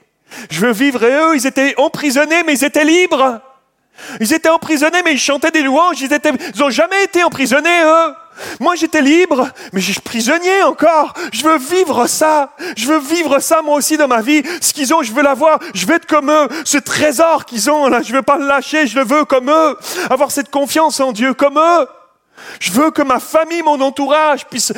Je 0.49 0.59
veux 0.59 0.71
vivre 0.71 1.03
et 1.03 1.13
eux, 1.13 1.35
ils 1.35 1.45
étaient 1.45 1.75
emprisonnés, 1.77 2.43
mais 2.43 2.55
ils 2.55 2.65
étaient 2.65 2.83
libres. 2.83 3.41
Ils 4.19 4.33
étaient 4.33 4.49
emprisonnés, 4.49 5.01
mais 5.03 5.13
ils 5.13 5.19
chantaient 5.19 5.51
des 5.51 5.61
louanges. 5.61 6.01
Ils 6.01 6.09
n'ont 6.59 6.69
jamais 6.69 7.03
été 7.03 7.23
emprisonnés, 7.23 7.83
eux. 7.83 8.13
Moi, 8.59 8.75
j'étais 8.75 9.01
libre, 9.01 9.49
mais 9.73 9.81
je 9.81 9.91
suis 9.91 10.01
prisonnier 10.01 10.63
encore. 10.63 11.13
Je 11.31 11.43
veux 11.43 11.57
vivre 11.57 12.07
ça. 12.07 12.51
Je 12.75 12.87
veux 12.87 12.99
vivre 12.99 13.39
ça 13.39 13.61
moi 13.61 13.75
aussi 13.75 13.97
dans 13.97 14.07
ma 14.07 14.21
vie. 14.21 14.43
Ce 14.61 14.73
qu'ils 14.73 14.93
ont, 14.93 15.03
je 15.03 15.11
veux 15.11 15.23
l'avoir. 15.23 15.59
Je 15.73 15.85
veux 15.85 15.95
être 15.95 16.05
comme 16.05 16.31
eux. 16.31 16.47
Ce 16.65 16.77
trésor 16.77 17.45
qu'ils 17.45 17.69
ont 17.69 17.87
là, 17.87 18.01
je 18.01 18.13
veux 18.13 18.21
pas 18.21 18.37
le 18.37 18.47
lâcher. 18.47 18.87
Je 18.87 18.97
le 18.97 19.05
veux 19.05 19.25
comme 19.25 19.49
eux. 19.49 19.77
Avoir 20.09 20.31
cette 20.31 20.49
confiance 20.49 20.99
en 20.99 21.11
Dieu 21.11 21.33
comme 21.33 21.57
eux. 21.57 21.87
Je 22.59 22.71
veux 22.71 22.91
que 22.91 23.01
ma 23.01 23.19
famille, 23.19 23.61
mon 23.61 23.79
entourage 23.81 24.45
puisse, 24.47 24.73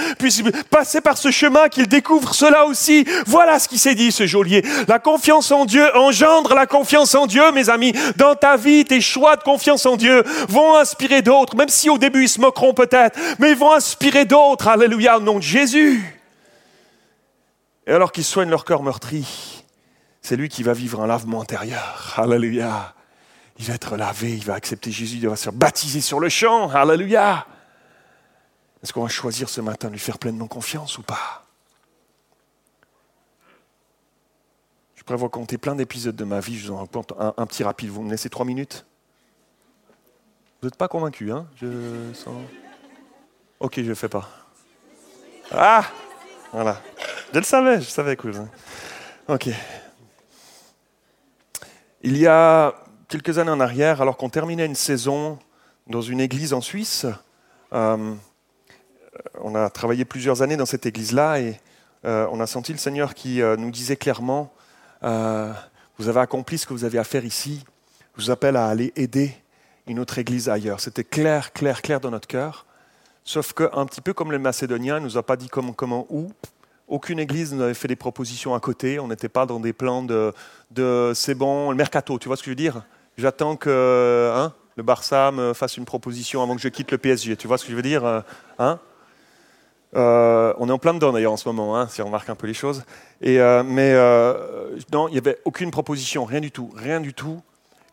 passer 0.69 1.01
par 1.01 1.17
ce 1.17 1.31
chemin, 1.31 1.69
qu'ils 1.69 1.87
découvrent 1.87 2.33
cela 2.33 2.65
aussi. 2.65 3.05
Voilà 3.25 3.59
ce 3.59 3.67
qui 3.67 3.77
s'est 3.77 3.95
dit, 3.95 4.11
ce 4.11 4.25
geôlier. 4.25 4.63
La 4.87 4.99
confiance 4.99 5.51
en 5.51 5.65
Dieu 5.65 5.85
engendre 5.95 6.53
la 6.53 6.65
confiance 6.65 7.15
en 7.15 7.27
Dieu, 7.27 7.51
mes 7.51 7.69
amis. 7.69 7.93
Dans 8.15 8.35
ta 8.35 8.57
vie, 8.57 8.85
tes 8.85 9.01
choix 9.01 9.35
de 9.35 9.43
confiance 9.43 9.85
en 9.85 9.97
Dieu 9.97 10.23
vont 10.47 10.75
inspirer 10.75 11.21
d'autres, 11.21 11.55
même 11.55 11.69
si 11.69 11.89
au 11.89 11.97
début 11.97 12.23
ils 12.23 12.29
se 12.29 12.41
moqueront 12.41 12.73
peut-être, 12.73 13.19
mais 13.39 13.51
ils 13.51 13.57
vont 13.57 13.73
inspirer 13.73 14.25
d'autres. 14.25 14.67
Alléluia, 14.67 15.17
au 15.17 15.21
nom 15.21 15.37
de 15.37 15.43
Jésus. 15.43 16.19
Et 17.87 17.91
alors 17.91 18.11
qu'ils 18.11 18.23
soignent 18.23 18.51
leur 18.51 18.65
cœur 18.65 18.83
meurtri, 18.83 19.25
c'est 20.21 20.35
lui 20.35 20.49
qui 20.49 20.63
va 20.63 20.73
vivre 20.73 21.01
un 21.01 21.07
lavement 21.07 21.41
intérieur. 21.41 22.13
Alléluia. 22.17 22.93
Il 23.57 23.65
va 23.65 23.73
être 23.73 23.97
lavé, 23.97 24.31
il 24.31 24.45
va 24.45 24.53
accepter 24.53 24.91
Jésus, 24.91 25.17
il 25.17 25.27
va 25.27 25.35
se 25.35 25.49
baptiser 25.49 25.99
sur 25.99 26.19
le 26.19 26.29
champ. 26.29 26.69
Alléluia. 26.69 27.45
Est-ce 28.81 28.93
qu'on 28.93 29.03
va 29.03 29.09
choisir 29.09 29.49
ce 29.49 29.61
matin 29.61 29.87
de 29.87 29.93
lui 29.93 29.99
faire 29.99 30.17
pleinement 30.17 30.47
confiance 30.47 30.97
ou 30.97 31.03
pas? 31.03 31.45
Je 34.95 35.03
pourrais 35.03 35.17
vous 35.17 35.25
raconter 35.25 35.57
plein 35.57 35.75
d'épisodes 35.75 36.15
de 36.15 36.23
ma 36.23 36.39
vie, 36.39 36.57
je 36.57 36.67
vous 36.67 36.73
en 36.73 36.79
raconte 36.79 37.13
un, 37.17 37.45
petit 37.45 37.63
rapide. 37.63 37.89
Vous 37.89 38.03
me 38.03 38.11
laissez 38.11 38.29
trois 38.29 38.45
minutes? 38.45 38.85
Vous 40.61 40.67
n'êtes 40.67 40.77
pas 40.77 40.87
convaincu, 40.87 41.31
hein? 41.31 41.47
Je 41.55 42.13
sens... 42.13 42.35
Ok, 43.59 43.75
je 43.77 43.89
ne 43.89 43.93
fais 43.93 44.09
pas. 44.09 44.29
Ah 45.51 45.83
Voilà. 46.53 46.81
Je 47.33 47.39
le 47.39 47.45
savais, 47.45 47.81
je 47.81 47.89
savais, 47.89 48.15
cool. 48.15 48.33
Ok. 49.27 49.49
Il 52.01 52.17
y 52.17 52.27
a 52.27 52.75
quelques 53.09 53.37
années 53.39 53.51
en 53.51 53.59
arrière, 53.59 54.01
alors 54.01 54.15
qu'on 54.15 54.29
terminait 54.29 54.65
une 54.65 54.75
saison 54.75 55.37
dans 55.87 56.01
une 56.01 56.21
église 56.21 56.53
en 56.53 56.61
Suisse, 56.61 57.05
euh, 57.73 58.15
on 59.41 59.55
a 59.55 59.69
travaillé 59.69 60.05
plusieurs 60.05 60.41
années 60.41 60.57
dans 60.57 60.65
cette 60.65 60.85
église-là 60.85 61.39
et 61.39 61.59
euh, 62.05 62.27
on 62.31 62.39
a 62.39 62.47
senti 62.47 62.71
le 62.71 62.77
Seigneur 62.77 63.13
qui 63.13 63.41
euh, 63.41 63.55
nous 63.57 63.71
disait 63.71 63.95
clairement, 63.95 64.51
vous 65.01 66.07
avez 66.07 66.19
accompli 66.19 66.57
ce 66.57 66.65
que 66.65 66.73
vous 66.73 66.83
avez 66.83 66.97
à 66.97 67.03
faire 67.03 67.25
ici, 67.25 67.63
je 68.17 68.23
vous 68.23 68.31
appelle 68.31 68.55
à 68.55 68.67
aller 68.67 68.91
aider 68.95 69.33
une 69.87 69.99
autre 69.99 70.17
église 70.17 70.49
ailleurs. 70.49 70.79
C'était 70.79 71.03
clair, 71.03 71.53
clair, 71.53 71.81
clair 71.81 71.99
dans 71.99 72.11
notre 72.11 72.27
cœur. 72.27 72.65
Sauf 73.23 73.53
qu'un 73.53 73.85
petit 73.85 74.01
peu 74.01 74.13
comme 74.13 74.31
les 74.31 74.37
Macédoniens, 74.37 74.97
il 74.97 75.03
nous 75.03 75.17
a 75.17 75.23
pas 75.23 75.35
dit 75.37 75.47
comment, 75.47 75.73
comment, 75.73 76.05
où. 76.09 76.31
Aucune 76.87 77.19
église 77.19 77.53
nous 77.53 77.61
avait 77.61 77.73
fait 77.73 77.87
des 77.87 77.95
propositions 77.95 78.55
à 78.55 78.59
côté. 78.59 78.99
On 78.99 79.07
n'était 79.07 79.29
pas 79.29 79.45
dans 79.45 79.59
des 79.59 79.73
plans 79.73 80.03
de, 80.03 80.33
de 80.71 81.11
c'est 81.13 81.35
bon, 81.35 81.69
le 81.69 81.77
mercato, 81.77 82.17
tu 82.17 82.27
vois 82.27 82.35
ce 82.35 82.41
que 82.41 82.47
je 82.47 82.51
veux 82.51 82.55
dire? 82.55 82.83
J'attends 83.17 83.55
que 83.55 84.31
hein, 84.33 84.53
le 84.75 84.83
Barça 84.83 85.31
me 85.31 85.53
fasse 85.53 85.77
une 85.77 85.85
proposition 85.85 86.41
avant 86.41 86.55
que 86.55 86.61
je 86.61 86.69
quitte 86.69 86.91
le 86.91 86.97
PSG. 86.97 87.35
Tu 87.35 87.47
vois 87.47 87.57
ce 87.57 87.65
que 87.65 87.71
je 87.71 87.75
veux 87.75 87.81
dire 87.81 88.05
euh, 88.05 88.21
hein? 88.57 88.79
Euh, 89.95 90.53
on 90.57 90.69
est 90.69 90.71
en 90.71 90.77
plein 90.77 90.93
dedans 90.93 91.11
d'ailleurs 91.11 91.33
en 91.33 91.37
ce 91.37 91.47
moment, 91.47 91.77
hein, 91.77 91.87
si 91.87 92.01
on 92.01 92.05
remarque 92.05 92.29
un 92.29 92.35
peu 92.35 92.47
les 92.47 92.53
choses. 92.53 92.83
Euh, 93.25 93.63
mais 93.63 93.93
non, 94.91 95.07
il 95.07 95.11
n'y 95.11 95.17
avait 95.17 95.39
aucune 95.45 95.71
proposition, 95.71 96.25
rien 96.25 96.41
du 96.41 96.51
tout, 96.51 96.71
rien 96.75 96.99
du 96.99 97.13
tout. 97.13 97.41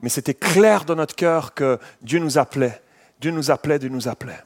Mais 0.03 0.09
c'était 0.09 0.35
clair 0.35 0.85
dans 0.85 0.95
notre 0.95 1.15
cœur 1.15 1.55
que 1.55 1.79
Dieu 2.03 2.19
nous 2.19 2.39
appelait, 2.39 2.83
Dieu 3.21 3.31
nous 3.31 3.51
appelait, 3.51 3.79
Dieu 3.79 3.89
nous 3.89 4.09
appelait. 4.09 4.43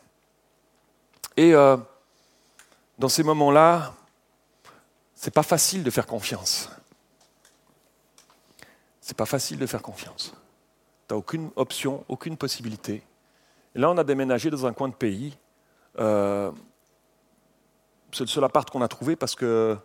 Et 1.36 1.52
dans 1.52 3.08
ces 3.08 3.22
moments-là, 3.22 3.94
c'est 5.14 5.34
pas 5.34 5.42
facile 5.42 5.82
de 5.82 5.90
faire 5.90 6.06
confiance. 6.06 6.70
C'est 9.00 9.16
pas 9.16 9.26
facile 9.26 9.58
de 9.58 9.66
faire 9.66 9.82
confiance 9.82 10.32
tu 11.10 11.14
n'as 11.14 11.18
aucune 11.18 11.50
option, 11.56 12.04
aucune 12.08 12.36
possibilité. 12.36 13.02
Et 13.74 13.78
là, 13.80 13.90
on 13.90 13.98
a 13.98 14.04
déménagé 14.04 14.48
dans 14.48 14.64
un 14.64 14.72
coin 14.72 14.88
de 14.88 14.94
pays. 14.94 15.36
Euh, 18.10 18.16
c'est 18.16 18.24
le 18.24 18.28
seul 18.28 18.44
appart 18.44 18.68
qu'on 18.68 18.82
a 18.82 18.88
trouvé 18.88 19.16
parce 19.16 19.34
que 19.34 19.76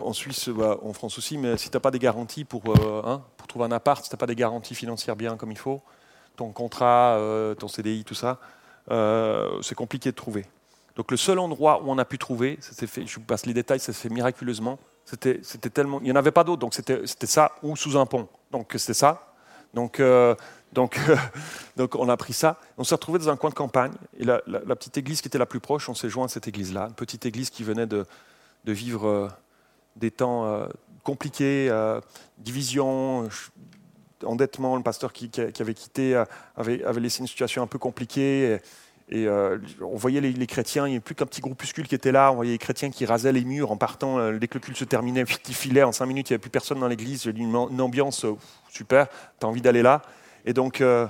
en 0.00 0.12
Suisse, 0.12 0.48
bah, 0.48 0.78
en 0.82 0.92
France 0.92 1.16
aussi, 1.16 1.38
mais 1.38 1.56
si 1.56 1.70
tu 1.70 1.76
n'as 1.76 1.80
pas 1.80 1.92
des 1.92 1.98
garanties 1.98 2.44
pour, 2.44 2.62
euh, 2.68 3.02
hein, 3.04 3.22
pour 3.36 3.46
trouver 3.46 3.66
un 3.66 3.72
appart, 3.72 4.02
si 4.02 4.10
tu 4.10 4.14
n'as 4.14 4.18
pas 4.18 4.26
des 4.26 4.34
garanties 4.34 4.74
financières 4.74 5.16
bien 5.16 5.36
comme 5.36 5.52
il 5.52 5.58
faut, 5.58 5.80
ton 6.36 6.50
contrat, 6.50 7.16
euh, 7.16 7.54
ton 7.54 7.68
CDI, 7.68 8.04
tout 8.04 8.14
ça, 8.14 8.38
c'est 9.62 9.74
compliqué 9.74 10.10
de 10.10 10.16
trouver. 10.16 10.44
Donc 10.96 11.10
le 11.10 11.16
seul 11.16 11.38
endroit 11.38 11.82
où 11.82 11.90
on 11.90 11.98
a 11.98 12.04
pu 12.04 12.18
trouver, 12.18 12.58
je 12.60 13.14
vous 13.16 13.24
passe 13.24 13.46
les 13.46 13.54
détails, 13.54 13.80
ça 13.80 13.92
s'est 13.92 14.08
fait 14.08 14.14
miraculeusement. 14.14 14.78
C'était, 15.04 15.40
tellement, 15.70 16.00
il 16.00 16.04
n'y 16.04 16.12
en 16.12 16.16
avait 16.16 16.32
pas 16.32 16.42
d'autre, 16.42 16.60
donc 16.60 16.74
c'était 16.74 17.26
ça 17.26 17.52
ou 17.62 17.76
sous 17.76 17.96
un 17.96 18.06
pont. 18.06 18.28
Donc 18.50 18.72
c'était 18.76 18.94
ça. 18.94 19.34
Donc, 19.74 20.00
euh, 20.78 21.16
donc, 21.76 21.94
on 21.94 22.08
a 22.08 22.16
pris 22.16 22.32
ça. 22.32 22.58
On 22.78 22.84
s'est 22.84 22.94
retrouvé 22.94 23.18
dans 23.18 23.28
un 23.28 23.36
coin 23.36 23.50
de 23.50 23.54
campagne. 23.54 23.92
Et 24.18 24.24
la, 24.24 24.40
petite 24.76 24.96
église 24.96 25.20
qui 25.20 25.28
était 25.28 25.38
la 25.38 25.46
plus 25.46 25.60
proche, 25.60 25.88
on 25.88 25.94
s'est 25.94 26.08
joint 26.08 26.26
à 26.26 26.28
cette 26.28 26.48
église-là. 26.48 26.86
Une 26.88 26.94
petite 26.94 27.26
église 27.26 27.50
qui 27.50 27.64
venait 27.64 27.86
de, 27.86 28.06
vivre 28.64 29.06
euh, 29.06 29.28
des 29.96 30.10
temps 30.10 30.46
euh, 30.46 30.66
compliqués, 31.04 31.70
division, 32.38 33.28
endettement. 34.24 34.76
Le 34.76 34.82
pasteur 34.82 35.12
qui, 35.12 35.30
avait 35.60 35.74
quitté 35.74 36.22
avait, 36.56 36.82
laissé 37.00 37.20
une 37.20 37.28
situation 37.28 37.62
un 37.62 37.68
peu 37.68 37.78
compliquée. 37.78 38.58
On 39.12 39.94
voyait 39.94 40.20
les, 40.20 40.46
chrétiens, 40.48 40.86
il 40.86 40.90
n'y 40.90 40.96
avait 40.96 41.00
plus 41.00 41.14
qu'un 41.14 41.26
petit 41.26 41.40
groupuscule 41.40 41.86
qui 41.86 41.94
était 41.94 42.10
là. 42.10 42.32
On 42.32 42.34
voyait 42.34 42.50
les 42.50 42.58
chrétiens 42.58 42.90
qui 42.90 43.06
rasaient 43.06 43.32
les 43.32 43.44
murs 43.44 43.70
en 43.70 43.76
partant. 43.76 44.32
dès 44.32 44.48
que 44.48 44.54
le 44.54 44.60
culte 44.60 44.76
se 44.76 44.84
terminait, 44.84 45.24
ils 45.48 45.54
filaient. 45.54 45.84
En 45.84 45.92
cinq 45.92 46.06
minutes, 46.06 46.28
il 46.28 46.32
n'y 46.32 46.34
avait 46.34 46.42
plus 46.42 46.50
personne 46.50 46.80
dans 46.80 46.88
l'église. 46.88 47.26
Une, 47.26 47.54
une 47.54 47.80
ambiance 47.80 48.26
super, 48.68 49.06
tu 49.38 49.46
as 49.46 49.48
envie 49.48 49.62
d'aller 49.62 49.82
là. 49.82 50.02
Et 50.46 50.52
donc, 50.52 50.80
euh, 50.80 51.06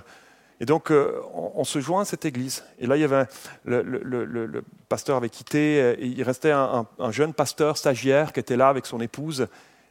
euh, 0.63 1.23
on, 1.55 1.65
se 1.65 1.79
joint 1.79 2.01
à 2.01 2.05
cette 2.05 2.25
église. 2.25 2.65
Et 2.79 2.87
là, 2.87 2.97
il 2.97 3.01
y 3.01 3.05
avait 3.05 3.27
le, 3.65 4.65
pasteur 4.89 5.19
avait 5.19 5.29
quitté, 5.29 5.79
et 5.99 6.07
il 6.07 6.23
restait 6.23 6.51
un, 6.51 6.87
jeune 7.11 7.35
pasteur 7.35 7.77
stagiaire 7.77 8.33
qui 8.33 8.41
était 8.41 8.57
là 8.57 8.69
avec 8.69 8.87
son 8.87 9.01
épouse 9.01 9.47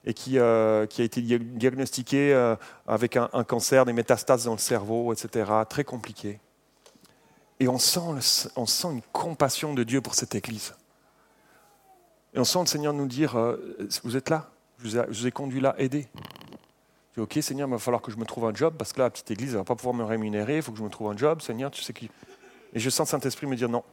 et 0.08 0.14
qui, 0.14 0.38
euh, 0.38 0.86
a 0.86 1.02
été 1.02 1.22
diagnostiqué 1.22 2.34
avec 2.88 3.16
un, 3.16 3.44
cancer, 3.44 3.86
des 3.86 3.94
métastases 3.94 4.46
dans 4.46 4.54
le 4.54 4.58
cerveau, 4.58 5.14
etc. 5.14 5.50
Très 5.70 5.84
compliqué. 5.84 6.40
Et 7.60 7.70
on 7.70 7.78
sent, 7.78 8.50
on 8.56 8.66
sent 8.66 8.88
une 8.92 9.02
compassion 9.14 9.74
de 9.74 9.84
Dieu 9.84 10.02
pour 10.02 10.16
cette 10.16 10.36
église. 10.36 10.74
Et 12.34 12.40
on 12.40 12.44
sent 12.44 12.60
le 12.60 12.66
Seigneur 12.66 12.92
nous 12.92 13.08
dire, 13.08 13.38
vous 14.04 14.18
êtes 14.18 14.30
là, 14.30 14.50
je 14.84 15.00
vous 15.00 15.28
ai, 15.28 15.32
conduit 15.32 15.62
là, 15.62 15.76
aidez. 15.78 16.08
Dis, 17.16 17.22
ok 17.22 17.40
Seigneur, 17.42 17.68
il 17.68 17.72
va 17.72 17.80
falloir 17.80 18.02
que 18.02 18.12
je 18.12 18.18
me 18.18 18.26
trouve 18.26 18.46
un 18.46 18.54
job 18.54 18.76
parce 18.78 18.94
que 18.94 19.00
là, 19.00 19.06
la 19.06 19.10
petite 19.10 19.32
église, 19.32 19.50
elle 19.50 19.56
ne 19.56 19.60
va 19.60 19.64
pas 19.64 19.76
pouvoir 19.76 19.96
me 19.96 20.04
rémunérer, 20.04 20.58
il 20.58 20.62
faut 20.62 20.72
que 20.72 20.78
je 20.78 20.84
me 20.84 20.90
trouve 20.90 21.10
un 21.10 21.18
job, 21.18 21.42
Seigneur, 21.42 21.72
tu 21.72 21.82
sais 21.82 21.94
qui. 21.94 22.10
Et 22.74 22.80
je 22.80 22.90
sens 22.90 23.10
Saint-Esprit 23.10 23.48
me 23.48 23.56
dire, 23.56 23.70
non, 23.70 23.84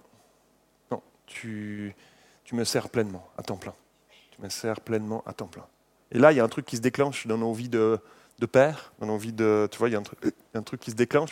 non, 0.91 1.01
tu, 1.27 1.95
tu 2.45 2.55
me 2.55 2.65
sers 2.65 2.89
pleinement, 2.91 3.29
à 3.39 3.43
temps 3.43 3.57
plein. 3.57 3.75
Tu 4.33 4.43
me 4.43 4.49
sers 4.49 4.81
pleinement 4.81 5.23
à 5.25 5.33
temps 5.33 5.47
plein. 5.47 5.67
Et 6.11 6.19
là, 6.19 6.33
il 6.33 6.37
y 6.37 6.41
a 6.41 6.45
un 6.45 6.49
truc 6.49 6.67
qui 6.67 6.77
se 6.77 6.83
déclenche 6.83 7.27
dans 7.27 7.39
nos 7.39 7.53
vies 7.53 7.69
de, 7.69 7.99
de 8.39 8.47
père, 8.47 8.93
dans 8.99 9.07
nos 9.07 9.17
vies 9.19 9.33
de. 9.33 9.69
Tu 9.71 9.79
vois, 9.79 9.89
il 9.89 9.93
y 9.93 9.95
a 9.95 9.99
un 9.99 10.03
truc, 10.03 10.19
un 10.55 10.63
truc 10.63 10.81
qui 10.81 10.91
se 10.91 10.97
déclenche. 10.97 11.31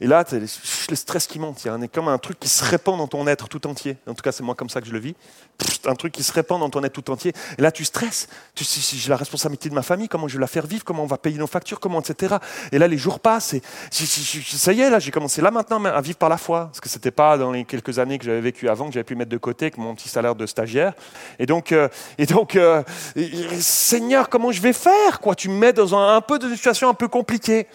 Et 0.00 0.06
là, 0.06 0.24
le 0.30 0.96
stress 0.96 1.26
qui 1.26 1.38
monte. 1.38 1.64
Il 1.64 1.68
y 1.68 1.70
a 1.70 1.88
comme 1.88 2.08
un 2.08 2.18
truc 2.18 2.38
qui 2.38 2.48
se 2.48 2.64
répand 2.64 2.98
dans 2.98 3.06
ton 3.06 3.26
être 3.26 3.48
tout 3.48 3.66
entier. 3.66 3.96
En 4.06 4.14
tout 4.14 4.22
cas, 4.22 4.32
c'est 4.32 4.42
moi 4.42 4.54
comme 4.54 4.68
ça 4.68 4.80
que 4.80 4.86
je 4.86 4.92
le 4.92 4.98
vis. 4.98 5.14
Un 5.86 5.94
truc 5.94 6.12
qui 6.12 6.22
se 6.22 6.32
répand 6.32 6.60
dans 6.60 6.68
ton 6.68 6.82
être 6.84 6.92
tout 6.92 7.10
entier. 7.10 7.32
Et 7.58 7.62
là, 7.62 7.72
tu 7.72 7.84
stresses. 7.84 8.28
Sais, 8.54 8.96
j'ai 8.96 9.08
la 9.08 9.16
responsabilité 9.16 9.68
de 9.68 9.74
ma 9.74 9.82
famille, 9.82 10.08
comment 10.08 10.28
je 10.28 10.36
vais 10.36 10.40
la 10.40 10.46
faire 10.46 10.66
vivre, 10.66 10.84
comment 10.84 11.02
on 11.02 11.06
va 11.06 11.18
payer 11.18 11.38
nos 11.38 11.46
factures, 11.46 11.80
comment, 11.80 12.00
etc. 12.00 12.36
Et 12.72 12.78
là, 12.78 12.88
les 12.88 12.98
jours 12.98 13.20
passent. 13.20 13.54
Et 13.54 13.62
ça 13.90 14.72
y 14.72 14.80
est, 14.80 14.90
là, 14.90 14.98
j'ai 14.98 15.10
commencé 15.10 15.40
là 15.40 15.50
maintenant 15.50 15.82
à 15.84 16.00
vivre 16.00 16.18
par 16.18 16.28
la 16.28 16.36
foi. 16.36 16.66
Parce 16.66 16.80
que 16.80 16.88
ce 16.88 16.96
n'était 16.96 17.10
pas 17.10 17.38
dans 17.38 17.52
les 17.52 17.64
quelques 17.64 17.98
années 17.98 18.18
que 18.18 18.24
j'avais 18.24 18.40
vécu 18.40 18.68
avant 18.68 18.86
que 18.88 18.92
j'avais 18.92 19.04
pu 19.04 19.14
mettre 19.14 19.30
de 19.30 19.38
côté 19.38 19.66
avec 19.66 19.78
mon 19.78 19.94
petit 19.94 20.08
salaire 20.08 20.34
de 20.34 20.46
stagiaire. 20.46 20.92
Et 21.38 21.46
donc, 21.46 21.72
euh, 21.72 21.88
et 22.18 22.26
donc 22.26 22.56
euh, 22.56 22.82
Seigneur, 23.60 24.28
comment 24.28 24.52
je 24.52 24.60
vais 24.60 24.72
faire 24.72 25.20
quoi? 25.20 25.34
Tu 25.34 25.48
me 25.48 25.56
mets 25.56 25.72
dans 25.72 25.94
un, 25.94 26.16
un 26.16 26.20
peu 26.20 26.38
de 26.38 26.54
situation 26.54 26.88
un 26.88 26.94
peu 26.94 27.08
compliquée. 27.08 27.66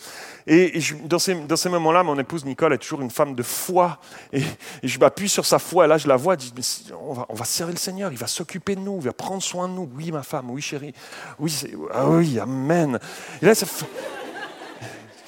Et, 0.47 0.79
dans 1.05 1.19
ces, 1.19 1.69
moments-là, 1.69 2.03
mon 2.03 2.17
épouse 2.17 2.45
Nicole 2.45 2.73
est 2.73 2.77
toujours 2.77 3.01
une 3.01 3.11
femme 3.11 3.35
de 3.35 3.43
foi. 3.43 3.99
Et, 4.33 4.43
je 4.83 4.99
m'appuie 4.99 5.29
sur 5.29 5.45
sa 5.45 5.59
foi. 5.59 5.85
Et 5.85 5.87
là, 5.87 5.97
je 5.97 6.07
la 6.07 6.15
vois, 6.15 6.35
je 6.37 6.49
dis, 6.49 6.91
on, 7.01 7.13
va, 7.13 7.25
on 7.29 7.35
va 7.35 7.45
servir 7.45 7.73
le 7.73 7.79
Seigneur, 7.79 8.11
il 8.11 8.17
va 8.17 8.27
s'occuper 8.27 8.75
de 8.75 8.81
nous, 8.81 8.97
il 8.97 9.05
va 9.05 9.13
prendre 9.13 9.41
soin 9.41 9.67
de 9.67 9.73
nous. 9.73 9.89
Oui, 9.95 10.11
ma 10.11 10.23
femme, 10.23 10.49
oui, 10.49 10.61
chérie. 10.61 10.93
Oui, 11.39 11.53
ah 11.93 12.09
oui, 12.09 12.39
amen. 12.39 12.99
Et 13.41 13.45
là, 13.45 13.55
ça 13.55 13.65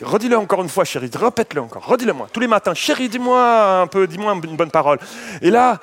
Redis-le 0.01 0.37
encore 0.37 0.61
une 0.61 0.69
fois, 0.69 0.83
chérie. 0.83 1.09
Répète-le 1.13 1.61
encore. 1.61 1.85
Redis-le-moi. 1.85 2.27
Tous 2.31 2.39
les 2.39 2.47
matins. 2.47 2.73
Chérie, 2.73 3.09
dis-moi 3.09 3.81
un 3.81 3.87
peu, 3.87 4.07
dis-moi 4.07 4.33
une 4.33 4.57
bonne 4.57 4.71
parole. 4.71 4.99
Et 5.41 5.49
là, 5.49 5.79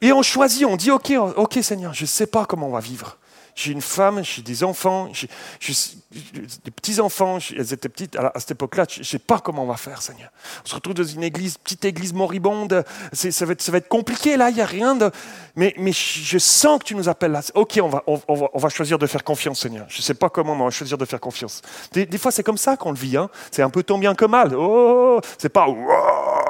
et 0.00 0.12
on 0.12 0.22
choisit, 0.22 0.66
on 0.66 0.76
dit, 0.76 0.90
OK, 0.90 1.12
OK 1.36 1.58
Seigneur, 1.62 1.94
je 1.94 2.02
ne 2.02 2.06
sais 2.06 2.26
pas 2.26 2.44
comment 2.44 2.68
on 2.68 2.72
va 2.72 2.80
vivre. 2.80 3.16
J'ai 3.54 3.72
une 3.72 3.82
femme, 3.82 4.22
j'ai 4.24 4.42
des 4.42 4.64
enfants, 4.64 5.10
des 5.10 6.70
petits-enfants, 6.70 7.38
elles 7.56 7.72
étaient 7.72 7.88
petites 7.88 8.16
à, 8.16 8.32
cette 8.36 8.52
époque-là, 8.52 8.86
je 8.90 9.00
ne 9.00 9.04
sais 9.04 9.18
pas 9.18 9.38
comment 9.38 9.62
on 9.62 9.66
va 9.66 9.76
faire, 9.76 10.02
Seigneur. 10.02 10.30
On 10.64 10.68
se 10.68 10.74
retrouve 10.74 10.94
dans 10.94 11.04
une 11.04 11.22
église, 11.22 11.58
petite 11.58 11.84
église 11.84 12.12
moribonde, 12.12 12.84
ça 13.12 13.44
va, 13.46 13.52
être, 13.52 13.88
compliqué 13.88 14.36
là, 14.36 14.50
il 14.50 14.56
n'y 14.56 14.60
a 14.60 14.66
rien 14.66 14.94
de... 14.96 15.10
Mais, 15.56 15.74
je 15.92 16.38
sens 16.38 16.80
que 16.80 16.84
tu 16.84 16.94
nous 16.96 17.08
appelles 17.08 17.32
là. 17.32 17.42
Ok, 17.54 17.78
on 17.80 17.88
va, 17.88 18.68
choisir 18.68 18.98
de 18.98 19.06
faire 19.06 19.22
confiance, 19.22 19.60
Seigneur. 19.60 19.86
Je 19.88 19.98
ne 19.98 20.02
sais 20.02 20.14
pas 20.14 20.28
comment, 20.28 20.54
mais 20.54 20.62
on 20.62 20.66
va 20.66 20.70
choisir 20.70 20.98
de 20.98 21.04
faire 21.04 21.20
confiance. 21.20 21.62
Des, 21.92 22.18
fois, 22.18 22.32
c'est 22.32 22.42
comme 22.42 22.58
ça 22.58 22.76
qu'on 22.76 22.90
le 22.90 22.98
vit. 22.98 23.16
Hein. 23.16 23.30
C'est 23.50 23.62
un 23.62 23.70
peu 23.70 23.82
tant 23.82 23.98
bien 23.98 24.14
que 24.14 24.24
mal. 24.24 24.54
Oh, 24.56 25.20
c'est 25.38 25.48
pas... 25.48 25.66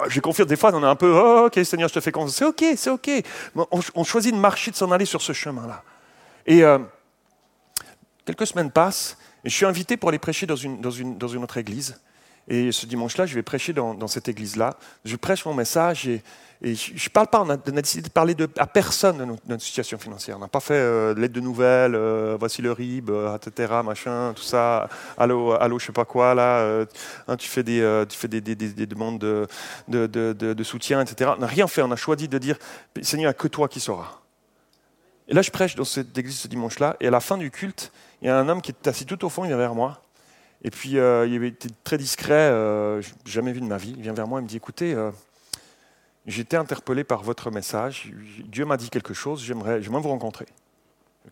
j'ai 0.08 0.20
confiance. 0.20 0.46
Des 0.46 0.56
fois, 0.56 0.70
on 0.72 0.82
est 0.82 0.86
un 0.86 0.96
peu... 0.96 1.12
Oh, 1.14 1.46
ok, 1.46 1.64
Seigneur, 1.64 1.88
je 1.88 1.94
te 1.94 2.00
fais 2.00 2.12
confiance. 2.12 2.36
C'est 2.36 2.44
ok, 2.44 2.64
c'est 2.76 2.90
ok. 2.90 3.10
On, 3.94 4.04
choisit 4.04 4.34
de 4.34 4.38
marcher, 4.38 4.70
de 4.70 4.76
s'en 4.76 4.90
aller 4.90 5.04
sur 5.04 5.20
ce 5.20 5.32
chemin-là. 5.32 5.82
Et... 6.46 6.62
Euh, 6.62 6.78
Quelques 8.24 8.46
semaines 8.46 8.70
passent 8.70 9.18
et 9.44 9.50
je 9.50 9.54
suis 9.54 9.66
invité 9.66 9.96
pour 9.96 10.08
aller 10.08 10.18
prêcher 10.18 10.46
dans 10.46 10.56
une, 10.56 11.42
autre 11.42 11.56
église. 11.58 12.00
Et 12.48 12.72
ce 12.72 12.86
dimanche-là, 12.86 13.26
je 13.26 13.34
vais 13.34 13.42
prêcher 13.42 13.72
dans, 13.72 14.08
cette 14.08 14.28
église-là. 14.28 14.76
Je 15.04 15.16
prêche 15.16 15.44
mon 15.44 15.54
message 15.54 16.08
et, 16.08 16.22
je 16.62 16.92
ne 16.92 17.10
parle 17.10 17.26
pas, 17.26 17.42
on 17.42 17.50
a, 17.50 17.56
décidé 17.58 18.00
de 18.00 18.08
parler 18.08 18.34
à 18.56 18.66
personne 18.66 19.18
de 19.18 19.24
notre, 19.24 19.62
situation 19.62 19.98
financière. 19.98 20.36
On 20.38 20.40
n'a 20.40 20.48
pas 20.48 20.60
fait 20.60 20.72
euh, 20.72 21.14
l'aide 21.14 21.32
de 21.32 21.40
nouvelles, 21.40 21.94
euh, 21.94 22.38
voici 22.38 22.62
le 22.62 22.72
RIB, 22.72 23.10
euh, 23.10 23.36
etc., 23.36 23.70
machin, 23.84 24.32
tout 24.34 24.42
ça, 24.42 24.88
allô, 25.18 25.52
allô, 25.52 25.78
je 25.78 25.86
sais 25.86 25.92
pas 25.92 26.06
quoi, 26.06 26.34
là, 26.34 26.86
hein, 27.28 27.36
tu 27.36 27.48
fais 27.48 27.62
des, 27.62 27.80
demandes 28.86 29.18
de, 29.18 29.46
de, 29.88 30.62
soutien, 30.62 31.02
etc. 31.02 31.32
On 31.36 31.40
n'a 31.40 31.46
rien 31.46 31.66
fait, 31.66 31.82
on 31.82 31.90
a 31.90 31.96
choisi 31.96 32.28
de 32.28 32.38
dire, 32.38 32.56
Seigneur, 33.02 33.36
que 33.36 33.48
toi 33.48 33.68
qui 33.68 33.80
sauras. 33.80 34.23
Et 35.28 35.34
là, 35.34 35.42
je 35.42 35.50
prêche 35.50 35.74
dans 35.74 35.84
cette 35.84 36.16
église 36.16 36.38
ce 36.38 36.48
dimanche-là, 36.48 36.96
et 37.00 37.06
à 37.06 37.10
la 37.10 37.20
fin 37.20 37.38
du 37.38 37.50
culte, 37.50 37.92
il 38.20 38.26
y 38.26 38.30
a 38.30 38.38
un 38.38 38.48
homme 38.48 38.60
qui 38.60 38.72
est 38.72 38.86
assis 38.86 39.06
tout 39.06 39.24
au 39.24 39.28
fond, 39.28 39.44
il 39.44 39.48
vient 39.48 39.56
vers 39.56 39.74
moi. 39.74 40.02
Et 40.62 40.70
puis, 40.70 40.98
euh, 40.98 41.26
il 41.26 41.42
était 41.44 41.68
très 41.82 41.98
discret, 41.98 42.32
euh, 42.34 43.02
jamais 43.26 43.52
vu 43.52 43.60
de 43.60 43.66
ma 43.66 43.76
vie. 43.76 43.94
Il 43.96 44.02
vient 44.02 44.14
vers 44.14 44.26
moi 44.26 44.40
et 44.40 44.42
me 44.42 44.48
dit 44.48 44.56
Écoutez, 44.56 44.94
euh, 44.94 45.10
j'ai 46.26 46.42
été 46.42 46.56
interpellé 46.56 47.04
par 47.04 47.22
votre 47.22 47.50
message. 47.50 48.10
Dieu 48.46 48.64
m'a 48.64 48.78
dit 48.78 48.88
quelque 48.88 49.12
chose, 49.12 49.42
j'aimerais, 49.42 49.82
j'aimerais 49.82 50.00
vous 50.00 50.08
rencontrer. 50.08 50.46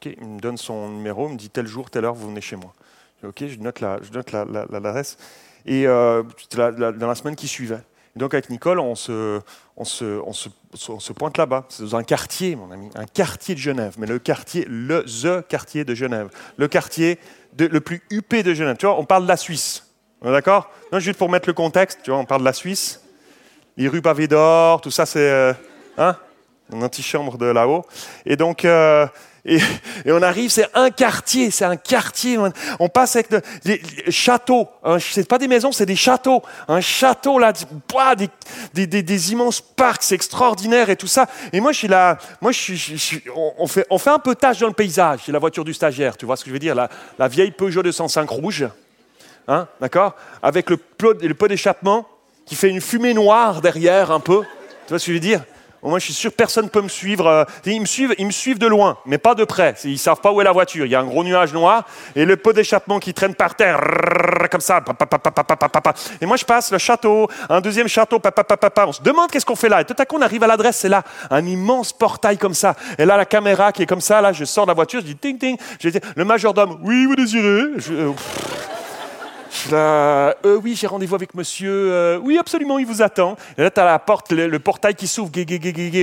il 0.04 0.26
me 0.26 0.40
donne 0.40 0.58
son 0.58 0.90
numéro, 0.90 1.28
il 1.28 1.32
me 1.32 1.38
dit 1.38 1.48
Tel 1.48 1.66
jour, 1.66 1.90
telle 1.90 2.04
heure, 2.04 2.14
vous 2.14 2.28
venez 2.28 2.42
chez 2.42 2.56
moi. 2.56 2.72
Je 3.22 3.56
note, 3.58 3.80
la, 3.80 4.00
je 4.02 4.12
l'adresse. 4.72 5.16
Et 5.64 5.86
c'était 6.38 6.72
dans 6.72 7.06
la 7.06 7.14
semaine 7.14 7.36
qui 7.36 7.46
suivait. 7.46 7.84
Donc, 8.14 8.34
avec 8.34 8.50
Nicole, 8.50 8.78
on 8.78 8.94
se, 8.94 9.40
pointe 11.12 11.38
là-bas. 11.38 11.64
C'est 11.70 11.82
dans 11.82 11.96
un 11.96 12.02
quartier, 12.02 12.56
mon 12.56 12.70
ami, 12.70 12.90
un 12.94 13.06
quartier 13.06 13.54
de 13.54 13.60
Genève, 13.60 13.94
mais 13.98 14.06
le 14.06 14.18
quartier, 14.18 14.66
le 14.68 15.04
the 15.04 15.46
quartier 15.48 15.84
de 15.84 15.94
Genève, 15.94 16.28
le 16.58 16.68
quartier 16.68 17.18
le 17.58 17.80
plus 17.80 18.02
huppé 18.10 18.42
de 18.42 18.52
Genève. 18.52 18.76
Tu 18.76 18.86
vois, 18.86 18.98
on 18.98 19.04
parle 19.04 19.22
de 19.22 19.28
la 19.28 19.38
Suisse. 19.38 19.88
D'accord? 20.22 20.70
Non, 20.92 20.98
juste 21.00 21.18
pour 21.18 21.30
mettre 21.30 21.48
le 21.48 21.54
contexte, 21.54 22.00
tu 22.04 22.10
vois, 22.10 22.20
on 22.20 22.24
parle 22.24 22.42
de 22.42 22.46
la 22.46 22.52
Suisse. 22.52 23.00
Les 23.76 23.88
rues 23.88 24.02
pavées 24.02 24.28
d'or, 24.28 24.82
tout 24.82 24.90
ça, 24.90 25.06
c'est 25.06 25.30
euh, 25.30 25.52
hein, 25.96 26.16
une 26.70 26.84
antichambre 26.84 27.38
de 27.38 27.46
là-haut. 27.46 27.84
Et 28.26 28.36
donc, 28.36 28.64
euh, 28.64 29.06
et, 29.44 29.58
on 30.06 30.22
arrive, 30.22 30.50
c'est 30.50 30.68
un 30.74 30.90
quartier, 30.90 31.50
c'est 31.50 31.64
un 31.64 31.76
quartier. 31.76 32.38
On 32.78 32.88
passe 32.88 33.16
avec 33.16 33.28
des 33.64 33.80
châteaux. 34.08 34.68
C'est 35.00 35.26
pas 35.26 35.38
des 35.38 35.48
maisons, 35.48 35.72
c'est 35.72 35.86
des 35.86 35.96
châteaux. 35.96 36.42
Un 36.68 36.80
château 36.80 37.38
là, 37.38 37.52
des, 38.72 39.32
immenses 39.32 39.60
parcs, 39.60 40.04
c'est 40.04 40.14
extraordinaire 40.14 40.90
et 40.90 40.96
tout 40.96 41.08
ça. 41.08 41.26
Et 41.52 41.60
moi, 41.60 41.72
je 41.72 41.78
suis. 41.78 41.88
Moi, 42.40 42.52
on, 43.58 43.66
fait, 43.66 43.86
on 43.90 43.98
fait 43.98 44.10
un 44.10 44.20
peu 44.20 44.36
tâche 44.36 44.60
dans 44.60 44.68
le 44.68 44.74
paysage. 44.74 45.20
C'est 45.26 45.32
la 45.32 45.40
voiture 45.40 45.64
du 45.64 45.74
stagiaire. 45.74 46.16
Tu 46.16 46.24
vois 46.24 46.36
ce 46.36 46.44
que 46.44 46.50
je 46.50 46.52
veux 46.52 46.60
dire? 46.60 46.76
La, 46.76 47.28
vieille 47.28 47.50
Peugeot 47.50 47.82
205 47.82 48.28
rouge, 48.28 48.68
hein, 49.48 49.66
d'accord, 49.80 50.14
avec 50.42 50.70
le 50.70 50.78
le 51.00 51.34
pot 51.34 51.48
d'échappement 51.48 52.06
qui 52.46 52.54
fait 52.54 52.68
une 52.68 52.80
fumée 52.80 53.14
noire 53.14 53.60
derrière 53.60 54.12
un 54.12 54.20
peu. 54.20 54.42
Tu 54.86 54.90
vois 54.90 54.98
ce 55.00 55.06
que 55.06 55.12
je 55.12 55.16
veux 55.16 55.20
dire? 55.20 55.42
Moi, 55.90 55.98
je 55.98 56.04
suis 56.04 56.14
sûr 56.14 56.32
personne 56.32 56.66
ne 56.66 56.70
peut 56.70 56.80
me 56.80 56.88
suivre. 56.88 57.26
Euh, 57.26 57.44
ils 57.64 57.80
me 57.80 57.86
suivent, 57.86 58.14
ils 58.18 58.26
me 58.26 58.30
suivent 58.30 58.58
de 58.58 58.66
loin, 58.66 58.98
mais 59.04 59.18
pas 59.18 59.34
de 59.34 59.44
près. 59.44 59.74
Ils 59.84 59.98
savent 59.98 60.20
pas 60.20 60.30
où 60.32 60.40
est 60.40 60.44
la 60.44 60.52
voiture. 60.52 60.86
Il 60.86 60.92
y 60.92 60.94
a 60.94 61.00
un 61.00 61.04
gros 61.04 61.24
nuage 61.24 61.52
noir 61.52 61.84
et 62.14 62.24
le 62.24 62.36
pot 62.36 62.52
d'échappement 62.52 63.00
qui 63.00 63.12
traîne 63.14 63.34
par 63.34 63.54
terre, 63.56 63.80
comme 64.50 64.60
ça. 64.60 64.80
Et 66.20 66.26
moi, 66.26 66.36
je 66.36 66.44
passe 66.44 66.70
le 66.70 66.78
château, 66.78 67.28
un 67.48 67.60
deuxième 67.60 67.88
château, 67.88 68.20
on 68.86 68.92
se 68.92 69.02
demande 69.02 69.30
qu'est-ce 69.30 69.46
qu'on 69.46 69.56
fait 69.56 69.68
là. 69.68 69.80
Et 69.80 69.84
tout 69.84 69.96
à 69.98 70.06
coup, 70.06 70.16
on 70.18 70.22
arrive 70.22 70.42
à 70.44 70.46
l'adresse, 70.46 70.78
c'est 70.78 70.88
là, 70.88 71.02
un 71.30 71.44
immense 71.44 71.92
portail 71.92 72.38
comme 72.38 72.54
ça. 72.54 72.76
Et 72.98 73.04
là, 73.04 73.16
la 73.16 73.24
caméra 73.24 73.72
qui 73.72 73.82
est 73.82 73.86
comme 73.86 74.00
ça, 74.00 74.20
là, 74.20 74.32
je 74.32 74.44
sors 74.44 74.66
de 74.66 74.70
la 74.70 74.74
voiture, 74.74 75.00
je 75.00 75.06
dis 75.06 75.16
ting 75.16 75.38
ting. 75.38 75.56
Je 75.80 75.90
le 76.16 76.24
majordome, 76.24 76.78
oui, 76.82 77.06
vous 77.06 77.16
désirez. 77.16 77.64
Euh, 79.72 80.32
euh, 80.44 80.60
oui, 80.62 80.74
j'ai 80.76 80.86
rendez-vous 80.86 81.14
avec 81.14 81.34
monsieur. 81.34 81.70
Euh, 81.70 82.18
oui, 82.22 82.38
absolument, 82.38 82.78
il 82.78 82.86
vous 82.86 83.02
attend. 83.02 83.36
Et 83.56 83.62
là, 83.62 83.70
tu 83.70 83.80
as 83.80 83.84
la 83.84 83.98
porte, 83.98 84.32
le, 84.32 84.58
portail 84.58 84.94
qui 84.94 85.06
s'ouvre. 85.06 85.30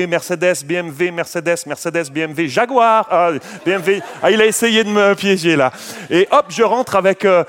Mercedes, 0.07 0.63
BMW, 0.65 1.11
Mercedes, 1.11 1.57
Mercedes, 1.65 2.09
BMW, 2.11 2.47
Jaguar. 2.47 3.07
Ah, 3.09 3.31
BMW. 3.65 4.01
Ah, 4.21 4.31
il 4.31 4.41
a 4.41 4.45
essayé 4.45 4.83
de 4.83 4.89
me 4.89 5.13
piéger 5.15 5.55
là. 5.55 5.71
Et 6.09 6.27
hop, 6.31 6.45
je 6.49 6.63
rentre 6.63 6.95
avec 6.95 7.25
euh, 7.25 7.43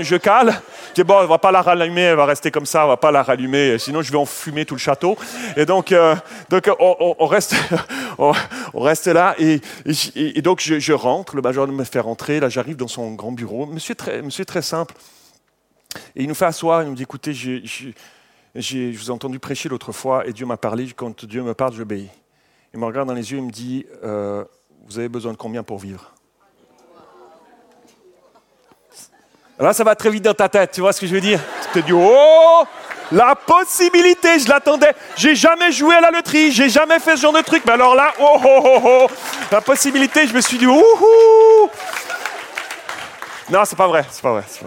je 0.00 0.16
cale. 0.16 0.62
Je 0.90 0.94
dis, 0.94 1.04
bon, 1.04 1.16
on 1.22 1.26
va 1.26 1.38
pas 1.38 1.52
la 1.52 1.62
rallumer, 1.62 2.02
elle 2.02 2.16
va 2.16 2.26
rester 2.26 2.50
comme 2.50 2.66
ça, 2.66 2.84
on 2.84 2.88
va 2.88 2.96
pas 2.96 3.10
la 3.10 3.22
rallumer, 3.22 3.78
sinon 3.78 4.02
je 4.02 4.12
vais 4.12 4.18
enfumer 4.18 4.64
tout 4.64 4.74
le 4.74 4.80
château. 4.80 5.16
Et 5.56 5.64
donc, 5.64 5.94
donc 6.50 6.70
on, 6.78 7.26
reste, 7.26 7.54
reste 8.74 9.06
là. 9.06 9.34
Et, 9.38 9.60
donc, 10.42 10.60
je, 10.60 10.78
je 10.78 10.92
rentre, 10.92 11.36
le 11.36 11.42
major 11.42 11.66
me 11.66 11.84
fait 11.84 12.00
rentrer. 12.00 12.40
Là, 12.40 12.48
j'arrive 12.48 12.76
dans 12.76 12.88
son 12.88 13.12
grand 13.12 13.32
bureau 13.32 13.41
Monsieur 13.44 13.94
très, 13.94 14.22
très 14.44 14.62
simple. 14.62 14.94
Et 16.16 16.22
il 16.22 16.28
nous 16.28 16.34
fait 16.34 16.46
asseoir, 16.46 16.82
il 16.82 16.88
nous 16.88 16.94
dit, 16.94 17.02
écoutez, 17.02 17.32
je 17.34 17.92
vous 18.54 19.06
ai 19.06 19.10
entendu 19.10 19.38
prêcher 19.38 19.68
l'autre 19.68 19.92
fois 19.92 20.26
et 20.26 20.32
Dieu 20.32 20.46
m'a 20.46 20.56
parlé, 20.56 20.92
quand 20.96 21.24
Dieu 21.24 21.42
me 21.42 21.54
parle, 21.54 21.74
j'obéis. 21.74 22.08
Il 22.72 22.80
me 22.80 22.86
regarde 22.86 23.08
dans 23.08 23.14
les 23.14 23.32
yeux 23.32 23.38
et 23.38 23.42
me 23.42 23.50
dit, 23.50 23.84
euh, 24.02 24.44
vous 24.86 24.98
avez 24.98 25.08
besoin 25.08 25.32
de 25.32 25.36
combien 25.36 25.62
pour 25.62 25.78
vivre? 25.78 26.12
Là, 29.58 29.72
ça 29.72 29.84
va 29.84 29.94
très 29.94 30.10
vite 30.10 30.24
dans 30.24 30.34
ta 30.34 30.48
tête, 30.48 30.72
tu 30.72 30.80
vois 30.80 30.92
ce 30.92 31.00
que 31.00 31.06
je 31.06 31.14
veux 31.14 31.20
dire? 31.20 31.40
Tu 31.72 31.82
te 31.82 31.86
dis, 31.86 31.92
oh 31.92 32.64
la 33.12 33.34
possibilité, 33.36 34.38
je 34.38 34.48
l'attendais. 34.48 34.92
J'ai 35.16 35.34
jamais 35.34 35.70
joué 35.70 35.94
à 35.94 36.00
la 36.00 36.10
loterie, 36.10 36.50
j'ai 36.50 36.70
jamais 36.70 36.98
fait 36.98 37.16
ce 37.16 37.22
genre 37.22 37.32
de 37.34 37.42
truc. 37.42 37.62
Mais 37.66 37.72
alors 37.72 37.94
là, 37.94 38.14
oh, 38.18 38.38
oh, 38.42 38.60
oh, 38.64 38.80
oh. 38.84 39.06
la 39.50 39.60
possibilité, 39.60 40.26
je 40.26 40.32
me 40.32 40.40
suis 40.40 40.56
dit, 40.56 40.66
ouhou 40.66 41.70
non, 43.52 43.66
c'est 43.66 43.76
pas 43.76 43.86
vrai, 43.86 44.06
c'est 44.10 44.22
pas 44.22 44.32
vrai. 44.32 44.44
Je 44.48 44.66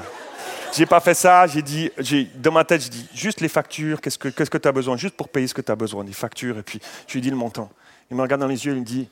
J'ai 0.78 0.86
pas 0.86 1.00
fait 1.00 1.16
ça, 1.16 1.48
j'ai 1.48 1.64
dit, 1.64 1.90
dans 2.36 2.52
ma 2.52 2.64
tête, 2.64 2.84
je 2.84 2.90
dis 2.90 3.10
juste 3.16 3.42
les 3.42 3.50
factures, 3.50 4.00
qu'est-ce 4.00 4.20
que 4.20 4.28
qu'est-ce 4.28 4.52
que 4.52 4.60
tu 4.60 4.68
as 4.68 4.72
besoin, 4.72 4.96
juste 4.96 5.16
pour 5.16 5.30
payer 5.30 5.48
ce 5.48 5.56
que 5.56 5.62
tu 5.62 5.72
as 5.72 5.76
besoin, 5.76 6.04
des 6.04 6.14
factures, 6.14 6.60
et 6.60 6.62
puis 6.62 6.80
je 7.08 7.14
lui 7.14 7.22
dis 7.22 7.32
le 7.32 7.36
montant. 7.36 7.72
Il 8.12 8.16
me 8.18 8.22
regarde 8.22 8.42
dans 8.42 8.48
les 8.48 8.64
yeux, 8.64 8.74
il 8.74 8.82
me 8.82 8.86
dit, 8.86 9.10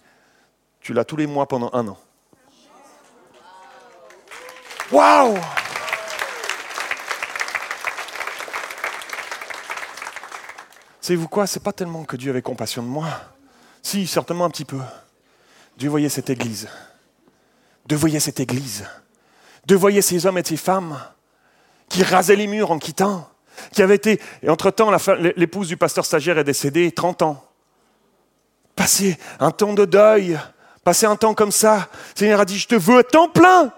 tu 0.79 0.93
l'as 0.93 1.03
tous 1.03 1.15
les 1.15 1.25
mois 1.25 1.47
pendant 1.47 1.71
un 1.73 1.87
an. 1.87 1.97
Waouh 4.91 5.39
Savez-vous 11.01 11.27
quoi? 11.27 11.47
C'est 11.47 11.63
pas 11.63 11.73
tellement 11.73 12.03
que 12.03 12.15
Dieu 12.15 12.29
avait 12.29 12.43
compassion 12.43 12.83
de 12.83 12.87
moi. 12.87 13.07
Si, 13.81 14.05
certainement 14.05 14.45
un 14.45 14.51
petit 14.51 14.65
peu. 14.65 14.79
Dieu 15.77 15.89
voyait 15.89 16.09
cette 16.09 16.29
église. 16.29 16.69
Dieu 17.87 17.97
voyait 17.97 18.19
cette 18.19 18.39
église 18.39 18.85
de 19.65 19.75
voir 19.75 19.93
ces 20.01 20.25
hommes 20.25 20.37
et 20.37 20.43
ces 20.43 20.57
femmes 20.57 20.99
qui 21.89 22.03
rasaient 22.03 22.35
les 22.35 22.47
murs 22.47 22.71
en 22.71 22.79
quittant, 22.79 23.29
qui 23.71 23.81
avaient 23.81 23.95
été, 23.95 24.19
et 24.41 24.49
entre-temps, 24.49 24.91
l'épouse 25.35 25.67
du 25.67 25.77
pasteur 25.77 26.05
stagiaire 26.05 26.37
est 26.37 26.43
décédée, 26.43 26.91
30 26.91 27.21
ans. 27.21 27.43
Passer 28.75 29.17
un 29.39 29.51
temps 29.51 29.73
de 29.73 29.85
deuil, 29.85 30.39
passer 30.83 31.05
un 31.05 31.15
temps 31.15 31.33
comme 31.33 31.51
ça. 31.51 31.87
Seigneur 32.15 32.39
a 32.39 32.45
dit, 32.45 32.57
je 32.57 32.67
te 32.67 32.75
veux 32.75 32.99
à 32.99 33.03
temps 33.03 33.29
plein. 33.29 33.71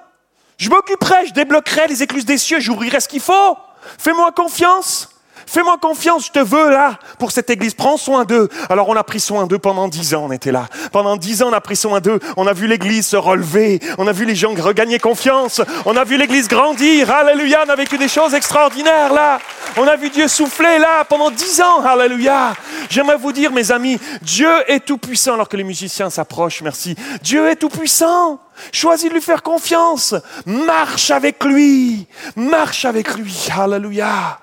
Je 0.57 0.69
m'occuperai, 0.69 1.27
je 1.27 1.33
débloquerai 1.33 1.87
les 1.87 2.01
écluses 2.01 2.25
des 2.25 2.37
cieux, 2.37 2.59
j'ouvrirai 2.59 3.01
ce 3.01 3.09
qu'il 3.09 3.19
faut. 3.19 3.57
Fais-moi 3.97 4.31
confiance. 4.31 5.09
Fais-moi 5.47 5.77
confiance, 5.81 6.27
je 6.27 6.31
te 6.31 6.39
veux 6.39 6.69
là 6.69 6.97
pour 7.19 7.31
cette 7.31 7.49
église. 7.49 7.73
Prends 7.73 7.97
soin 7.97 8.25
d'eux. 8.25 8.49
Alors 8.69 8.89
on 8.89 8.95
a 8.95 9.03
pris 9.03 9.19
soin 9.19 9.47
d'eux 9.47 9.59
pendant 9.59 9.87
dix 9.87 10.13
ans, 10.15 10.25
on 10.25 10.31
était 10.31 10.51
là. 10.51 10.67
Pendant 10.91 11.17
dix 11.17 11.43
ans, 11.43 11.49
on 11.49 11.53
a 11.53 11.61
pris 11.61 11.75
soin 11.75 11.99
d'eux. 11.99 12.19
On 12.37 12.47
a 12.47 12.53
vu 12.53 12.67
l'église 12.67 13.07
se 13.07 13.17
relever. 13.17 13.79
On 13.97 14.07
a 14.07 14.11
vu 14.11 14.25
les 14.25 14.35
gens 14.35 14.53
regagner 14.55 14.99
confiance. 14.99 15.61
On 15.85 15.95
a 15.95 16.03
vu 16.03 16.17
l'église 16.17 16.47
grandir. 16.47 17.11
Alléluia, 17.11 17.63
on 17.65 17.69
a 17.69 17.75
vécu 17.75 17.97
des 17.97 18.07
choses 18.07 18.33
extraordinaires 18.33 19.13
là. 19.13 19.39
On 19.77 19.87
a 19.87 19.95
vu 19.95 20.09
Dieu 20.09 20.27
souffler 20.27 20.77
là 20.79 21.03
pendant 21.05 21.31
dix 21.31 21.61
ans. 21.61 21.81
Alléluia. 21.83 22.53
J'aimerais 22.89 23.17
vous 23.17 23.31
dire, 23.31 23.51
mes 23.51 23.71
amis, 23.71 23.99
Dieu 24.21 24.51
est 24.67 24.85
tout 24.85 24.97
puissant 24.97 25.33
alors 25.33 25.49
que 25.49 25.57
les 25.57 25.63
musiciens 25.63 26.09
s'approchent. 26.09 26.61
Merci. 26.61 26.95
Dieu 27.21 27.47
est 27.49 27.55
tout 27.55 27.69
puissant. 27.69 28.39
Choisis 28.71 29.09
de 29.09 29.13
lui 29.13 29.21
faire 29.21 29.43
confiance. 29.43 30.15
Marche 30.45 31.11
avec 31.11 31.43
lui. 31.43 32.07
Marche 32.35 32.85
avec 32.85 33.15
lui. 33.15 33.47
Alléluia. 33.57 34.39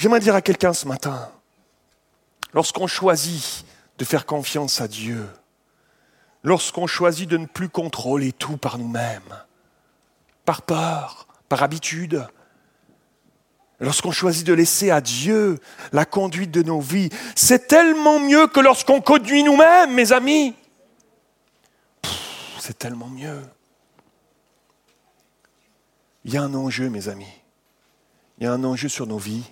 J'aimerais 0.00 0.20
dire 0.20 0.34
à 0.34 0.40
quelqu'un 0.40 0.72
ce 0.72 0.88
matin, 0.88 1.30
lorsqu'on 2.54 2.86
choisit 2.86 3.66
de 3.98 4.04
faire 4.06 4.24
confiance 4.24 4.80
à 4.80 4.88
Dieu, 4.88 5.28
lorsqu'on 6.42 6.86
choisit 6.86 7.28
de 7.28 7.36
ne 7.36 7.44
plus 7.44 7.68
contrôler 7.68 8.32
tout 8.32 8.56
par 8.56 8.78
nous-mêmes, 8.78 9.44
par 10.46 10.62
peur, 10.62 11.28
par 11.50 11.62
habitude, 11.62 12.26
lorsqu'on 13.78 14.10
choisit 14.10 14.46
de 14.46 14.54
laisser 14.54 14.90
à 14.90 15.02
Dieu 15.02 15.58
la 15.92 16.06
conduite 16.06 16.50
de 16.50 16.62
nos 16.62 16.80
vies, 16.80 17.10
c'est 17.36 17.68
tellement 17.68 18.20
mieux 18.20 18.46
que 18.46 18.60
lorsqu'on 18.60 19.02
conduit 19.02 19.42
nous-mêmes, 19.42 19.92
mes 19.92 20.12
amis. 20.12 20.54
C'est 22.58 22.78
tellement 22.78 23.08
mieux. 23.08 23.42
Il 26.24 26.32
y 26.32 26.38
a 26.38 26.42
un 26.42 26.54
enjeu, 26.54 26.88
mes 26.88 27.08
amis. 27.10 27.42
Il 28.38 28.44
y 28.44 28.46
a 28.46 28.52
un 28.54 28.64
enjeu 28.64 28.88
sur 28.88 29.06
nos 29.06 29.18
vies. 29.18 29.44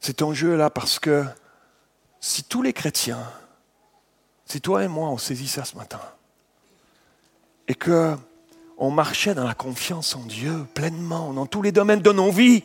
Cet 0.00 0.22
enjeu-là 0.22 0.70
parce 0.70 0.98
que 0.98 1.24
si 2.20 2.44
tous 2.44 2.62
les 2.62 2.72
chrétiens, 2.72 3.22
si 4.44 4.60
toi 4.60 4.84
et 4.84 4.88
moi 4.88 5.08
on 5.08 5.18
saisit 5.18 5.48
ça 5.48 5.64
ce 5.64 5.76
matin, 5.76 6.00
et 7.66 7.74
que 7.74 8.16
on 8.78 8.90
marchait 8.90 9.34
dans 9.34 9.46
la 9.46 9.54
confiance 9.54 10.14
en 10.14 10.20
Dieu 10.20 10.66
pleinement, 10.74 11.32
dans 11.32 11.46
tous 11.46 11.62
les 11.62 11.72
domaines 11.72 12.00
de 12.00 12.12
nos 12.12 12.30
vies, 12.30 12.62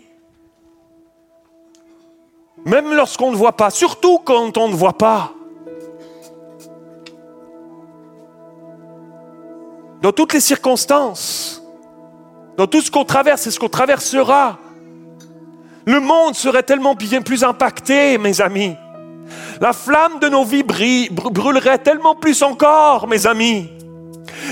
même 2.65 2.93
lorsqu'on 2.93 3.31
ne 3.31 3.35
voit 3.35 3.57
pas, 3.57 3.71
surtout 3.71 4.19
quand 4.19 4.57
on 4.57 4.69
ne 4.69 4.75
voit 4.75 4.97
pas, 4.97 5.33
dans 10.01 10.11
toutes 10.11 10.33
les 10.33 10.39
circonstances, 10.39 11.61
dans 12.57 12.67
tout 12.67 12.81
ce 12.81 12.91
qu'on 12.91 13.05
traverse 13.05 13.47
et 13.47 13.51
ce 13.51 13.59
qu'on 13.59 13.69
traversera, 13.69 14.59
le 15.85 15.99
monde 15.99 16.35
serait 16.35 16.63
tellement 16.63 16.95
bien 16.95 17.21
plus 17.21 17.43
impacté, 17.43 18.17
mes 18.17 18.41
amis. 18.41 18.75
La 19.61 19.73
flamme 19.73 20.19
de 20.19 20.29
nos 20.29 20.43
vies 20.43 20.63
brûlerait 20.63 21.79
tellement 21.79 22.15
plus 22.15 22.41
encore, 22.43 23.07
mes 23.07 23.27
amis. 23.27 23.69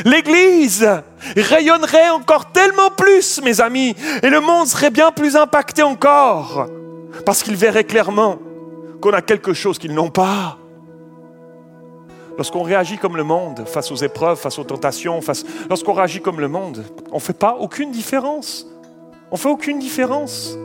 L'Église 0.06 0.88
rayonnerait 1.36 2.10
encore 2.10 2.52
tellement 2.52 2.90
plus, 2.90 3.42
mes 3.44 3.62
amis. 3.62 3.96
Et 4.24 4.30
le 4.30 4.40
monde 4.40 4.68
serait 4.68 4.90
bien 4.90 5.12
plus 5.12 5.36
impacté 5.36 5.84
encore. 5.84 6.68
Parce 7.26 7.44
qu'il 7.44 7.56
verrait 7.56 7.84
clairement 7.84 8.40
qu'on 9.02 9.12
a 9.12 9.22
quelque 9.22 9.54
chose 9.54 9.78
qu'ils 9.78 9.94
n'ont 9.94 10.10
pas. 10.10 10.58
Lorsqu'on 12.38 12.64
réagit 12.64 12.98
comme 12.98 13.18
le 13.18 13.24
monde 13.24 13.66
face 13.68 13.92
aux 13.92 13.98
épreuves, 13.98 14.40
face 14.40 14.58
aux 14.58 14.64
tentations, 14.64 15.20
lorsqu'on 15.70 15.94
réagit 15.94 16.22
comme 16.22 16.40
le 16.40 16.48
monde, 16.48 16.84
on 17.12 17.16
ne 17.16 17.22
fait 17.22 17.38
pas 17.38 17.58
aucune 17.60 17.92
différence. 17.92 18.66
On 19.30 19.36
ne 19.36 19.40
fait 19.40 19.50
aucune 19.50 19.80
différence. 19.80 20.58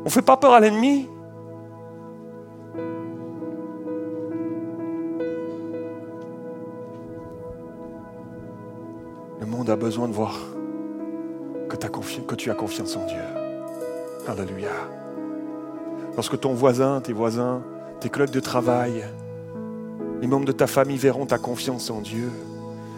On 0.00 0.04
ne 0.04 0.10
fait 0.10 0.22
pas 0.22 0.38
peur 0.38 0.54
à 0.54 0.60
l'ennemi. 0.60 1.06
Le 9.40 9.46
monde 9.46 9.68
a 9.68 9.76
besoin 9.76 10.08
de 10.08 10.14
voir 10.14 10.38
que, 11.68 11.76
tu 12.34 12.50
as 12.50 12.54
confiance 12.54 12.96
en 12.96 13.04
Dieu. 13.06 13.20
Alléluia. 14.26 14.70
Lorsque 16.14 16.40
ton 16.40 16.54
voisin, 16.54 17.00
tes 17.02 17.12
voisins, 17.12 17.62
tes 18.00 18.08
collègues 18.08 18.30
de 18.30 18.40
travail, 18.40 19.04
les 20.22 20.26
membres 20.26 20.46
de 20.46 20.52
ta 20.52 20.66
famille 20.66 20.96
verront 20.96 21.26
ta 21.26 21.38
confiance 21.38 21.90
en 21.90 22.00
Dieu, 22.00 22.30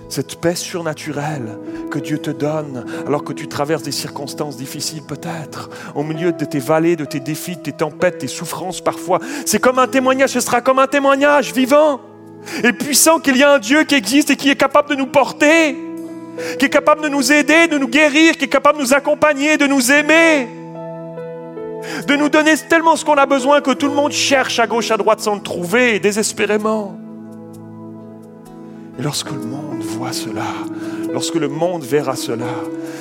cette 0.09 0.41
paix 0.41 0.55
surnaturelle 0.55 1.59
que 1.91 1.99
Dieu 1.99 2.19
te 2.19 2.31
donne 2.31 2.85
alors 3.07 3.25
que 3.25 3.33
tu 3.33 3.49
traverses 3.49 3.83
des 3.83 3.93
circonstances 3.93 4.57
difficiles 4.57 5.03
peut-être, 5.03 5.71
au 5.95 6.03
milieu 6.03 6.33
de 6.33 6.45
tes 6.45 6.59
vallées, 6.59 6.97
de 6.97 7.05
tes 7.05 7.21
défis, 7.21 7.57
de 7.57 7.63
tes 7.63 7.73
tempêtes, 7.73 8.19
tes 8.19 8.29
souffrances 8.29 8.81
parfois. 8.81 9.21
C'est 9.47 9.61
comme 9.61 9.79
un 9.79 9.89
témoignage, 9.89 10.31
ce 10.31 10.41
sera 10.41 10.61
comme 10.61 10.79
un 10.79 10.87
témoignage 10.87 11.53
vivant 11.53 12.01
et 12.63 12.73
puissant 12.73 13.21
qu'il 13.21 13.37
y 13.37 13.43
a 13.43 13.53
un 13.53 13.59
Dieu 13.59 13.85
qui 13.85 13.95
existe 13.95 14.31
et 14.31 14.37
qui 14.37 14.51
est 14.51 14.57
capable 14.57 14.91
de 14.91 14.95
nous 14.97 15.07
porter 15.07 15.77
qui 16.59 16.67
est 16.67 16.71
capable 16.71 17.03
de 17.03 17.09
nous 17.09 17.33
aider, 17.33 17.69
de 17.69 17.79
nous 17.79 17.89
guérir, 17.89 18.37
qui 18.37 18.45
est 18.45 18.49
capable 18.49 18.79
de 18.79 18.83
nous 18.83 18.95
accompagner, 18.95 19.59
de 19.59 19.67
nous 19.67 19.93
aimer, 19.93 20.49
de 22.07 22.15
nous 22.17 22.29
donner 22.29 22.55
tellement 22.69 22.97
ce 22.97 23.05
qu'on 23.05 23.15
a 23.15 23.27
besoin 23.27 23.61
que 23.61 23.73
tout 23.73 23.89
le 23.89 23.95
monde 23.95 24.13
cherche 24.13 24.59
à 24.59 24.67
gauche, 24.67 24.91
à 24.91 24.97
droite 24.97 25.21
sans 25.21 25.35
le 25.35 25.43
trouver, 25.43 26.01
désespérément. 26.01 27.02
Et 28.99 29.03
lorsque 29.03 29.31
le 29.31 29.41
monde 29.41 29.83
voit 29.83 30.13
cela, 30.13 30.47
lorsque 31.13 31.35
le 31.35 31.49
monde 31.49 31.83
verra 31.83 32.17
cela, 32.17 32.55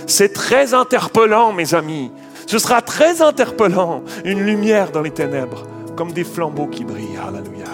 c'est 0.07 0.33
très 0.33 0.73
interpellant, 0.73 1.53
mes 1.53 1.73
amis. 1.73 2.11
Ce 2.47 2.59
sera 2.59 2.81
très 2.81 3.21
interpellant, 3.21 4.03
une 4.25 4.41
lumière 4.41 4.91
dans 4.91 5.01
les 5.01 5.11
ténèbres, 5.11 5.63
comme 5.95 6.11
des 6.11 6.23
flambeaux 6.23 6.67
qui 6.67 6.83
brillent. 6.83 7.17
Alléluia. 7.17 7.65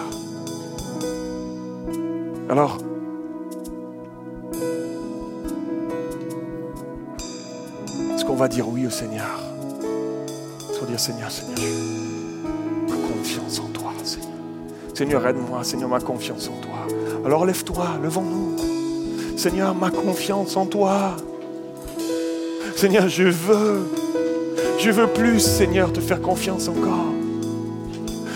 Alors, 2.48 2.78
On 8.38 8.42
va 8.42 8.46
dire 8.46 8.68
oui 8.68 8.86
au 8.86 8.90
Seigneur? 8.90 9.26
Est-ce 10.70 10.78
qu'on 10.78 10.84
va 10.84 10.90
dire 10.92 11.00
Seigneur, 11.00 11.28
Seigneur, 11.28 11.56
ma 12.88 12.94
confiance 12.94 13.58
en 13.58 13.66
toi. 13.70 13.77
Seigneur, 14.98 15.24
aide-moi, 15.28 15.62
Seigneur, 15.62 15.88
ma 15.88 16.00
confiance 16.00 16.48
en 16.48 16.60
toi. 16.60 16.98
Alors 17.24 17.46
lève-toi, 17.46 17.86
levons-nous. 18.02 18.56
Seigneur, 19.38 19.72
ma 19.72 19.90
confiance 19.90 20.56
en 20.56 20.66
toi. 20.66 21.14
Seigneur, 22.74 23.08
je 23.08 23.22
veux, 23.22 23.88
je 24.80 24.90
veux 24.90 25.06
plus, 25.06 25.38
Seigneur, 25.38 25.92
te 25.92 26.00
faire 26.00 26.20
confiance 26.20 26.66
encore. 26.66 27.12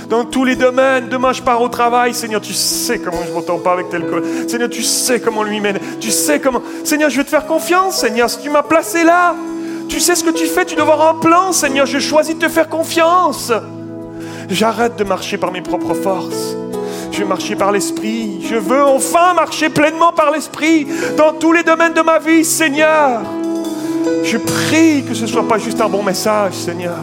Dans 0.09 0.25
tous 0.25 0.45
les 0.45 0.55
domaines, 0.55 1.09
demain 1.09 1.33
je 1.33 1.43
pars 1.43 1.61
au 1.61 1.69
travail, 1.69 2.15
Seigneur, 2.15 2.41
tu 2.41 2.53
sais 2.53 3.01
comment 3.01 3.25
je 3.27 3.33
m'entends 3.33 3.59
pas 3.59 3.73
avec 3.73 3.89
tel 3.89 4.07
col. 4.07 4.23
Seigneur, 4.47 4.71
tu 4.71 4.85
sais 4.85 5.19
comment 5.19 5.43
lui 5.43 5.59
mène. 5.59 5.81
Tu 5.99 6.13
sais 6.13 6.39
comment. 6.39 6.63
Seigneur, 6.85 7.11
je 7.11 7.19
veux 7.19 7.25
te 7.25 7.31
faire 7.31 7.49
confiance, 7.49 7.97
Seigneur, 7.97 8.31
si 8.31 8.39
tu 8.39 8.51
m'as 8.51 8.63
placé 8.63 9.03
là. 9.03 9.35
Tu 9.89 9.99
sais 9.99 10.15
ce 10.15 10.23
que 10.23 10.31
tu 10.31 10.47
fais, 10.47 10.65
tu 10.65 10.77
dois 10.77 10.85
avoir 10.85 11.17
un 11.17 11.19
plan, 11.19 11.51
Seigneur. 11.51 11.87
Je 11.87 11.99
choisis 11.99 12.37
de 12.37 12.47
te 12.47 12.49
faire 12.49 12.69
confiance. 12.69 13.53
J'arrête 14.53 14.97
de 14.97 15.05
marcher 15.05 15.39
par 15.39 15.51
mes 15.51 15.63
propres 15.63 15.95
forces. 15.95 16.55
Je 17.11 17.21
veux 17.21 17.25
marcher 17.25 17.57
par 17.57 17.73
l'Esprit. 17.73 18.39
Je 18.47 18.57
veux 18.57 18.85
enfin 18.85 19.33
marcher 19.33 19.71
pleinement 19.71 20.13
par 20.13 20.31
l'Esprit 20.31 20.87
dans 21.17 21.33
tous 21.33 21.53
les 21.53 21.63
domaines 21.63 21.95
de 21.95 22.03
ma 22.03 22.19
vie, 22.19 22.45
Seigneur. 22.45 23.23
Je 24.23 24.37
prie 24.37 25.05
que 25.05 25.15
ce 25.15 25.23
ne 25.23 25.27
soit 25.27 25.49
pas 25.49 25.57
juste 25.57 25.81
un 25.81 25.89
bon 25.89 26.03
message, 26.03 26.53
Seigneur. 26.53 26.99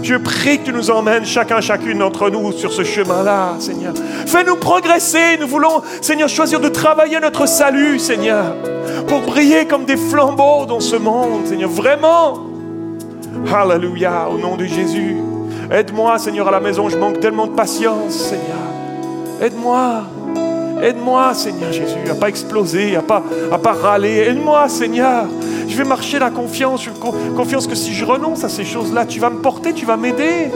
Je 0.00 0.14
prie 0.14 0.60
que 0.60 0.66
tu 0.66 0.72
nous 0.72 0.92
emmènes 0.92 1.24
chacun, 1.24 1.60
chacune 1.60 1.98
d'entre 1.98 2.30
nous 2.30 2.52
sur 2.52 2.72
ce 2.72 2.84
chemin-là, 2.84 3.56
Seigneur. 3.58 3.94
Fais-nous 4.26 4.56
progresser. 4.56 5.38
Nous 5.40 5.48
voulons, 5.48 5.82
Seigneur, 6.00 6.28
choisir 6.28 6.60
de 6.60 6.68
travailler 6.68 7.18
notre 7.18 7.46
salut, 7.46 7.98
Seigneur, 7.98 8.54
pour 9.08 9.22
briller 9.22 9.66
comme 9.66 9.86
des 9.86 9.96
flambeaux 9.96 10.66
dans 10.66 10.80
ce 10.80 10.94
monde, 10.94 11.48
Seigneur. 11.48 11.70
Vraiment. 11.70 12.46
Alléluia, 13.52 14.28
au 14.28 14.38
nom 14.38 14.56
de 14.56 14.66
Jésus. 14.66 15.16
Aide-moi, 15.72 16.18
Seigneur, 16.18 16.48
à 16.48 16.50
la 16.50 16.60
maison. 16.60 16.88
Je 16.90 16.98
manque 16.98 17.18
tellement 17.20 17.46
de 17.46 17.52
patience, 17.52 18.12
Seigneur. 18.12 18.58
Aide-moi. 19.40 20.02
Aide-moi, 20.82 21.32
Seigneur 21.32 21.72
Jésus, 21.72 22.10
à 22.10 22.14
pas 22.14 22.28
exploser, 22.28 22.96
à 22.96 23.02
pas, 23.02 23.22
pas 23.62 23.72
râler. 23.72 24.26
Aide-moi, 24.28 24.68
Seigneur. 24.68 25.26
Je 25.68 25.76
vais 25.76 25.84
marcher 25.84 26.18
la 26.18 26.30
confiance, 26.30 26.86
confiance 27.36 27.66
que 27.66 27.74
si 27.74 27.94
je 27.94 28.04
renonce 28.04 28.44
à 28.44 28.48
ces 28.48 28.64
choses-là, 28.64 29.06
tu 29.06 29.18
vas 29.20 29.30
me 29.30 29.38
porter, 29.38 29.72
tu 29.72 29.86
vas 29.86 29.96
m'aider. 29.96 30.50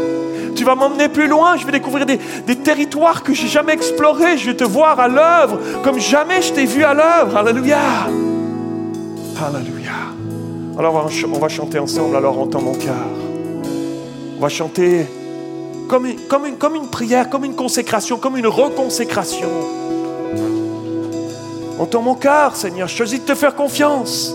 Tu 0.55 0.65
vas 0.65 0.75
m'emmener 0.75 1.09
plus 1.09 1.29
loin, 1.29 1.57
je 1.57 1.65
vais 1.65 1.73
découvrir 1.73 2.07
des, 2.07 2.19
territoires 2.57 3.23
que 3.23 3.33
j'ai 3.33 3.47
jamais 3.47 3.73
explorés. 3.73 4.37
Je 4.37 4.51
vais 4.51 4.57
te 4.57 4.65
voir 4.65 5.01
à 5.01 5.09
l'œuvre 5.09 5.59
comme 5.83 5.99
jamais 5.99 6.43
je 6.43 6.53
t'ai 6.53 6.67
vu 6.67 6.83
à 6.85 6.93
l'œuvre. 6.93 7.37
Alléluia. 7.37 7.79
Alléluia. 9.41 9.93
Alors 10.79 11.09
on 11.33 11.39
va 11.39 11.49
chanter 11.49 11.79
ensemble, 11.79 12.17
alors 12.17 12.39
entends 12.39 12.61
mon 12.61 12.75
cœur. 12.75 13.36
On 14.37 14.41
va 14.41 14.49
chanter 14.49 15.07
comme 15.89 16.07
une 16.07 16.89
prière, 16.91 17.31
comme 17.31 17.45
une 17.45 17.57
consécration, 17.57 18.19
comme 18.19 18.37
une 18.37 18.47
reconsécration. 18.47 19.49
Entends 21.79 22.03
mon 22.03 22.15
cœur, 22.15 22.55
Seigneur, 22.55 22.87
je 22.89 22.97
choisis 22.97 23.21
de 23.21 23.25
te 23.25 23.35
faire 23.35 23.55
confiance. 23.55 24.35